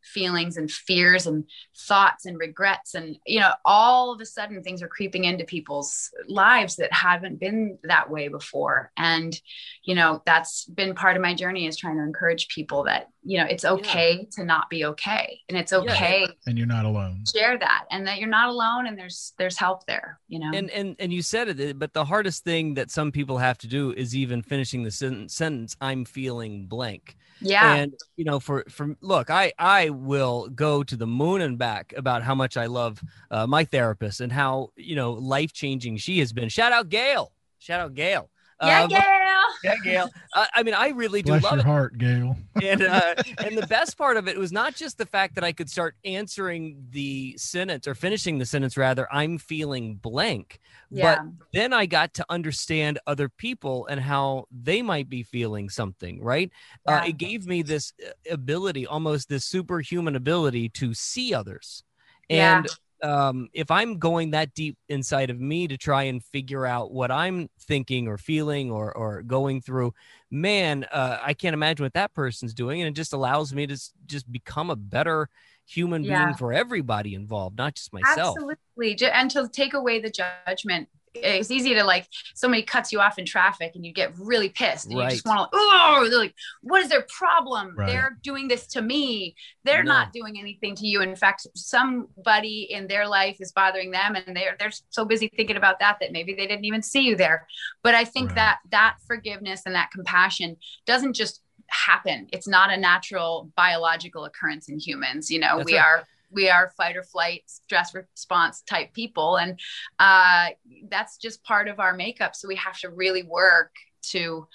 feelings 0.02 0.56
and 0.56 0.70
fears 0.70 1.26
and 1.26 1.44
thoughts 1.76 2.26
and 2.26 2.38
regrets 2.38 2.94
and 2.94 3.16
you 3.26 3.40
know 3.40 3.52
all 3.64 4.12
of 4.12 4.20
a 4.20 4.26
sudden 4.26 4.62
things 4.62 4.82
are 4.82 4.88
creeping 4.88 5.24
into 5.24 5.44
people's 5.44 6.10
lives 6.28 6.76
that 6.76 6.92
haven't 6.92 7.38
been 7.40 7.78
that 7.84 8.10
way 8.10 8.28
before 8.28 8.90
and 8.96 9.40
you 9.84 9.94
know 9.94 10.22
that's 10.26 10.64
been 10.66 10.94
part 10.94 11.16
of 11.16 11.22
my 11.22 11.34
journey 11.34 11.66
is 11.66 11.76
trying 11.76 11.96
to 11.96 12.02
encourage 12.02 12.48
people 12.48 12.84
that 12.84 13.08
you 13.24 13.38
know 13.38 13.44
it's 13.44 13.64
okay 13.64 14.26
to 14.32 14.44
not 14.44 14.68
be 14.68 14.84
okay 14.84 15.40
and 15.48 15.56
it's 15.56 15.72
okay 15.72 16.26
and 16.46 16.58
you're 16.58 16.66
not 16.66 16.84
alone. 16.84 17.24
share 17.34 17.58
that 17.58 17.84
and 17.90 18.06
that 18.06 18.18
you're 18.18 18.28
not 18.28 18.48
alone 18.48 18.86
and 18.86 18.98
there's 18.98 19.32
there's 19.38 19.56
help 19.56 19.86
there 19.86 20.18
you 20.28 20.38
know 20.38 20.50
And 20.52 20.70
and 20.70 20.96
and 20.98 21.12
you 21.12 21.22
said 21.22 21.48
it, 21.48 21.78
but 21.78 21.92
the 21.92 22.04
hardest 22.04 22.44
thing 22.44 22.74
that 22.74 22.90
some 22.90 23.12
people 23.12 23.38
have 23.38 23.58
to 23.58 23.68
do 23.68 23.92
is 23.92 24.14
even 24.16 24.42
finishing 24.42 24.82
the 24.82 24.90
sen- 24.90 25.28
sentence. 25.28 25.76
I'm 25.80 26.04
feeling 26.04 26.66
blank. 26.66 27.16
yeah 27.40 27.74
And 27.74 27.92
you 28.16 28.24
know, 28.24 28.40
for 28.40 28.64
for 28.68 28.96
look, 29.00 29.30
I 29.30 29.52
I 29.58 29.90
will 29.92 30.48
go 30.48 30.82
to 30.82 30.96
the 30.96 31.06
moon 31.06 31.40
and 31.40 31.58
back 31.58 31.92
about 31.96 32.22
how 32.22 32.34
much 32.34 32.56
I 32.56 32.66
love 32.66 33.00
uh, 33.30 33.46
my 33.46 33.64
therapist 33.64 34.20
and 34.20 34.32
how 34.32 34.70
you 34.76 34.96
know 34.96 35.12
life 35.12 35.52
changing 35.52 35.98
she 35.98 36.18
has 36.18 36.32
been. 36.32 36.48
Shout 36.48 36.72
out 36.72 36.88
Gail. 36.88 37.32
Shout 37.58 37.80
out 37.80 37.94
Gail. 37.94 38.28
Yeah 38.62 38.80
Uh, 38.84 38.88
but- 38.88 38.90
yeah 38.92 39.28
yeah, 39.64 39.76
Gail. 39.84 40.10
Uh, 40.32 40.46
I 40.54 40.62
mean, 40.64 40.74
I 40.74 40.88
really 40.88 41.22
do 41.22 41.32
Bless 41.32 41.44
love 41.44 41.52
your 41.52 41.60
it. 41.60 41.66
heart, 41.66 41.98
Gail. 41.98 42.36
and 42.62 42.82
uh, 42.82 43.14
and 43.44 43.56
the 43.56 43.66
best 43.68 43.96
part 43.96 44.16
of 44.16 44.26
it 44.26 44.36
was 44.36 44.50
not 44.50 44.74
just 44.74 44.98
the 44.98 45.06
fact 45.06 45.36
that 45.36 45.44
I 45.44 45.52
could 45.52 45.70
start 45.70 45.94
answering 46.04 46.84
the 46.90 47.36
sentence 47.38 47.86
or 47.86 47.94
finishing 47.94 48.38
the 48.38 48.46
sentence 48.46 48.76
rather. 48.76 49.06
I'm 49.12 49.38
feeling 49.38 49.96
blank, 49.96 50.58
Yeah. 50.90 51.16
but 51.22 51.32
then 51.52 51.72
I 51.72 51.86
got 51.86 52.14
to 52.14 52.26
understand 52.28 52.98
other 53.06 53.28
people 53.28 53.86
and 53.86 54.00
how 54.00 54.46
they 54.50 54.82
might 54.82 55.08
be 55.08 55.22
feeling 55.22 55.68
something. 55.68 56.20
Right? 56.22 56.50
Uh, 56.86 57.02
it 57.06 57.16
gave 57.18 57.46
me 57.46 57.62
this 57.62 57.92
uh, 58.04 58.10
ability, 58.32 58.86
almost 58.86 59.28
this 59.28 59.44
superhuman 59.44 60.16
ability 60.16 60.70
to 60.70 60.92
see 60.94 61.34
others, 61.34 61.84
Yeah. 62.28 62.62
Um, 63.02 63.48
if 63.52 63.70
I'm 63.70 63.98
going 63.98 64.30
that 64.30 64.54
deep 64.54 64.76
inside 64.88 65.30
of 65.30 65.40
me 65.40 65.66
to 65.68 65.76
try 65.76 66.04
and 66.04 66.22
figure 66.22 66.64
out 66.66 66.92
what 66.92 67.10
I'm 67.10 67.48
thinking 67.60 68.06
or 68.08 68.16
feeling 68.18 68.70
or 68.70 68.96
or 68.96 69.22
going 69.22 69.60
through, 69.60 69.92
man, 70.30 70.84
uh, 70.92 71.18
I 71.20 71.34
can't 71.34 71.54
imagine 71.54 71.84
what 71.84 71.94
that 71.94 72.14
person's 72.14 72.54
doing, 72.54 72.80
and 72.80 72.88
it 72.88 72.94
just 72.94 73.12
allows 73.12 73.52
me 73.52 73.66
to 73.66 73.76
just 74.06 74.30
become 74.30 74.70
a 74.70 74.76
better 74.76 75.28
human 75.66 76.04
Yeah. 76.04 76.26
being 76.26 76.34
for 76.34 76.52
everybody 76.52 77.14
involved, 77.14 77.56
not 77.58 77.74
just 77.74 77.92
myself. 77.92 78.36
Absolutely. 78.36 79.10
And 79.12 79.30
to 79.32 79.48
take 79.48 79.74
away 79.74 80.00
the 80.00 80.10
judgment. 80.10 80.88
It's 81.14 81.50
easy 81.50 81.74
to 81.74 81.84
like 81.84 82.06
somebody 82.34 82.62
cuts 82.62 82.90
you 82.90 83.00
off 83.00 83.18
in 83.18 83.26
traffic 83.26 83.72
and 83.74 83.84
you 83.84 83.92
get 83.92 84.18
really 84.18 84.48
pissed 84.48 84.86
and 84.86 84.98
you 84.98 85.08
just 85.10 85.26
want 85.26 85.50
to, 85.50 85.58
oh, 85.58 86.06
they're 86.08 86.18
like, 86.18 86.34
what 86.62 86.82
is 86.82 86.88
their 86.88 87.02
problem? 87.08 87.74
Right. 87.76 87.86
They're 87.88 88.18
doing 88.22 88.48
this 88.48 88.66
to 88.68 88.82
me. 88.82 89.34
They're 89.64 89.82
No. 89.84 89.92
not 89.92 90.12
doing 90.12 90.38
anything 90.38 90.74
to 90.76 90.86
you. 90.86 91.02
In 91.02 91.14
fact, 91.14 91.46
somebody 91.54 92.68
in 92.70 92.86
their 92.86 93.06
life 93.06 93.36
is 93.40 93.52
bothering 93.52 93.90
them 93.90 94.14
and 94.16 94.34
they're 94.36 94.56
they're 94.58 94.72
so 94.88 95.04
busy 95.04 95.30
thinking 95.36 95.56
about 95.56 95.78
that 95.80 95.98
that 96.00 96.12
maybe 96.12 96.34
they 96.34 96.46
didn't 96.46 96.64
even 96.64 96.82
see 96.82 97.02
you 97.02 97.14
there. 97.16 97.46
But 97.82 97.94
I 97.94 98.04
think 98.04 98.30
Right. 98.30 98.36
that 98.36 98.58
that 98.70 98.96
forgiveness 99.06 99.62
and 99.66 99.74
that 99.74 99.90
compassion 99.90 100.56
doesn't 100.86 101.12
just 101.14 101.42
happen. 101.68 102.28
It's 102.32 102.48
not 102.48 102.70
a 102.70 102.76
natural 102.76 103.50
biological 103.56 104.24
occurrence 104.24 104.68
in 104.68 104.78
humans. 104.78 105.30
You 105.30 105.40
know, 105.40 105.58
That's 105.58 105.66
we 105.70 105.76
right. 105.76 105.84
are 105.84 106.08
we 106.32 106.48
are 106.48 106.72
fight 106.76 106.96
or 106.96 107.02
flight 107.02 107.42
stress 107.46 107.94
response 107.94 108.62
type 108.62 108.92
people 108.92 109.36
and 109.36 109.58
uh, 109.98 110.48
that's 110.88 111.16
just 111.16 111.42
part 111.44 111.68
of 111.68 111.80
our 111.80 111.94
makeup 111.94 112.34
so 112.34 112.48
we 112.48 112.56
have 112.56 112.78
to 112.78 112.90
really 112.90 113.22
work 113.22 113.72
to 114.02 114.46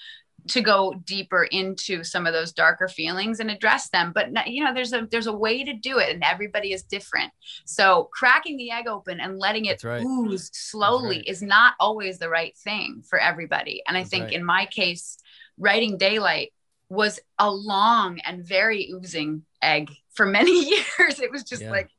to 0.48 0.62
go 0.62 0.94
deeper 1.06 1.44
into 1.44 2.04
some 2.04 2.26
of 2.26 2.34
those 2.34 2.54
darker 2.54 2.88
feelings 2.88 3.40
and 3.40 3.52
address 3.52 3.90
them 3.90 4.12
but 4.14 4.48
you 4.48 4.64
know 4.64 4.74
there's 4.74 4.94
a 4.94 5.08
there's 5.12 5.28
a 5.28 5.34
way 5.34 5.64
to 5.64 5.74
do 5.74 5.98
it 5.98 6.14
and 6.14 6.24
everybody 6.24 6.72
is 6.72 6.84
different 6.84 7.32
so 7.66 8.10
cracking 8.14 8.58
the 8.58 8.72
egg 8.72 8.88
open 8.88 9.20
and 9.20 9.40
letting 9.40 9.66
it 9.66 9.84
right. 9.84 10.04
ooze 10.04 10.50
slowly 10.54 11.18
right. 11.18 11.28
is 11.28 11.42
not 11.42 11.74
always 11.80 12.18
the 12.20 12.30
right 12.30 12.56
thing 12.58 13.04
for 13.08 13.20
everybody 13.20 13.82
and 13.88 13.98
i 13.98 14.04
think 14.04 14.26
right. 14.26 14.34
in 14.34 14.46
my 14.46 14.66
case 14.68 15.18
writing 15.58 15.98
daylight 15.98 16.54
was 16.90 17.20
a 17.40 17.52
long 17.52 18.20
and 18.20 18.46
very 18.46 18.90
oozing 18.94 19.44
egg 19.62 19.90
for 20.18 20.26
many 20.26 20.52
years. 20.70 21.20
It 21.22 21.32
was 21.32 21.44
just 21.44 21.62
Yeah. 21.62 21.72
like 21.72 21.90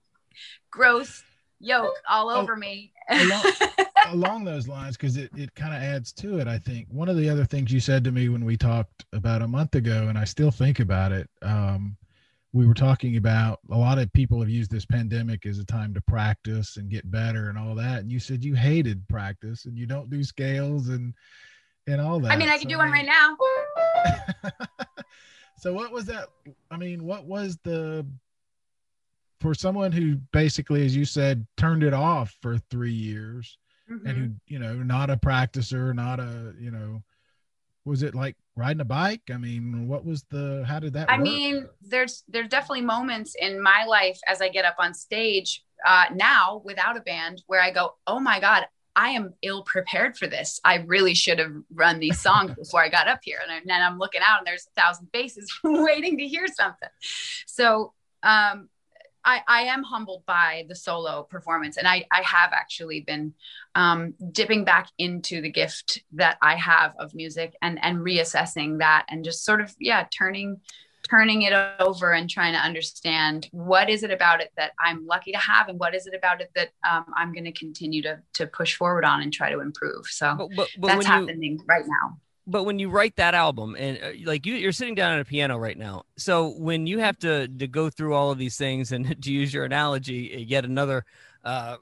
gross 0.70 1.22
yolk 1.60 1.94
all 2.08 2.28
Oh, 2.30 2.40
over 2.40 2.54
me. 2.56 2.92
along, 3.10 3.42
along 4.08 4.44
those 4.44 4.68
lines 4.68 4.96
because 4.96 5.16
it, 5.16 5.30
it 5.36 5.54
kind 5.54 5.74
of 5.74 5.82
adds 5.82 6.12
to 6.12 6.38
it 6.38 6.46
i 6.46 6.58
think. 6.58 6.86
One 6.90 7.08
of 7.08 7.16
the 7.16 7.28
other 7.30 7.44
things 7.46 7.72
you 7.72 7.80
said 7.80 8.04
to 8.04 8.12
me 8.12 8.28
when 8.28 8.44
we 8.44 8.56
talked 8.56 9.06
about 9.12 9.40
a 9.42 9.48
month 9.48 9.74
ago 9.74 10.06
and 10.08 10.16
i 10.18 10.24
still 10.24 10.50
think 10.52 10.78
about 10.78 11.10
it 11.10 11.28
um, 11.42 11.96
we 12.52 12.66
were 12.66 12.74
talking 12.74 13.16
about 13.16 13.58
a 13.72 13.76
lot 13.76 13.98
of 13.98 14.12
people 14.12 14.38
have 14.40 14.48
used 14.50 14.70
this 14.70 14.84
pandemic 14.86 15.46
as 15.46 15.58
a 15.58 15.64
time 15.64 15.92
to 15.94 16.00
practice 16.02 16.76
and 16.76 16.90
get 16.90 17.10
better 17.10 17.48
and 17.48 17.58
all 17.58 17.74
that 17.74 18.00
and 18.00 18.12
you 18.12 18.20
said 18.20 18.44
you 18.44 18.54
hated 18.54 19.06
practice 19.08 19.64
and 19.64 19.76
you 19.78 19.86
don't 19.86 20.10
do 20.10 20.22
scales 20.22 20.88
and 20.90 21.12
and 21.88 22.00
all 22.00 22.20
that 22.20 22.30
i 22.32 22.36
mean 22.36 22.48
i 22.50 22.58
can 22.58 22.64
So, 22.64 22.68
do 22.68 22.76
one 22.78 22.92
mean, 22.92 23.06
right 23.06 23.06
now 23.06 23.36
so 25.58 25.72
what 25.72 25.92
was 25.92 26.06
that 26.06 26.28
i 26.70 26.76
mean 26.76 27.04
what 27.04 27.24
was 27.24 27.58
the 27.64 28.06
for 29.40 29.54
someone 29.54 29.92
who 29.92 30.16
basically 30.32 30.84
as 30.84 30.96
you 30.96 31.04
said 31.04 31.46
turned 31.56 31.82
it 31.82 31.94
off 31.94 32.34
for 32.40 32.58
three 32.70 32.92
years 32.92 33.58
and 33.88 34.06
Mhm. 34.06 34.16
who 34.16 34.34
you 34.46 34.58
know 34.58 34.74
not 34.82 35.10
a 35.10 35.16
practicer 35.16 35.94
not 35.94 36.20
a 36.20 36.54
you 36.58 36.70
know 36.70 37.02
was 37.84 38.02
it 38.02 38.14
like 38.14 38.36
riding 38.56 38.80
a 38.80 38.84
bike 38.84 39.22
i 39.32 39.36
mean 39.36 39.88
what 39.88 40.04
was 40.04 40.24
the 40.30 40.64
how 40.66 40.78
did 40.78 40.92
that 40.92 41.08
I 41.08 41.16
work? 41.16 41.22
mean, 41.22 41.68
there's 41.80 42.24
there's 42.28 42.48
definitely 42.48 42.82
moments 42.82 43.34
in 43.40 43.62
my 43.62 43.84
life 43.84 44.18
as 44.26 44.42
I 44.42 44.48
get 44.48 44.64
up 44.64 44.76
on 44.78 44.92
stage 44.92 45.64
uh, 45.86 46.06
now 46.12 46.60
without 46.64 46.96
a 46.96 47.00
band 47.00 47.42
where 47.46 47.62
I 47.62 47.70
go, 47.70 47.94
oh 48.06 48.18
my 48.20 48.40
god, 48.40 48.66
I 48.98 49.10
am 49.10 49.34
ill 49.42 49.62
prepared 49.62 50.16
for 50.16 50.26
this. 50.26 50.60
I 50.64 50.78
really 50.78 51.14
should 51.14 51.38
have 51.38 51.52
run 51.72 52.00
these 52.00 52.20
songs 52.20 52.52
before 52.58 52.82
I 52.82 52.88
got 52.88 53.06
up 53.06 53.20
here, 53.22 53.38
and, 53.40 53.52
I, 53.52 53.58
and 53.58 53.84
I'm 53.84 53.98
looking 53.98 54.22
out 54.26 54.38
and 54.38 54.46
there's 54.46 54.66
a 54.66 54.80
thousand 54.80 55.08
faces 55.12 55.48
waiting 55.64 56.18
to 56.18 56.26
hear 56.26 56.48
something. 56.48 56.88
So 57.46 57.92
um, 58.24 58.68
I, 59.24 59.42
I 59.46 59.60
am 59.62 59.84
humbled 59.84 60.24
by 60.26 60.66
the 60.68 60.74
solo 60.74 61.22
performance, 61.22 61.76
and 61.76 61.86
I, 61.86 62.06
I 62.10 62.22
have 62.22 62.50
actually 62.52 63.02
been 63.02 63.34
um, 63.76 64.14
dipping 64.32 64.64
back 64.64 64.88
into 64.98 65.40
the 65.42 65.50
gift 65.50 66.02
that 66.14 66.36
I 66.42 66.56
have 66.56 66.94
of 66.98 67.14
music 67.14 67.54
and 67.62 67.78
and 67.80 67.98
reassessing 67.98 68.78
that, 68.78 69.06
and 69.08 69.24
just 69.24 69.44
sort 69.44 69.60
of 69.60 69.72
yeah, 69.78 70.06
turning 70.10 70.60
turning 71.08 71.42
it 71.42 71.52
over 71.80 72.12
and 72.12 72.28
trying 72.28 72.52
to 72.52 72.58
understand 72.58 73.48
what 73.52 73.88
is 73.88 74.02
it 74.02 74.10
about 74.10 74.40
it 74.40 74.52
that 74.56 74.72
I'm 74.84 75.06
lucky 75.06 75.32
to 75.32 75.38
have, 75.38 75.68
and 75.68 75.78
what 75.78 75.94
is 75.94 76.06
it 76.06 76.14
about 76.14 76.40
it 76.40 76.50
that 76.54 76.68
um, 76.88 77.06
I'm 77.16 77.32
going 77.32 77.44
to 77.44 77.52
continue 77.52 78.02
to 78.02 78.20
to 78.34 78.46
push 78.46 78.76
forward 78.76 79.04
on 79.04 79.22
and 79.22 79.32
try 79.32 79.50
to 79.50 79.60
improve. 79.60 80.06
So 80.06 80.34
But, 80.36 80.48
but, 80.56 80.68
but 80.78 80.86
that's 80.88 80.98
when 80.98 81.06
you, 81.06 81.26
happening 81.28 81.60
right 81.68 81.84
now. 81.86 82.18
but 82.46 82.64
when 82.64 82.78
you 82.78 82.90
write 82.90 83.16
that 83.16 83.34
album 83.34 83.76
and 83.78 83.98
uh, 84.02 84.10
like 84.24 84.46
you, 84.46 84.54
you're 84.54 84.72
sitting 84.72 84.94
down 84.94 85.14
at 85.14 85.20
a 85.20 85.24
piano 85.24 85.58
right 85.58 85.78
now. 85.78 86.04
So 86.16 86.48
when 86.58 86.86
you 86.86 86.98
have 86.98 87.18
to 87.18 87.48
to 87.48 87.66
go 87.66 87.90
through 87.90 88.14
all 88.14 88.30
of 88.30 88.38
these 88.38 88.56
things 88.56 88.92
and 88.92 89.20
to 89.22 89.32
use 89.32 89.52
your 89.52 89.64
analogy 89.64 90.44
yet 90.48 90.64
another 90.64 91.04
uh 91.44 91.76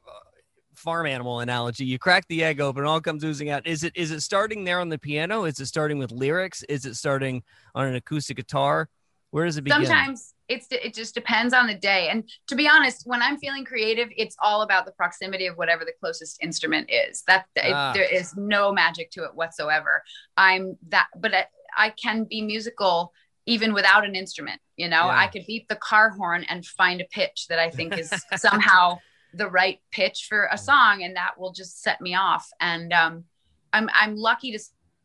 farm 0.74 1.06
animal 1.06 1.40
analogy 1.40 1.86
you 1.86 1.98
crack 1.98 2.28
the 2.28 2.44
egg 2.44 2.60
open 2.60 2.84
all 2.84 3.00
comes 3.00 3.24
oozing 3.24 3.48
out. 3.50 3.66
Is 3.66 3.82
it 3.82 3.92
is 3.96 4.10
it 4.10 4.20
starting 4.20 4.64
there 4.64 4.80
on 4.80 4.88
the 4.88 4.98
piano? 4.98 5.44
Is 5.44 5.58
it 5.58 5.66
starting 5.66 5.98
with 5.98 6.12
lyrics? 6.12 6.62
Is 6.68 6.84
it 6.84 6.96
starting 6.96 7.42
on 7.74 7.86
an 7.86 7.94
acoustic 7.94 8.36
guitar 8.36 8.88
where 9.30 9.44
does 9.44 9.56
it 9.56 9.62
begin? 9.62 9.84
Sometimes 9.84 10.34
it's 10.48 10.66
it 10.70 10.94
just 10.94 11.14
depends 11.14 11.52
on 11.52 11.66
the 11.66 11.74
day. 11.74 12.08
And 12.08 12.28
to 12.48 12.54
be 12.54 12.68
honest 12.68 13.02
when 13.04 13.20
i'm 13.22 13.36
feeling 13.36 13.64
creative 13.64 14.08
it's 14.16 14.36
all 14.40 14.62
about 14.62 14.86
the 14.86 14.92
proximity 14.92 15.46
of 15.46 15.56
whatever 15.56 15.84
the 15.84 15.92
closest 16.00 16.42
instrument 16.42 16.88
is. 16.90 17.22
That 17.26 17.46
it, 17.56 17.72
Ah. 17.72 17.92
there 17.92 18.04
is 18.04 18.36
no 18.36 18.72
magic 18.72 19.10
to 19.12 19.24
it 19.24 19.34
whatsoever. 19.34 20.02
I'm 20.36 20.76
that 20.88 21.08
but 21.18 21.34
I, 21.34 21.46
I 21.76 21.90
can 21.90 22.24
be 22.24 22.42
musical 22.42 23.12
even 23.46 23.72
without 23.74 24.04
an 24.04 24.14
instrument 24.14 24.60
you 24.76 24.88
know? 24.88 25.06
Yeah. 25.06 25.18
i 25.18 25.26
could 25.26 25.44
beep 25.46 25.68
the 25.68 25.76
car 25.76 26.10
horn 26.10 26.44
and 26.48 26.64
find 26.64 27.00
a 27.00 27.04
pitch 27.04 27.46
that 27.48 27.58
i 27.58 27.70
think 27.70 27.96
is 27.98 28.12
somehow 28.36 28.98
the 29.34 29.48
right 29.48 29.80
pitch 29.90 30.26
for 30.28 30.48
a 30.52 30.58
song 30.58 31.02
and 31.02 31.16
that 31.16 31.38
will 31.38 31.52
just 31.52 31.82
set 31.82 32.00
me 32.00 32.14
off. 32.14 32.48
And 32.60 32.92
um 32.92 33.24
i'm 33.72 33.90
i'm 33.94 34.16
lucky 34.16 34.52
to 34.52 34.58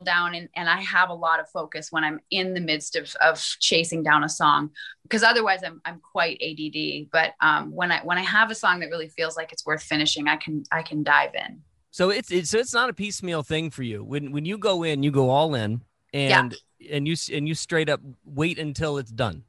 down 0.03 0.35
and, 0.35 0.49
and 0.55 0.69
I 0.69 0.81
have 0.81 1.09
a 1.09 1.13
lot 1.13 1.39
of 1.39 1.49
focus 1.49 1.91
when 1.91 2.03
I'm 2.03 2.19
in 2.29 2.53
the 2.53 2.59
midst 2.59 2.95
of, 2.95 3.13
of 3.21 3.39
chasing 3.59 4.03
down 4.03 4.23
a 4.23 4.29
song 4.29 4.71
because 5.03 5.23
otherwise 5.23 5.61
I'm, 5.63 5.81
I'm 5.85 5.99
quite 5.99 6.41
ADD 6.41 7.09
but 7.11 7.33
um, 7.41 7.71
when 7.71 7.91
I 7.91 7.99
when 8.03 8.17
I 8.17 8.21
have 8.23 8.51
a 8.51 8.55
song 8.55 8.79
that 8.79 8.89
really 8.89 9.09
feels 9.09 9.37
like 9.37 9.51
it's 9.51 9.65
worth 9.65 9.83
finishing 9.83 10.27
I 10.27 10.37
can 10.37 10.63
I 10.71 10.83
can 10.83 11.03
dive 11.03 11.35
in. 11.35 11.61
So 11.91 12.09
it's, 12.09 12.31
it's 12.31 12.49
so 12.49 12.57
it's 12.57 12.73
not 12.73 12.89
a 12.89 12.93
piecemeal 12.93 13.43
thing 13.43 13.69
for 13.69 13.83
you. 13.83 14.03
When 14.03 14.31
when 14.31 14.45
you 14.45 14.57
go 14.57 14.83
in 14.83 15.03
you 15.03 15.11
go 15.11 15.29
all 15.29 15.55
in 15.55 15.81
and 16.13 16.55
and 16.89 17.07
you 17.07 17.15
and 17.33 17.47
you 17.47 17.55
straight 17.55 17.89
up 17.89 18.01
wait 18.25 18.59
until 18.59 18.97
it's 18.97 19.11
done 19.11 19.43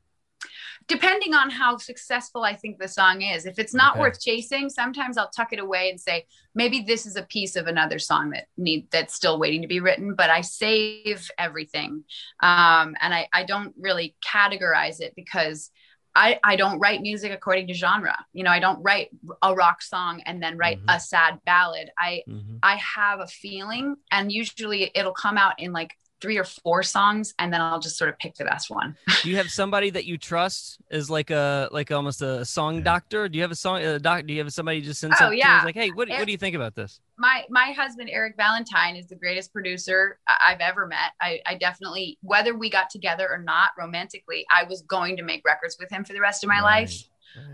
depending 0.88 1.34
on 1.34 1.50
how 1.50 1.76
successful 1.76 2.42
I 2.44 2.54
think 2.54 2.78
the 2.78 2.88
song 2.88 3.22
is 3.22 3.46
if 3.46 3.58
it's 3.58 3.74
not 3.74 3.92
Okay. 3.92 4.00
worth 4.00 4.20
chasing 4.20 4.70
sometimes 4.70 5.18
I'll 5.18 5.30
tuck 5.30 5.52
it 5.52 5.58
away 5.58 5.90
and 5.90 6.00
say 6.00 6.26
maybe 6.54 6.80
this 6.80 7.06
is 7.06 7.16
a 7.16 7.22
piece 7.22 7.56
of 7.56 7.66
another 7.66 7.98
song 7.98 8.30
that 8.30 8.46
need 8.56 8.90
that's 8.90 9.14
still 9.14 9.38
waiting 9.38 9.62
to 9.62 9.68
be 9.68 9.80
written 9.80 10.14
but 10.14 10.30
I 10.30 10.40
save 10.40 11.30
everything 11.38 12.04
um, 12.40 12.96
and 13.00 13.12
I, 13.14 13.28
I 13.32 13.44
don't 13.44 13.74
really 13.78 14.16
categorize 14.24 15.00
it 15.00 15.14
because 15.16 15.70
I, 16.14 16.38
I 16.44 16.56
don't 16.56 16.78
write 16.78 17.00
music 17.00 17.32
according 17.32 17.68
to 17.68 17.72
genre. 17.72 18.14
You 18.34 18.44
know, 18.44 18.50
I 18.50 18.58
don't 18.60 18.82
write 18.82 19.08
a 19.40 19.54
rock 19.54 19.80
song 19.80 20.20
and 20.26 20.42
then 20.42 20.58
write 20.58 20.78
Mhm. 20.84 20.94
a 20.96 21.00
sad 21.00 21.38
ballad. 21.46 21.88
I 21.98 22.22
Mhm. 22.28 22.58
I 22.62 22.76
have 22.76 23.20
a 23.20 23.26
feeling, 23.26 23.96
and 24.10 24.30
usually 24.30 24.90
it'll 24.94 25.14
come 25.14 25.38
out 25.38 25.58
in 25.58 25.72
like 25.72 25.94
three 26.22 26.38
or 26.38 26.44
four 26.44 26.82
songs, 26.84 27.34
and 27.40 27.52
then 27.52 27.60
I'll 27.60 27.80
just 27.80 27.98
sort 27.98 28.08
of 28.08 28.18
pick 28.18 28.36
the 28.36 28.44
best 28.44 28.70
one. 28.70 28.96
do 29.22 29.28
you 29.28 29.36
have 29.36 29.50
somebody 29.50 29.90
that 29.90 30.04
you 30.06 30.16
trust 30.16 30.78
as 30.90 31.10
like 31.10 31.30
a 31.30 31.68
like 31.72 31.90
almost 31.90 32.22
a 32.22 32.44
song 32.44 32.82
doctor 32.82 33.28
do 33.28 33.36
you 33.36 33.42
have 33.42 33.50
a 33.50 33.56
song 33.56 33.82
a 33.82 33.98
doc 33.98 34.24
do 34.26 34.32
you 34.32 34.38
have 34.42 34.52
somebody 34.52 34.80
just 34.80 35.00
send 35.00 35.12
Oh, 35.14 35.16
something 35.18 35.38
yeah. 35.38 35.58
who's 35.58 35.64
like 35.66 35.74
hey 35.74 35.90
what, 35.90 36.08
what 36.08 36.24
do 36.26 36.32
you 36.32 36.38
think 36.38 36.54
about 36.56 36.74
this 36.74 37.00
my 37.18 37.44
my 37.50 37.72
husband 37.72 38.08
Eric 38.10 38.34
Valentine 38.36 38.96
is 38.96 39.06
the 39.08 39.16
greatest 39.16 39.52
producer 39.52 40.18
I- 40.28 40.52
I've 40.52 40.60
ever 40.60 40.86
met. 40.86 41.12
I, 41.20 41.40
I 41.46 41.56
definitely, 41.56 42.18
whether 42.22 42.56
we 42.56 42.70
got 42.70 42.88
together 42.90 43.28
or 43.30 43.38
not 43.38 43.70
romantically, 43.78 44.44
I 44.50 44.64
was 44.64 44.82
going 44.82 45.16
to 45.18 45.22
make 45.22 45.42
records 45.44 45.76
with 45.78 45.90
him 45.90 46.04
for 46.04 46.12
the 46.14 46.20
rest 46.20 46.42
of 46.44 46.48
my 46.48 46.54
Right. 46.60 46.80
life. 46.82 47.02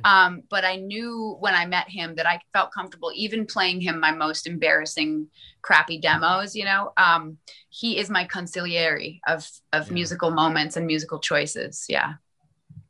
Um, 0.04 0.42
but 0.50 0.64
I 0.64 0.76
knew 0.76 1.36
when 1.40 1.54
I 1.54 1.66
met 1.66 1.88
him 1.88 2.14
that 2.16 2.26
I 2.26 2.40
felt 2.52 2.72
comfortable 2.72 3.12
even 3.14 3.46
playing 3.46 3.80
him 3.80 4.00
my 4.00 4.10
most 4.12 4.46
embarrassing, 4.46 5.28
crappy 5.62 5.98
demos. 6.00 6.54
You 6.56 6.64
know, 6.64 6.92
um, 6.96 7.38
he 7.70 7.98
is 7.98 8.10
my 8.10 8.24
consigliere 8.26 9.20
of 9.26 9.48
of 9.72 9.86
Yeah. 9.88 9.92
musical 9.94 10.30
moments 10.30 10.76
and 10.76 10.86
musical 10.86 11.18
choices. 11.18 11.84
Yeah. 11.88 12.14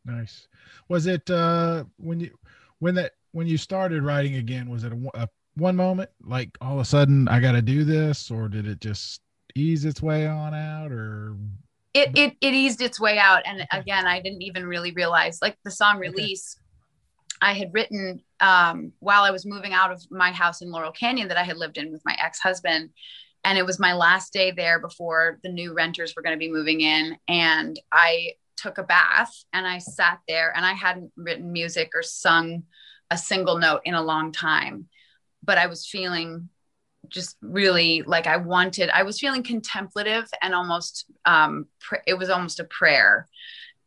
Nice. 0.04 0.48
Was 0.88 1.06
it 1.06 1.28
uh 1.30 1.84
when 1.98 2.20
you 2.20 2.30
when 2.78 2.94
that 2.94 3.12
when 3.32 3.46
you 3.46 3.58
started 3.58 4.02
writing 4.02 4.36
again? 4.36 4.70
Was 4.70 4.84
it 4.84 4.92
a, 4.92 4.96
one- 4.96 5.10
a 5.14 5.28
one 5.54 5.76
moment 5.76 6.08
like 6.22 6.56
all 6.60 6.74
of 6.74 6.80
a 6.80 6.84
sudden 6.84 7.28
I 7.28 7.40
got 7.40 7.52
to 7.52 7.62
do 7.62 7.84
this, 7.84 8.30
or 8.30 8.48
did 8.48 8.66
it 8.66 8.80
just 8.80 9.20
ease 9.54 9.84
its 9.84 10.00
way 10.00 10.26
on 10.26 10.54
out? 10.54 10.92
Or 10.92 11.36
it 11.94 12.16
it 12.16 12.36
it 12.40 12.54
eased 12.54 12.80
its 12.80 13.00
way 13.00 13.18
out 13.18 13.42
and 13.46 13.66
again 13.72 14.06
i 14.06 14.20
didn't 14.20 14.42
even 14.42 14.66
really 14.66 14.92
realize 14.92 15.38
like 15.40 15.56
the 15.64 15.70
song 15.70 15.98
release 15.98 16.60
i 17.40 17.52
had 17.52 17.72
written 17.72 18.22
um 18.40 18.92
while 19.00 19.22
i 19.22 19.30
was 19.30 19.46
moving 19.46 19.72
out 19.72 19.92
of 19.92 20.02
my 20.10 20.30
house 20.30 20.62
in 20.62 20.70
laurel 20.70 20.92
canyon 20.92 21.28
that 21.28 21.36
i 21.36 21.42
had 21.42 21.56
lived 21.56 21.78
in 21.78 21.92
with 21.92 22.02
my 22.04 22.16
ex-husband. 22.22 22.90
And 23.44 23.56
it 23.56 23.64
was 23.64 23.78
my 23.78 23.94
last 23.94 24.32
day 24.32 24.50
there 24.50 24.80
before 24.80 25.38
the 25.44 25.48
new 25.48 25.72
renters 25.72 26.14
were 26.14 26.22
going 26.22 26.34
to 26.34 26.44
be 26.44 26.50
moving 26.50 26.80
in. 26.80 27.16
And 27.28 27.78
i 27.92 28.32
took 28.56 28.78
a 28.78 28.82
bath 28.82 29.32
and 29.52 29.66
i 29.66 29.78
sat 29.78 30.18
there 30.26 30.52
and 30.54 30.66
i 30.66 30.72
hadn't 30.72 31.12
written 31.16 31.52
music 31.52 31.92
or 31.94 32.02
sung 32.02 32.64
a 33.10 33.16
single 33.16 33.56
note 33.58 33.82
in 33.84 33.94
a 33.94 34.02
long 34.02 34.32
time. 34.32 34.88
But 35.42 35.58
i 35.58 35.66
was 35.66 35.86
feeling 35.86 36.48
just 37.08 37.36
really 37.40 38.02
like 38.02 38.26
I 38.26 38.36
wanted, 38.36 38.90
I 38.90 39.02
was 39.02 39.18
feeling 39.18 39.42
contemplative 39.42 40.28
and 40.42 40.54
almost, 40.54 41.06
um, 41.24 41.66
pr- 41.80 41.96
it 42.06 42.14
was 42.14 42.30
almost 42.30 42.60
a 42.60 42.64
prayer. 42.64 43.28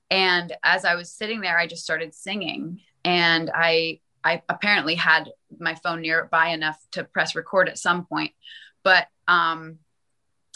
And 0.09 0.53
as 0.63 0.85
I 0.85 0.95
was 0.95 1.11
sitting 1.11 1.41
there, 1.41 1.57
I 1.57 1.67
just 1.67 1.83
started 1.83 2.13
singing 2.13 2.81
and 3.05 3.49
I, 3.53 3.99
I 4.23 4.41
apparently 4.49 4.95
had 4.95 5.29
my 5.59 5.75
phone 5.75 6.01
nearby 6.01 6.49
enough 6.49 6.77
to 6.91 7.03
press 7.03 7.35
record 7.35 7.69
at 7.69 7.77
some 7.77 8.05
point, 8.05 8.31
but, 8.83 9.07
um, 9.27 9.79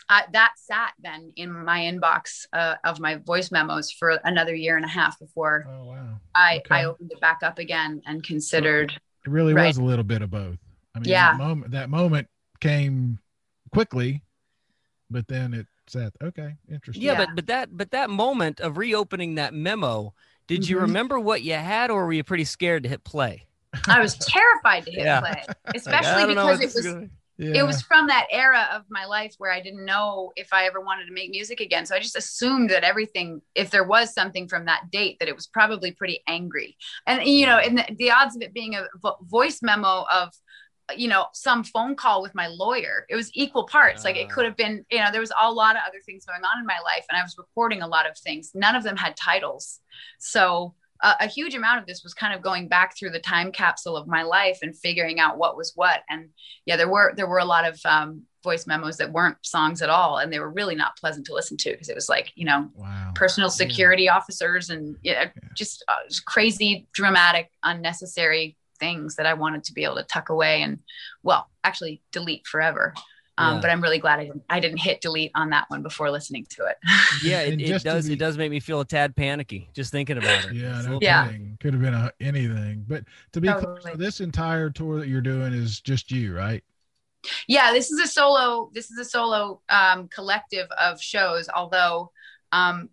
I, 0.07 0.23
that 0.33 0.53
sat 0.57 0.93
then 1.01 1.33
in 1.35 1.51
my 1.51 1.79
inbox 1.79 2.45
uh, 2.53 2.75
of 2.83 2.99
my 2.99 3.15
voice 3.15 3.51
memos 3.51 3.89
for 3.89 4.19
another 4.23 4.53
year 4.53 4.75
and 4.75 4.85
a 4.85 4.87
half 4.87 5.17
before 5.17 5.65
oh 5.67 5.85
wow, 5.85 6.19
I, 6.35 6.61
I 6.69 6.83
opened 6.83 7.11
it 7.11 7.19
back 7.19 7.39
up 7.41 7.57
again 7.57 8.03
and 8.05 8.23
considered 8.23 8.91
it 9.25 9.29
really 9.31 9.55
Right. 9.55 9.65
was 9.65 9.77
a 9.77 9.83
little 9.83 10.03
bit 10.03 10.21
of 10.21 10.29
both. 10.29 10.59
I 10.93 10.99
mean, 10.99 11.09
Yeah. 11.09 11.31
that 11.31 11.37
moment 11.39 11.71
that 11.71 11.89
moment 11.89 12.27
came 12.59 13.17
quickly, 13.73 14.21
but 15.09 15.27
then 15.27 15.55
it 15.55 15.65
said, 15.87 16.11
"Okay, 16.21 16.53
interesting." 16.69 17.01
Yeah, 17.01 17.13
Yeah. 17.13 17.25
but 17.25 17.35
but 17.35 17.47
that 17.47 17.75
but 17.75 17.89
that 17.89 18.11
moment 18.11 18.59
of 18.59 18.77
reopening 18.77 19.33
that 19.35 19.55
memo, 19.55 20.13
did 20.47 20.67
you 20.67 20.77
Mhm. 20.77 20.81
remember 20.81 21.19
what 21.19 21.41
you 21.43 21.53
had, 21.53 21.89
or 21.91 22.05
were 22.05 22.13
you 22.13 22.23
pretty 22.23 22.45
scared 22.45 22.83
to 22.83 22.89
hit 22.89 23.03
play? 23.03 23.45
I 23.87 23.99
was 23.99 24.17
terrified 24.17 24.85
to 24.85 24.91
hit 24.97 25.03
Yeah. 25.05 25.19
play, 25.21 25.43
especially 25.75 26.23
I 26.23 26.25
because 26.27 26.59
it 26.61 26.73
was 26.73 26.85
gonna- 26.85 27.09
yeah. 27.37 27.61
it 27.61 27.63
was 27.65 27.81
from 27.81 28.07
that 28.07 28.27
era 28.31 28.69
of 28.73 28.83
my 28.89 29.05
life 29.05 29.35
where 29.37 29.51
I 29.51 29.59
didn't 29.61 29.83
know 29.83 30.31
if 30.37 30.53
I 30.53 30.65
ever 30.65 30.79
wanted 30.79 31.07
to 31.07 31.11
make 31.13 31.29
music 31.31 31.59
again. 31.59 31.85
So 31.85 31.93
I 31.95 31.99
just 31.99 32.15
assumed 32.15 32.69
that 32.69 32.83
everything, 32.85 33.41
if 33.55 33.69
there 33.71 33.83
was 33.83 34.13
something 34.13 34.47
from 34.47 34.65
that 34.65 34.89
date, 34.91 35.17
that 35.19 35.27
it 35.27 35.35
was 35.35 35.47
probably 35.47 35.91
pretty 35.91 36.21
angry. 36.27 36.77
And 37.05 37.23
you 37.25 37.45
know, 37.45 37.57
and 37.57 37.77
the, 37.79 37.85
the 37.97 38.11
odds 38.11 38.35
of 38.37 38.41
it 38.41 38.53
being 38.53 38.75
a 38.75 38.85
vo- 39.01 39.17
voice 39.23 39.59
memo 39.61 40.05
of 40.13 40.31
you 40.95 41.07
know 41.07 41.25
some 41.33 41.63
phone 41.63 41.95
call 41.95 42.21
with 42.21 42.35
my 42.35 42.47
lawyer. 42.47 43.05
It 43.09 43.15
was 43.15 43.31
equal 43.33 43.65
parts. 43.65 44.03
Like 44.03 44.17
it 44.17 44.27
Ah. 44.29 44.33
could 44.33 44.45
have 44.45 44.55
been 44.57 44.85
you 44.91 44.99
know 44.99 45.11
there 45.11 45.21
was 45.21 45.31
a 45.41 45.51
lot 45.51 45.75
of 45.75 45.81
other 45.87 45.99
things 46.05 46.25
going 46.25 46.43
on 46.43 46.59
in 46.59 46.65
my 46.65 46.79
life 46.83 47.05
and 47.09 47.17
i 47.17 47.23
was 47.23 47.35
recording 47.37 47.81
a 47.81 47.87
lot 47.87 48.09
of 48.09 48.17
things. 48.17 48.51
None 48.53 48.75
of 48.75 48.83
them 48.83 48.97
had 48.97 49.15
titles. 49.17 49.79
So 50.19 50.75
uh, 51.03 51.13
a 51.19 51.27
huge 51.27 51.55
amount 51.55 51.79
of 51.79 51.85
this 51.85 52.03
was 52.03 52.13
kind 52.13 52.33
of 52.33 52.41
going 52.41 52.67
back 52.69 52.95
through 52.95 53.09
the 53.09 53.19
time 53.19 53.51
capsule 53.51 53.97
of 53.97 54.07
my 54.07 54.23
life 54.23 54.59
and 54.61 54.77
figuring 54.77 55.19
out 55.19 55.37
what 55.37 55.57
was 55.57 55.73
what. 55.75 56.01
And 56.09 56.29
yeah 56.65 56.77
there 56.77 56.87
were 56.89 57.13
there 57.15 57.27
were 57.27 57.39
a 57.39 57.45
lot 57.45 57.65
of 57.67 57.79
um, 57.85 58.23
voice 58.43 58.67
memos 58.67 58.97
that 58.97 59.11
weren't 59.11 59.37
songs 59.41 59.81
at 59.81 59.89
all 59.89 60.19
and 60.19 60.31
they 60.31 60.39
were 60.39 60.51
really 60.51 60.75
not 60.75 60.95
pleasant 60.97 61.25
to 61.25 61.33
listen 61.33 61.57
to 61.57 61.71
because 61.71 61.89
it 61.89 61.95
was 61.95 62.07
like 62.09 62.31
you 62.35 62.45
know 62.45 62.69
wow. 62.75 63.11
personal 63.15 63.49
security 63.49 64.07
officers 64.07 64.69
and 64.69 64.95
yeah, 65.03 65.29
just 65.55 65.83
uh, 65.87 65.95
just 66.07 66.25
crazy 66.25 66.87
dramatic 66.93 67.49
unnecessary 67.63 68.55
things 68.79 69.15
that 69.15 69.25
i 69.25 69.33
wanted 69.33 69.63
to 69.63 69.73
be 69.73 69.83
able 69.83 69.95
to 69.95 70.03
tuck 70.03 70.29
away 70.29 70.61
and 70.61 70.79
well 71.23 71.49
actually 71.63 72.01
delete 72.11 72.45
forever 72.47 72.93
um, 73.37 73.55
Yeah. 73.55 73.61
but 73.61 73.69
i'm 73.69 73.81
really 73.81 73.99
glad 73.99 74.19
I 74.19 74.25
didn't, 74.25 74.43
I 74.49 74.59
didn't 74.59 74.77
hit 74.77 75.01
delete 75.01 75.31
on 75.35 75.49
that 75.49 75.65
one 75.69 75.81
before 75.83 76.09
listening 76.11 76.45
to 76.51 76.65
it 76.65 76.77
Yeah, 77.23 77.41
it, 77.41 77.59
it 77.69 77.83
does. 77.83 78.07
be- 78.07 78.13
it 78.13 78.19
does 78.19 78.37
make 78.37 78.49
me 78.51 78.59
feel 78.59 78.79
a 78.79 78.85
tad 78.85 79.15
panicky 79.15 79.69
just 79.73 79.91
thinking 79.91 80.17
about 80.17 80.45
it. 80.45 80.53
Yeah, 80.53 80.81
no 80.87 80.99
Yeah. 81.01 81.25
kidding. 81.27 81.57
Could 81.59 81.73
have 81.73 81.81
been 81.81 81.93
a, 81.93 82.11
anything. 82.21 82.85
But 82.87 83.03
to 83.33 83.41
be 83.41 83.47
clear, 83.51 83.77
so 83.81 83.95
this 83.95 84.21
entire 84.21 84.69
tour 84.69 84.99
that 84.99 85.07
you're 85.09 85.21
doing 85.21 85.53
is 85.53 85.79
just 85.81 86.11
you, 86.11 86.35
right? 86.35 86.63
yeah 87.47 87.71
this 87.73 87.89
is 87.91 87.99
a 87.99 88.07
solo 88.07 88.69
this 88.73 88.91
is 88.91 88.99
a 88.99 89.03
solo 89.05 89.59
um, 89.69 90.07
collective 90.09 90.67
of 90.79 91.01
shows 91.01 91.49
although 91.55 92.11
um, 92.51 92.87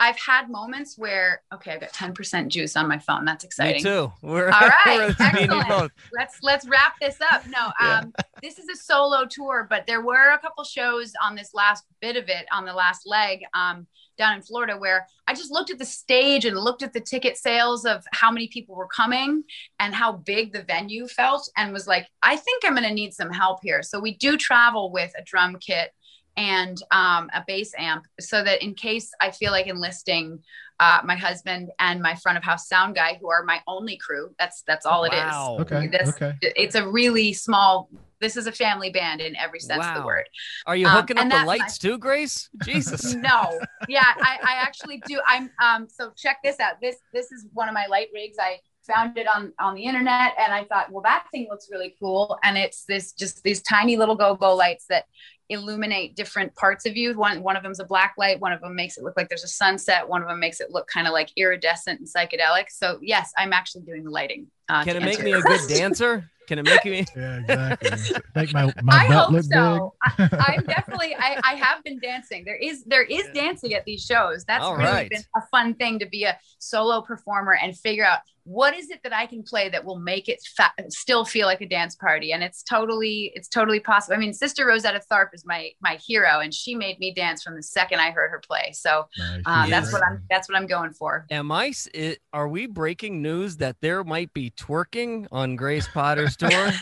i've 0.00 0.18
had 0.18 0.50
moments 0.50 0.96
where 0.98 1.42
okay 1.54 1.72
i've 1.72 1.80
got 1.80 1.92
10% 1.92 2.48
juice 2.48 2.74
on 2.76 2.88
my 2.88 2.98
phone 2.98 3.24
that's 3.24 3.44
exciting. 3.44 3.82
Me 3.84 3.90
too. 3.90 4.12
We're 4.22 4.50
All 4.50 4.68
right, 4.86 5.14
we're- 5.18 5.32
me 5.34 5.42
and 5.42 5.52
you 5.52 5.58
excellent. 5.60 5.92
let's 6.12 6.38
let's 6.42 6.66
wrap 6.68 6.94
this 7.00 7.18
up 7.32 7.44
no 7.46 7.70
um 7.80 8.12
this 8.42 8.58
is 8.58 8.68
a 8.68 8.76
solo 8.76 9.26
tour 9.26 9.66
but 9.70 9.86
there 9.86 10.00
were 10.00 10.30
a 10.32 10.38
couple 10.38 10.64
shows 10.64 11.12
on 11.22 11.34
this 11.36 11.50
last 11.54 11.84
bit 12.00 12.16
of 12.16 12.28
it 12.28 12.46
on 12.52 12.64
the 12.64 12.72
last 12.72 13.02
leg 13.06 13.40
um 13.54 13.86
down 14.18 14.34
in 14.36 14.42
florida 14.42 14.76
where 14.76 15.06
i 15.28 15.34
just 15.34 15.50
looked 15.50 15.70
at 15.70 15.78
the 15.78 15.84
stage 15.84 16.44
and 16.44 16.56
looked 16.56 16.82
at 16.82 16.92
the 16.92 17.00
ticket 17.00 17.36
sales 17.36 17.84
of 17.84 18.02
how 18.12 18.30
many 18.30 18.48
people 18.48 18.74
were 18.74 18.88
coming 18.88 19.42
and 19.78 19.94
how 19.94 20.12
big 20.12 20.52
the 20.52 20.62
venue 20.62 21.06
felt 21.06 21.48
and 21.56 21.72
was 21.72 21.86
like 21.86 22.06
i 22.22 22.36
think 22.36 22.62
i'm 22.64 22.74
going 22.74 22.86
to 22.86 22.92
need 22.92 23.12
some 23.14 23.30
help 23.30 23.58
here 23.62 23.82
so 23.82 24.00
we 24.00 24.16
do 24.16 24.36
travel 24.36 24.90
with 24.92 25.12
a 25.18 25.22
drum 25.24 25.56
kit 25.60 25.92
and 26.36 26.82
um, 26.90 27.28
a 27.34 27.42
bass 27.46 27.72
amp 27.78 28.04
so 28.20 28.42
that 28.44 28.62
in 28.62 28.74
case 28.74 29.10
i 29.20 29.30
feel 29.30 29.50
like 29.52 29.66
enlisting 29.66 30.38
uh, 30.78 31.00
my 31.04 31.14
husband 31.16 31.70
and 31.78 32.00
my 32.00 32.14
front 32.14 32.38
of 32.38 32.44
house 32.44 32.66
sound 32.68 32.94
guy 32.94 33.18
who 33.20 33.28
are 33.30 33.44
my 33.44 33.60
only 33.66 33.96
crew 33.98 34.34
that's 34.38 34.62
that's 34.66 34.86
all 34.86 35.04
it 35.04 35.12
is 35.12 35.20
Wow. 35.20 35.58
Okay. 35.60 35.88
this- 35.88 36.08
okay. 36.10 36.32
it's 36.42 36.74
a 36.74 36.88
really 36.88 37.32
small 37.32 37.88
this 38.20 38.36
is 38.36 38.46
a 38.46 38.52
family 38.52 38.90
band 38.90 39.20
in 39.22 39.34
every 39.36 39.60
sense 39.60 39.84
of 39.84 39.94
the 39.94 40.00
Wow. 40.00 40.06
word 40.06 40.28
Are 40.66 40.76
you 40.76 40.86
Um, 40.86 40.92
hooking 40.96 41.18
up 41.18 41.24
the 41.24 41.30
that- 41.30 41.46
lights 41.46 41.76
too, 41.78 41.98
Grace? 41.98 42.48
Jesus. 42.64 43.14
no 43.30 43.58
yeah 43.88 44.04
I, 44.16 44.38
I 44.42 44.52
actually 44.62 45.02
do 45.06 45.20
i'm 45.26 45.50
um 45.62 45.86
so 45.90 46.12
check 46.16 46.38
this 46.44 46.60
out 46.60 46.74
this 46.80 46.96
this 47.12 47.30
is 47.32 47.46
one 47.52 47.68
of 47.68 47.74
my 47.74 47.86
light 47.86 48.08
rigs 48.14 48.36
i 48.40 48.58
found 48.86 49.18
it 49.18 49.26
on 49.26 49.52
on 49.58 49.74
the 49.74 49.84
internet 49.84 50.32
and 50.38 50.52
i 50.52 50.64
thought 50.64 50.90
well 50.90 51.02
that 51.02 51.24
thing 51.30 51.46
looks 51.50 51.68
really 51.70 51.94
cool 52.00 52.38
and 52.42 52.56
it's 52.56 52.84
this 52.84 53.12
just 53.12 53.42
these 53.42 53.60
tiny 53.62 53.96
little 53.98 54.16
go-go 54.16 54.54
lights 54.54 54.86
that 54.88 55.04
illuminate 55.50 56.16
different 56.16 56.54
parts 56.54 56.86
of 56.86 56.96
you. 56.96 57.16
One 57.18 57.42
one 57.42 57.56
of 57.56 57.62
them's 57.62 57.80
a 57.80 57.84
black 57.84 58.14
light 58.16 58.40
one 58.40 58.52
of 58.52 58.60
them 58.60 58.74
makes 58.74 58.96
it 58.96 59.04
look 59.04 59.16
like 59.16 59.28
there's 59.28 59.44
a 59.44 59.48
sunset 59.48 60.08
one 60.08 60.22
of 60.22 60.28
them 60.28 60.40
makes 60.40 60.60
it 60.60 60.70
look 60.70 60.86
kind 60.86 61.06
of 61.06 61.12
like 61.12 61.30
iridescent 61.36 62.00
and 62.00 62.08
psychedelic. 62.08 62.70
So 62.70 62.98
yes 63.02 63.32
i'm 63.36 63.52
actually 63.52 63.82
doing 63.82 64.04
the 64.04 64.10
lighting 64.10 64.46
uh, 64.68 64.84
Can 64.84 64.96
it 64.96 65.02
make 65.02 65.22
me 65.22 65.32
a 65.32 65.40
good 65.40 65.60
dancer? 65.68 66.30
Can 66.50 66.58
it 66.58 66.64
make 66.64 66.84
me? 66.84 67.06
Yeah, 67.16 67.74
exactly. 67.78 68.20
Make 68.34 68.52
my, 68.52 68.72
my 68.82 68.94
I 69.04 69.08
butt 69.08 69.16
hope 69.16 69.30
look 69.30 69.44
so. 69.44 69.94
big. 70.18 70.32
I, 70.32 70.54
I'm 70.56 70.66
definitely. 70.66 71.14
I, 71.14 71.38
I 71.44 71.54
have 71.54 71.84
been 71.84 72.00
dancing. 72.00 72.44
There 72.44 72.56
is 72.56 72.82
there 72.84 73.04
is 73.04 73.22
dancing 73.32 73.72
at 73.74 73.84
these 73.84 74.04
shows. 74.04 74.44
That's 74.46 74.64
All 74.64 74.76
really 74.76 74.90
right. 74.90 75.10
been 75.10 75.22
a 75.36 75.42
fun 75.52 75.74
thing 75.74 76.00
to 76.00 76.06
be 76.06 76.24
a 76.24 76.36
solo 76.58 77.02
performer 77.02 77.56
and 77.62 77.78
figure 77.78 78.04
out 78.04 78.18
what 78.44 78.74
is 78.74 78.90
it 78.90 79.00
that 79.04 79.12
I 79.12 79.26
can 79.26 79.42
play 79.44 79.68
that 79.68 79.84
will 79.84 79.98
make 80.00 80.28
it 80.28 80.40
fa- 80.56 80.72
still 80.88 81.24
feel 81.24 81.46
like 81.46 81.60
a 81.60 81.68
dance 81.68 81.94
party. 81.94 82.32
And 82.32 82.42
it's 82.42 82.62
totally 82.64 83.30
it's 83.34 83.48
totally 83.48 83.78
possible. 83.78 84.16
I 84.16 84.18
mean, 84.18 84.32
Sister 84.32 84.66
Rosetta 84.66 85.00
Tharpe 85.10 85.34
is 85.34 85.44
my 85.46 85.70
my 85.80 85.98
hero, 86.04 86.40
and 86.40 86.52
she 86.52 86.74
made 86.74 86.98
me 86.98 87.12
dance 87.12 87.42
from 87.44 87.54
the 87.54 87.62
second 87.62 88.00
I 88.00 88.10
heard 88.10 88.30
her 88.30 88.40
play. 88.44 88.72
So 88.72 89.06
Nice. 89.18 89.42
um, 89.46 89.64
She's 89.64 89.70
that's 89.70 89.92
what 89.92 90.02
I'm 90.02 90.22
that's 90.30 90.48
what 90.48 90.56
I'm 90.56 90.66
going 90.66 90.92
for. 90.92 91.26
Am 91.30 91.52
I? 91.52 91.72
It, 91.94 92.18
are 92.32 92.48
we 92.48 92.66
breaking 92.66 93.22
news 93.22 93.58
that 93.58 93.76
there 93.80 94.02
might 94.02 94.32
be 94.32 94.50
twerking 94.50 95.26
on 95.30 95.54
Grace 95.56 95.86
Potter's 95.86 96.36
tour? 96.40 96.72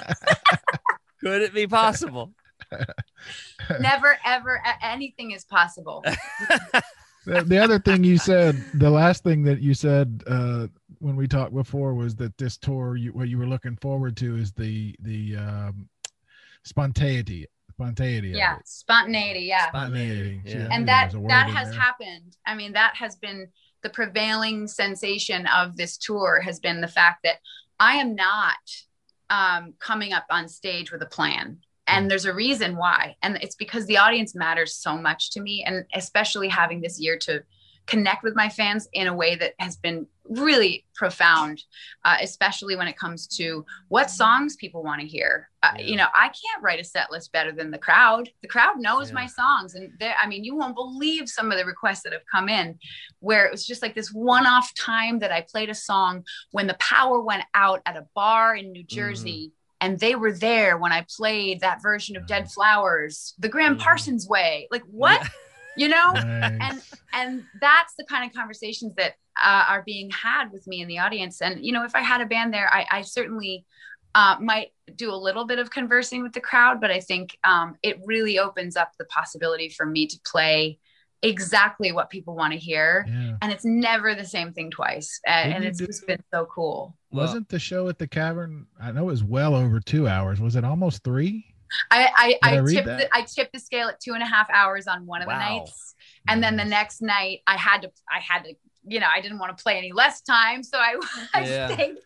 Could 1.20 1.42
it 1.42 1.54
be 1.54 1.66
possible? 1.66 2.32
Never 3.80 4.18
ever 4.24 4.62
anything 4.82 5.32
is 5.32 5.44
possible. 5.44 6.02
the, 7.26 7.42
the 7.42 7.58
other 7.58 7.78
thing 7.78 8.04
you 8.04 8.18
said, 8.18 8.62
the 8.74 8.90
last 8.90 9.24
thing 9.24 9.42
that 9.44 9.60
you 9.60 9.74
said 9.74 10.22
uh, 10.26 10.68
when 11.00 11.16
we 11.16 11.26
talked 11.26 11.54
before 11.54 11.94
was 11.94 12.14
that 12.16 12.36
this 12.38 12.56
tour, 12.56 12.96
you, 12.96 13.12
what 13.12 13.28
you 13.28 13.38
were 13.38 13.46
looking 13.46 13.76
forward 13.76 14.16
to 14.18 14.36
is 14.36 14.52
the 14.52 14.94
the 15.00 15.36
um, 15.36 15.88
spontaneity, 16.64 17.46
spontaneity. 17.72 18.30
Yeah, 18.30 18.58
spontaneity. 18.64 19.40
Yeah. 19.40 19.68
spontaneity. 19.68 20.40
Yeah. 20.44 20.68
and 20.70 20.86
that 20.88 21.06
was 21.06 21.14
a 21.14 21.20
word 21.20 21.30
that 21.30 21.48
has 21.50 21.70
there. 21.70 21.80
happened 21.80 22.36
i 22.46 22.54
mean 22.54 22.72
that 22.72 22.94
has 22.96 23.16
been 23.16 23.48
the 23.82 23.90
prevailing 23.90 24.66
sensation 24.66 25.46
of 25.46 25.76
this 25.76 25.96
tour 25.96 26.40
has 26.40 26.58
been 26.60 26.80
the 26.80 26.88
fact 26.88 27.20
that 27.24 27.36
i 27.78 27.94
am 27.94 28.14
not 28.14 28.56
um, 29.30 29.74
coming 29.78 30.12
up 30.12 30.26
on 30.30 30.48
stage 30.48 30.90
with 30.90 31.02
a 31.02 31.06
plan. 31.06 31.58
And 31.86 32.10
there's 32.10 32.26
a 32.26 32.34
reason 32.34 32.76
why. 32.76 33.16
And 33.22 33.38
it's 33.40 33.54
because 33.54 33.86
the 33.86 33.96
audience 33.96 34.34
matters 34.34 34.74
so 34.74 34.96
much 34.96 35.30
to 35.30 35.40
me 35.40 35.64
and 35.66 35.84
especially 35.94 36.48
having 36.48 36.80
this 36.80 37.00
year 37.00 37.18
to 37.20 37.42
connect 37.88 38.22
with 38.22 38.36
my 38.36 38.48
fans 38.48 38.86
in 38.92 39.06
a 39.06 39.14
way 39.14 39.34
that 39.34 39.54
has 39.58 39.76
been 39.76 40.06
really 40.28 40.84
profound, 40.94 41.62
uh, 42.04 42.18
especially 42.20 42.76
when 42.76 42.86
it 42.86 42.98
comes 42.98 43.26
to 43.26 43.64
what 43.88 44.10
songs 44.10 44.56
people 44.56 44.82
want 44.82 45.00
to 45.00 45.06
hear. 45.06 45.48
Uh, 45.62 45.72
You 45.78 45.96
know, 45.96 46.06
I 46.14 46.26
can't 46.26 46.62
write 46.62 46.80
a 46.80 46.84
set 46.84 47.10
list 47.10 47.32
better 47.32 47.50
than 47.50 47.70
the 47.70 47.78
crowd. 47.78 48.28
The 48.42 48.48
crowd 48.48 48.78
knows 48.78 49.10
my 49.10 49.26
songs, 49.26 49.74
and 49.74 49.90
I 50.22 50.26
mean, 50.28 50.44
you 50.44 50.54
won't 50.54 50.74
believe 50.74 51.28
some 51.28 51.50
of 51.50 51.56
the 51.56 51.64
requests 51.64 52.02
that 52.02 52.12
have 52.12 52.26
come 52.30 52.50
in, 52.50 52.78
where 53.20 53.46
it 53.46 53.50
was 53.50 53.66
just 53.66 53.80
like 53.80 53.94
this 53.94 54.12
one-off 54.12 54.74
time 54.74 55.18
that 55.20 55.32
I 55.32 55.40
played 55.40 55.70
a 55.70 55.74
song 55.74 56.24
when 56.52 56.66
the 56.66 56.76
power 56.78 57.20
went 57.20 57.44
out 57.54 57.80
at 57.86 57.96
a 57.96 58.06
bar 58.14 58.54
in 58.54 58.70
New 58.70 58.84
Jersey. 58.84 59.52
And 59.80 60.00
they 60.00 60.16
were 60.16 60.32
there 60.32 60.76
when 60.76 60.90
I 60.90 61.06
played 61.16 61.60
that 61.60 61.80
version 61.80 62.16
of 62.16 62.26
Dead 62.26 62.50
Flowers, 62.50 63.34
the 63.38 63.48
Gram 63.48 63.78
Parsons 63.78 64.26
way. 64.28 64.66
Like, 64.72 64.82
what? 64.90 65.24
You 65.78 65.88
know? 65.88 66.12
and 66.14 66.82
and 67.12 67.44
that's 67.60 67.94
the 67.98 68.04
kind 68.04 68.28
of 68.28 68.36
conversations 68.36 68.94
that 68.96 69.14
uh, 69.42 69.64
are 69.68 69.82
being 69.86 70.10
had 70.10 70.50
with 70.52 70.66
me 70.66 70.80
in 70.80 70.88
the 70.88 70.98
audience 70.98 71.40
and 71.40 71.64
you 71.64 71.72
know 71.72 71.84
if 71.84 71.94
i 71.94 72.00
had 72.00 72.20
a 72.20 72.26
band 72.26 72.52
there 72.52 72.68
i, 72.72 72.84
I 72.90 73.02
certainly 73.02 73.64
uh, 74.14 74.36
might 74.40 74.68
do 74.96 75.12
a 75.12 75.16
little 75.16 75.46
bit 75.46 75.58
of 75.58 75.70
conversing 75.70 76.22
with 76.22 76.32
the 76.32 76.40
crowd 76.40 76.80
but 76.80 76.90
i 76.90 76.98
think 76.98 77.38
um, 77.44 77.76
it 77.82 77.98
really 78.04 78.38
opens 78.38 78.76
up 78.76 78.92
the 78.98 79.04
possibility 79.04 79.68
for 79.68 79.86
me 79.86 80.06
to 80.08 80.18
play 80.26 80.78
exactly 81.22 81.92
what 81.92 82.10
people 82.10 82.34
want 82.34 82.52
to 82.52 82.58
hear 82.58 83.04
and 83.42 83.52
it's 83.52 83.64
never 83.64 84.14
the 84.14 84.24
same 84.24 84.52
thing 84.52 84.70
twice 84.70 85.20
and, 85.26 85.52
Didn't 85.52 85.56
and 85.56 85.64
it's 85.64 85.78
do- 85.78 85.86
just 85.86 86.06
been 86.06 86.22
so 86.32 86.46
cool 86.46 86.96
Wasn't 87.10 87.48
the 87.48 87.58
show 87.58 87.88
at 87.88 87.98
the 87.98 88.06
cavern? 88.06 88.66
I 88.80 88.92
know 88.92 89.02
it 89.02 89.06
was 89.06 89.24
well 89.24 89.54
over 89.54 89.80
two 89.80 90.06
hours. 90.06 90.40
Was 90.40 90.56
it 90.56 90.64
almost 90.64 91.02
three? 91.04 91.46
I 91.90 92.08
I, 92.16 92.38
Did 92.42 92.52
I 92.52 92.54
I 92.54 92.62
tipped 92.66 92.96
the, 92.96 93.08
I 93.14 93.22
tipped 93.22 93.52
the 93.52 93.58
scale 93.60 93.88
at 93.88 94.00
two 94.00 94.14
and 94.14 94.22
a 94.22 94.26
half 94.26 94.48
hours 94.50 94.86
on 94.86 95.06
one 95.06 95.22
of 95.22 95.28
the 95.28 95.34
Wow. 95.34 95.36
nights, 95.36 95.94
and 96.28 96.42
then 96.42 96.56
the 96.56 96.64
next 96.64 97.02
night 97.02 97.40
I 97.46 97.56
had 97.56 97.82
to 97.82 97.90
I 98.10 98.20
had 98.20 98.44
to 98.44 98.54
you 98.86 99.00
know 99.00 99.06
I 99.14 99.20
didn't 99.20 99.38
want 99.38 99.56
to 99.56 99.62
play 99.62 99.76
any 99.78 99.92
less 99.92 100.20
time, 100.22 100.62
so 100.62 100.78
I 100.78 100.96
I 101.34 101.44
Yeah. 101.44 101.44
stayed. 101.44 101.96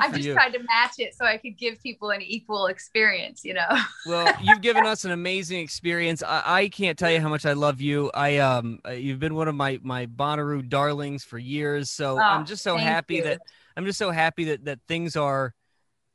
I 0.00 0.12
just 0.12 0.30
you. 0.30 0.32
tried 0.32 0.50
to 0.50 0.58
match 0.60 0.94
it 0.98 1.14
so 1.14 1.24
I 1.24 1.38
could 1.38 1.56
give 1.58 1.82
people 1.82 2.10
an 2.10 2.22
equal 2.22 2.66
experience, 2.66 3.44
you 3.44 3.54
know. 3.54 3.68
Well, 4.04 4.34
you've 4.36 4.60
given 4.60 4.84
us 4.84 5.04
an 5.04 5.12
amazing 5.12 5.60
experience. 5.60 6.22
I, 6.24 6.42
I 6.44 6.68
can't 6.68 6.98
tell 6.98 7.10
you 7.10 7.20
how 7.20 7.28
much 7.28 7.46
I 7.46 7.52
love 7.52 7.80
you. 7.80 8.10
I 8.14 8.38
um, 8.38 8.80
you've 8.92 9.20
been 9.20 9.34
one 9.34 9.46
of 9.46 9.54
my 9.54 9.78
my 9.82 10.06
Bonnaroo 10.06 10.68
darlings 10.68 11.22
for 11.24 11.38
years. 11.38 11.90
So 11.90 12.18
Oh, 12.18 12.22
I'm 12.26 12.44
just 12.44 12.64
so 12.64 12.78
happy 12.78 13.16
you. 13.16 13.22
that 13.22 13.40
I'm 13.76 13.84
just 13.86 13.98
so 13.98 14.10
happy 14.10 14.44
that 14.46 14.64
that 14.64 14.80
things 14.88 15.14
are 15.16 15.54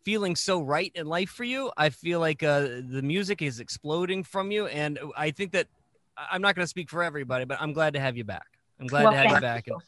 feeling 0.07 0.37
so 0.37 0.61
right 0.61 0.93
in 0.95 1.05
life 1.05 1.29
for 1.29 1.43
you. 1.43 1.69
I 1.75 1.89
feel 1.89 2.21
like 2.21 2.41
uh, 2.41 2.61
the 2.87 3.01
music 3.03 3.41
is 3.41 3.59
exploding 3.59 4.23
from 4.23 4.51
you, 4.51 4.67
and 4.67 4.97
I 5.17 5.31
think 5.31 5.51
that 5.51 5.67
I- 6.15 6.27
I'm 6.31 6.41
not 6.41 6.55
going 6.55 6.63
to 6.63 6.69
speak 6.69 6.89
for 6.89 7.03
everybody, 7.03 7.43
but 7.43 7.61
I'm 7.61 7.73
glad 7.73 7.91
to 7.95 7.99
have 7.99 8.15
you 8.15 8.23
back. 8.23 8.45
I'm 8.79 8.87
glad 8.87 9.03
Well, 9.03 9.11
to 9.11 9.17
have 9.17 9.31
you 9.31 9.41
back. 9.41 9.67
you. 9.67 9.73
And, 9.73 9.81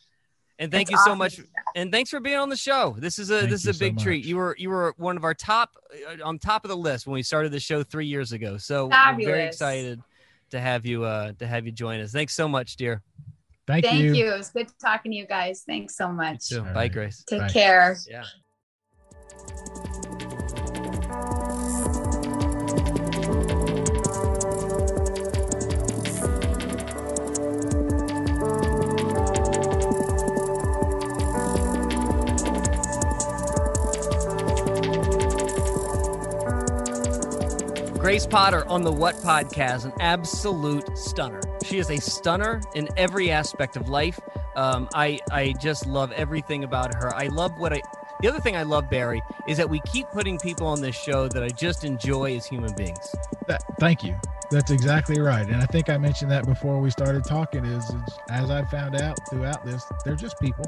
and 0.59 0.71
thank 0.73 0.89
It's 0.89 0.91
you 0.91 0.97
so 0.97 1.11
awesome 1.11 1.19
much. 1.19 1.39
And 1.73 1.89
thanks 1.89 2.09
for 2.09 2.19
being 2.19 2.35
on 2.35 2.49
the 2.49 2.57
show. 2.57 2.97
This 2.99 3.17
is 3.17 3.29
a 3.29 3.39
Thank 3.39 3.51
this 3.51 3.61
is 3.61 3.67
a 3.67 3.73
so 3.73 3.79
big 3.79 3.97
treat. 3.97 4.25
You 4.25 4.35
were 4.35 4.57
you 4.59 4.69
were 4.69 4.93
one 4.97 5.15
of 5.15 5.23
our 5.23 5.33
top 5.33 5.77
uh, 6.05 6.21
on 6.27 6.37
top 6.37 6.65
of 6.65 6.69
the 6.69 6.75
list 6.75 7.07
when 7.07 7.13
we 7.13 7.23
started 7.23 7.53
the 7.53 7.61
show 7.61 7.81
three 7.81 8.07
years 8.07 8.33
ago. 8.33 8.57
So 8.57 8.87
we're 8.87 9.23
very 9.23 9.45
excited 9.45 10.01
to 10.49 10.59
have 10.59 10.85
you 10.85 11.05
uh 11.05 11.31
to 11.39 11.47
have 11.47 11.65
you 11.65 11.71
join 11.71 12.01
us. 12.01 12.11
Thanks 12.11 12.35
so 12.35 12.49
much, 12.49 12.75
dear. 12.75 13.01
Thank, 13.67 13.85
Thank 13.85 14.03
you. 14.03 14.33
It 14.33 14.37
was 14.37 14.49
good 14.49 14.67
talking 14.81 15.13
to 15.13 15.17
you 15.17 15.25
guys. 15.27 15.63
Thanks 15.65 15.95
so 15.95 16.11
much. 16.11 16.41
So, 16.41 16.65
bye, 16.73 16.89
Grace. 16.89 17.23
Take 17.25 17.53
care. 17.53 17.95
Yeah. 18.09 18.25
Grace 38.19 38.27
Potter 38.27 38.67
on 38.67 38.81
the 38.81 38.91
What 38.91 39.15
Podcast, 39.15 39.85
an 39.85 39.93
absolute 40.01 40.97
stunner. 40.97 41.39
She 41.63 41.77
is 41.77 41.89
a 41.89 41.95
stunner 42.01 42.59
in 42.75 42.89
every 42.97 43.31
aspect 43.31 43.77
of 43.77 43.87
life. 43.87 44.19
Um, 44.57 44.89
I 44.93 45.19
I 45.31 45.53
just 45.53 45.87
love 45.87 46.11
everything 46.11 46.65
about 46.65 46.93
her. 46.95 47.15
I 47.15 47.27
love 47.27 47.57
what 47.57 47.71
I. 47.71 47.81
The 48.21 48.27
other 48.27 48.39
thing 48.39 48.57
I 48.57 48.63
love, 48.63 48.89
Barry, 48.89 49.21
is 49.47 49.57
that 49.57 49.69
we 49.69 49.79
keep 49.81 50.07
putting 50.09 50.37
people 50.37 50.67
on 50.67 50.81
this 50.81 50.95
show 50.95 51.29
that 51.29 51.41
I 51.41 51.47
just 51.49 51.85
enjoy 51.85 52.35
as 52.35 52.45
human 52.45 52.73
beings. 52.73 53.15
That, 53.47 53.63
thank 53.79 54.03
you. 54.03 54.17
That's 54.51 54.71
exactly 54.71 55.21
right. 55.21 55.47
And 55.47 55.61
I 55.61 55.65
think 55.65 55.89
I 55.89 55.97
mentioned 55.97 56.31
that 56.31 56.45
before 56.45 56.79
we 56.79 56.89
started 56.89 57.23
talking. 57.23 57.63
Is, 57.65 57.83
is 57.85 58.19
as 58.29 58.49
I 58.49 58.65
found 58.65 58.95
out 58.95 59.17
throughout 59.29 59.63
this, 59.65 59.85
they're 60.03 60.15
just 60.15 60.39
people. 60.39 60.65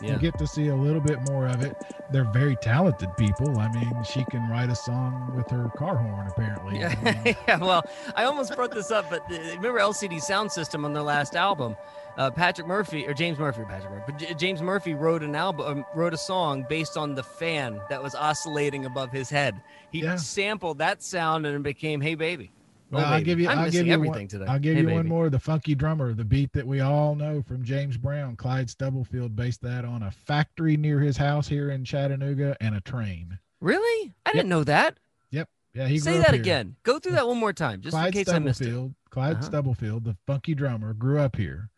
Yeah. 0.00 0.12
You 0.12 0.18
get 0.18 0.38
to 0.38 0.46
see 0.46 0.68
a 0.68 0.74
little 0.74 1.00
bit 1.00 1.18
more 1.28 1.46
of 1.46 1.62
it. 1.62 1.76
They're 2.10 2.30
very 2.32 2.56
talented 2.56 3.10
people. 3.16 3.58
I 3.58 3.70
mean, 3.70 3.92
she 4.04 4.24
can 4.24 4.48
write 4.48 4.70
a 4.70 4.74
song 4.74 5.32
with 5.36 5.50
her 5.50 5.70
car 5.76 5.96
horn. 5.96 6.26
Apparently. 6.28 6.78
Yeah, 6.80 7.34
yeah, 7.48 7.58
well, 7.58 7.84
I 8.14 8.24
almost 8.24 8.54
brought 8.54 8.70
this 8.70 8.90
up, 8.90 9.10
but 9.10 9.20
uh, 9.30 9.36
remember 9.56 9.78
LCD 9.78 10.22
Soundsystem 10.22 10.84
on 10.84 10.92
their 10.94 11.02
last 11.02 11.36
album? 11.36 11.76
Uh, 12.18 12.30
Patrick 12.30 12.66
Murphy 12.66 13.06
or 13.06 13.14
James 13.14 13.38
Murphy, 13.38 13.62
Patrick 13.68 13.92
Murphy, 13.92 14.02
but 14.06 14.18
J- 14.18 14.34
James 14.34 14.60
Murphy 14.60 14.92
wrote 14.92 15.22
an 15.22 15.36
album, 15.36 15.66
um, 15.78 15.84
wrote 15.94 16.12
a 16.12 16.18
song 16.18 16.66
based 16.68 16.96
on 16.96 17.14
the 17.14 17.22
fan 17.22 17.80
that 17.88 18.02
was 18.02 18.14
oscillating 18.16 18.84
above 18.86 19.12
his 19.12 19.30
head. 19.30 19.60
He 19.92 20.02
sampled 20.18 20.78
that 20.78 21.00
sound 21.02 21.46
and 21.46 21.54
it 21.54 21.62
became 21.62 22.00
"Hey 22.00 22.16
Baby." 22.16 22.50
Well, 22.90 23.04
oh, 23.04 23.08
I'll 23.08 23.22
give 23.22 23.38
you. 23.38 23.48
I'm 23.48 23.58
I'll 23.60 23.70
give 23.70 23.86
you 23.86 23.92
everything 23.92 24.22
one, 24.22 24.28
today. 24.28 24.46
I'll 24.46 24.58
give 24.58 24.74
Hey, 24.76 24.82
you 24.82 24.88
one 24.90 25.06
more. 25.06 25.30
The 25.30 25.38
funky 25.38 25.74
drummer, 25.74 26.12
the 26.14 26.24
beat 26.24 26.52
that 26.54 26.66
we 26.66 26.80
all 26.80 27.14
know 27.14 27.40
from 27.42 27.62
James 27.62 27.96
Brown. 27.96 28.34
Clyde 28.34 28.68
Stubblefield 28.68 29.36
based 29.36 29.62
that 29.62 29.84
on 29.84 30.02
a 30.02 30.10
factory 30.10 30.76
near 30.76 30.98
his 30.98 31.16
house 31.16 31.46
here 31.46 31.70
in 31.70 31.84
Chattanooga 31.84 32.56
and 32.60 32.74
a 32.74 32.80
train. 32.80 33.38
Really? 33.60 34.14
I 34.26 34.32
didn't 34.32 34.48
know 34.48 34.64
that. 34.64 34.98
Yep. 35.30 35.48
Yeah. 35.74 35.86
He 35.86 35.98
Say 35.98 36.18
that 36.18 36.34
again. 36.34 36.76
Go 36.82 36.98
through 36.98 37.12
that 37.12 37.28
one 37.28 37.38
more 37.38 37.52
time, 37.52 37.80
just 37.82 37.92
Clyde 37.92 38.06
in 38.06 38.12
case 38.12 38.28
I 38.28 38.38
missed 38.38 38.60
it. 38.62 38.64
Stubblefield. 38.64 38.94
Clyde 39.10 39.32
Uh-huh. 39.36 39.42
Stubblefield, 39.44 40.04
the 40.04 40.16
funky 40.26 40.54
drummer, 40.54 40.94
grew 40.94 41.20
up 41.20 41.36
here. 41.36 41.70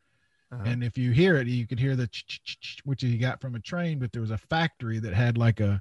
Uh-huh. 0.52 0.62
And 0.66 0.82
if 0.82 0.98
you 0.98 1.12
hear 1.12 1.36
it, 1.36 1.46
you 1.46 1.66
could 1.66 1.78
hear 1.78 1.94
the 1.94 2.08
ch- 2.08 2.26
ch- 2.26 2.40
ch- 2.44 2.60
ch- 2.60 2.80
which 2.84 3.02
he 3.02 3.16
got 3.18 3.40
from 3.40 3.54
a 3.54 3.60
train, 3.60 3.98
but 4.00 4.12
there 4.12 4.20
was 4.22 4.32
a 4.32 4.38
factory 4.38 4.98
that 4.98 5.14
had 5.14 5.38
like 5.38 5.60
a 5.60 5.80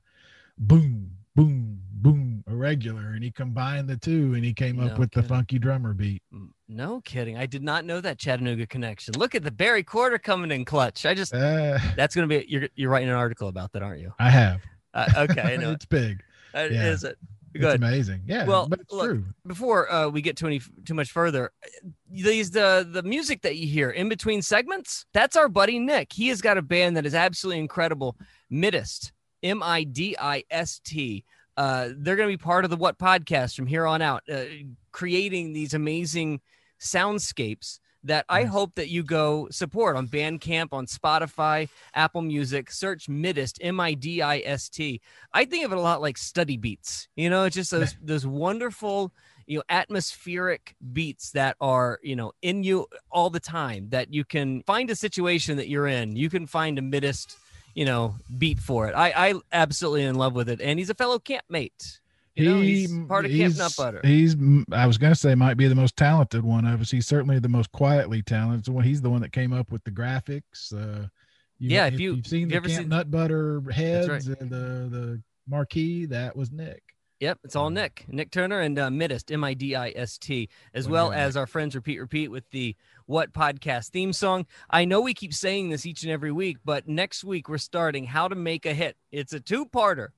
boom, 0.60 1.10
boom, 1.36 1.80
boom, 1.94 2.44
irregular, 2.48 3.12
and 3.14 3.24
he 3.24 3.32
combined 3.32 3.88
the 3.88 3.98
two, 3.98 4.36
and 4.36 4.44
he 4.46 4.54
came 4.54 4.80
up 4.80 4.92
No 4.92 4.98
with 5.00 5.12
the 5.12 5.24
funky 5.24 5.58
drummer 5.58 5.94
beat. 5.94 6.22
No 6.68 7.02
kidding. 7.02 7.36
I 7.36 7.48
did 7.48 7.64
not 7.64 7.84
know 7.84 8.00
that 8.00 8.20
Chattanooga 8.20 8.68
connection. 8.68 9.16
Look 9.16 9.34
at 9.34 9.44
the 9.44 9.52
Barry 9.52 9.82
Courter 9.84 10.20
coming 10.20 10.52
in 10.52 10.66
clutch. 10.66 11.06
I 11.06 11.16
just 11.16 11.34
Uh, 11.34 11.80
that's 11.96 12.14
gonna 12.14 12.28
be 12.28 12.46
you're 12.48 12.70
you're 12.76 12.92
writing 12.92 13.10
an 13.10 13.16
article 13.16 13.48
about 13.48 13.72
that, 13.74 13.82
aren't 13.82 14.02
you? 14.02 14.14
I 14.20 14.30
have. 14.30 14.62
Uh, 14.94 15.10
okay, 15.18 15.42
I 15.42 15.56
know. 15.58 15.72
it's 15.72 15.86
big. 15.86 16.22
Uh, 16.54 16.68
yeah. 16.72 16.90
Is 16.92 17.04
it? 17.04 17.18
It's 17.54 17.64
Good. 17.64 17.76
amazing. 17.78 18.22
Yeah, 18.26 18.46
Well, 18.46 18.68
but 18.68 18.80
it's 18.80 18.92
look, 18.92 19.10
true. 19.10 19.26
Before 19.48 19.92
uh, 19.92 20.08
we 20.10 20.22
get 20.22 20.38
to 20.38 20.48
any 20.48 20.62
too 20.86 20.94
much 20.94 21.12
further, 21.12 21.52
these 22.10 22.52
the 22.52 22.88
the 22.90 23.04
music 23.04 23.42
that 23.42 23.58
you 23.58 23.68
hear 23.68 23.90
in 23.90 24.08
between 24.10 24.42
segments. 24.42 25.06
That's 25.14 25.36
our 25.36 25.50
buddy 25.50 25.80
Nick. 25.80 26.14
He 26.14 26.28
has 26.30 26.42
got 26.42 26.58
a 26.58 26.62
band 26.62 26.96
that 26.98 27.06
is 27.06 27.16
absolutely 27.16 27.60
incredible. 27.60 28.16
Midist, 28.52 29.12
M 29.42 29.64
I 29.64 29.84
D 29.84 30.16
I 30.20 30.44
S 30.52 30.80
T. 30.84 31.26
Uh, 31.58 31.90
they're 31.98 32.16
going 32.16 32.30
to 32.30 32.38
be 32.38 32.42
part 32.42 32.64
of 32.64 32.72
the 32.72 32.78
What 32.78 32.98
podcast 32.98 33.56
from 33.56 33.68
here 33.68 33.86
on 33.86 34.02
out, 34.02 34.24
uh, 34.32 34.44
creating 34.92 35.52
these 35.52 35.74
amazing 35.74 36.40
soundscapes 36.80 37.80
that 38.04 38.26
I 38.30 38.44
hope 38.44 38.76
that 38.76 38.90
you 38.90 39.04
go 39.04 39.48
support 39.52 39.96
on 39.96 40.08
Bandcamp, 40.08 40.70
on 40.72 40.86
Spotify, 40.86 41.70
Apple 41.94 42.22
Music. 42.22 42.72
Search 42.72 43.08
Midist, 43.08 43.58
M 43.62 43.80
I 43.80 43.94
D 43.94 44.22
I 44.22 44.40
S 44.40 44.70
T. 44.70 45.02
I 45.34 45.46
think 45.46 45.66
of 45.66 45.72
it 45.72 45.78
a 45.78 45.82
lot 45.82 46.02
like 46.02 46.18
study 46.18 46.58
beats. 46.58 47.08
You 47.16 47.30
know, 47.30 47.44
it's 47.46 47.56
just 47.56 47.72
those 47.72 47.96
those 48.02 48.26
wonderful, 48.26 49.14
you 49.48 49.58
know, 49.58 49.64
atmospheric 49.70 50.76
beats 50.94 51.32
that 51.32 51.58
are 51.60 52.00
you 52.02 52.16
know 52.16 52.32
in 52.42 52.64
you 52.64 52.88
all 53.12 53.30
the 53.30 53.40
time. 53.40 53.90
That 53.90 54.14
you 54.14 54.24
can 54.24 54.64
find 54.64 54.90
a 54.90 54.96
situation 54.96 55.58
that 55.58 55.68
you're 55.68 55.88
in. 55.88 56.16
You 56.16 56.30
can 56.30 56.46
find 56.46 56.80
a 56.80 56.82
Midist, 56.82 57.36
you 57.74 57.86
know, 57.86 58.16
beat 58.38 58.60
for 58.60 58.88
it. 58.88 58.94
I 58.94 59.30
I 59.30 59.34
absolutely 59.52 60.04
in 60.04 60.16
love 60.16 60.34
with 60.34 60.50
it, 60.50 60.62
and 60.62 60.80
he's 60.80 60.90
a 60.90 60.96
fellow 60.96 61.20
campmate. 61.20 62.00
You 62.40 62.50
know, 62.56 62.62
he's 62.62 62.92
part 63.08 63.26
of 63.26 63.32
Camp 63.32 63.58
Nut 63.58 63.74
Butter. 63.78 64.02
He's, 64.04 64.36
I 64.72 64.86
was 64.88 64.98
going 64.98 65.14
to 65.14 65.20
say, 65.20 65.36
might 65.36 65.56
be 65.58 65.68
the 65.68 65.76
most 65.76 65.96
talented 65.96 66.44
one 66.44 66.66
of 66.66 66.82
us. 66.82 66.92
He's 66.92 67.08
certainly 67.08 67.40
the 67.40 67.50
most 67.50 67.72
quietly 67.72 68.22
talented. 68.22 68.74
one. 68.74 68.84
he's 68.84 69.02
the 69.02 69.10
one 69.10 69.22
that 69.22 69.32
came 69.32 69.54
up 69.54 69.72
with 69.72 69.84
the 69.84 69.92
graphics. 69.92 70.74
Uh, 70.74 71.08
you, 71.58 71.70
Yeah, 71.76 71.88
if 71.88 72.00
you- 72.00 72.16
you've 72.16 72.28
seen 72.28 72.44
if 72.44 72.50
the 72.50 72.56
ever 72.56 72.68
Camp 72.68 72.80
seen- 72.82 72.90
Nut 72.90 73.12
Butter 73.12 73.62
heads 73.72 74.08
right. 74.10 74.40
and 74.40 74.50
the 74.50 74.88
the 74.90 75.22
marquee, 75.48 76.06
that 76.08 76.36
was 76.36 76.52
Nick. 76.52 76.82
Yep, 77.20 77.40
it's 77.44 77.56
all 77.58 77.70
Nick, 77.70 78.06
Nick 78.08 78.32
Turner, 78.32 78.62
and 78.62 78.80
uh, 78.80 78.88
Midist, 78.88 79.30
M 79.30 79.44
I 79.44 79.54
D 79.54 79.76
I 79.76 79.92
S 79.94 80.18
T, 80.18 80.48
as 80.74 80.88
well 80.88 81.12
as 81.12 81.36
our 81.36 81.46
friends 81.46 81.76
Repeat 81.76 82.00
Repeat 82.00 82.30
with 82.32 82.50
the 82.52 82.78
What 83.08 83.34
Podcast 83.34 83.90
theme 83.90 84.14
song. 84.14 84.46
I 84.70 84.86
know 84.86 85.02
we 85.02 85.14
keep 85.14 85.34
saying 85.34 85.68
this 85.70 85.86
each 85.86 86.04
and 86.04 86.14
every 86.14 86.32
week, 86.32 86.60
but 86.64 86.88
next 86.88 87.26
week 87.26 87.50
we're 87.50 87.58
starting 87.58 88.06
How 88.06 88.30
to 88.30 88.36
Make 88.36 88.66
a 88.66 88.74
Hit. 88.74 88.96
It's 89.12 89.34
a 89.34 89.42
two 89.42 89.66
parter. 89.66 90.10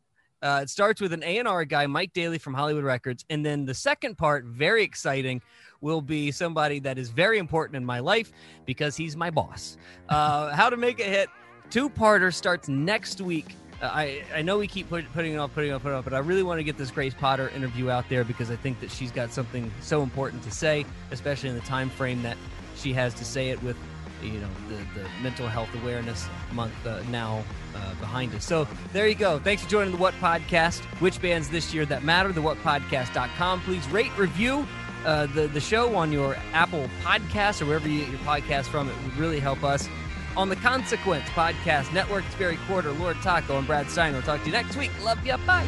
Uh, 0.41 0.61
it 0.63 0.69
starts 0.69 0.99
with 0.99 1.13
an 1.13 1.23
A&R 1.23 1.65
guy, 1.65 1.85
Mike 1.87 2.13
Daly 2.13 2.37
from 2.37 2.53
Hollywood 2.53 2.83
Records. 2.83 3.25
And 3.29 3.45
then 3.45 3.65
the 3.65 3.73
second 3.73 4.17
part, 4.17 4.45
very 4.45 4.83
exciting, 4.83 5.41
will 5.81 6.01
be 6.01 6.31
somebody 6.31 6.79
that 6.79 6.97
is 6.97 7.09
very 7.09 7.37
important 7.37 7.75
in 7.75 7.85
my 7.85 7.99
life 7.99 8.31
because 8.65 8.95
he's 8.95 9.15
my 9.15 9.29
boss. 9.29 9.77
Uh, 10.09 10.53
How 10.53 10.69
to 10.69 10.75
Make 10.75 10.99
a 10.99 11.03
Hit, 11.05 11.29
two-parter 11.69 12.33
starts 12.33 12.67
next 12.67 13.21
week. 13.21 13.55
Uh, 13.81 13.85
I, 13.85 14.23
I 14.35 14.41
know 14.41 14.57
we 14.57 14.67
keep 14.67 14.89
put, 14.89 15.05
putting 15.13 15.33
it 15.33 15.37
off, 15.37 15.53
putting 15.53 15.71
it 15.71 15.73
off, 15.73 15.83
putting 15.83 15.95
it 15.95 15.99
off, 15.99 16.03
but 16.03 16.13
I 16.13 16.19
really 16.19 16.43
want 16.43 16.59
to 16.59 16.65
get 16.65 16.77
this 16.77 16.91
Grace 16.91 17.13
Potter 17.13 17.47
interview 17.49 17.89
out 17.89 18.09
there 18.09 18.25
because 18.25 18.51
I 18.51 18.57
think 18.57 18.81
that 18.81 18.91
she's 18.91 19.11
got 19.11 19.31
something 19.31 19.71
so 19.79 20.03
important 20.03 20.43
to 20.43 20.51
say, 20.51 20.85
especially 21.11 21.47
in 21.49 21.55
the 21.55 21.61
time 21.61 21.89
frame 21.89 22.21
that 22.23 22.35
she 22.75 22.91
has 22.93 23.13
to 23.13 23.25
say 23.25 23.49
it 23.49 23.63
with 23.63 23.77
you 24.23 24.39
know 24.39 24.49
the, 24.69 24.75
the 24.99 25.07
mental 25.21 25.47
health 25.47 25.69
awareness 25.81 26.27
month 26.53 26.73
uh, 26.85 27.01
now 27.09 27.43
uh, 27.75 27.93
behind 27.95 28.33
us. 28.35 28.45
So 28.45 28.67
there 28.93 29.07
you 29.07 29.15
go. 29.15 29.39
Thanks 29.39 29.63
for 29.63 29.69
joining 29.69 29.91
the 29.91 29.97
what 29.97 30.13
podcast. 30.15 30.79
Which 30.99 31.21
bands 31.21 31.49
this 31.49 31.73
year 31.73 31.85
that 31.87 32.03
matter? 32.03 32.31
The 32.31 32.41
what 32.41 32.57
podcast.com 32.57 33.61
please 33.61 33.87
rate 33.89 34.15
review 34.17 34.67
uh, 35.05 35.25
the, 35.27 35.47
the 35.47 35.59
show 35.59 35.95
on 35.95 36.11
your 36.11 36.35
apple 36.53 36.89
podcast 37.03 37.61
or 37.61 37.65
wherever 37.65 37.87
you 37.87 38.01
get 38.01 38.09
your 38.09 38.19
podcast 38.19 38.65
from. 38.65 38.89
It 38.89 38.95
would 39.03 39.17
really 39.17 39.39
help 39.39 39.63
us. 39.63 39.87
On 40.37 40.47
the 40.47 40.55
consequence 40.55 41.25
podcast 41.29 41.91
network 41.93 42.23
it's 42.25 42.35
barry 42.35 42.57
courter 42.67 42.91
lord 42.93 43.17
taco 43.17 43.57
and 43.57 43.67
brad 43.67 43.89
stein 43.89 44.13
we'll 44.13 44.21
talk 44.21 44.39
to 44.41 44.45
you 44.45 44.53
next 44.53 44.77
week. 44.77 44.91
Love 45.03 45.25
you 45.25 45.35
bye 45.45 45.67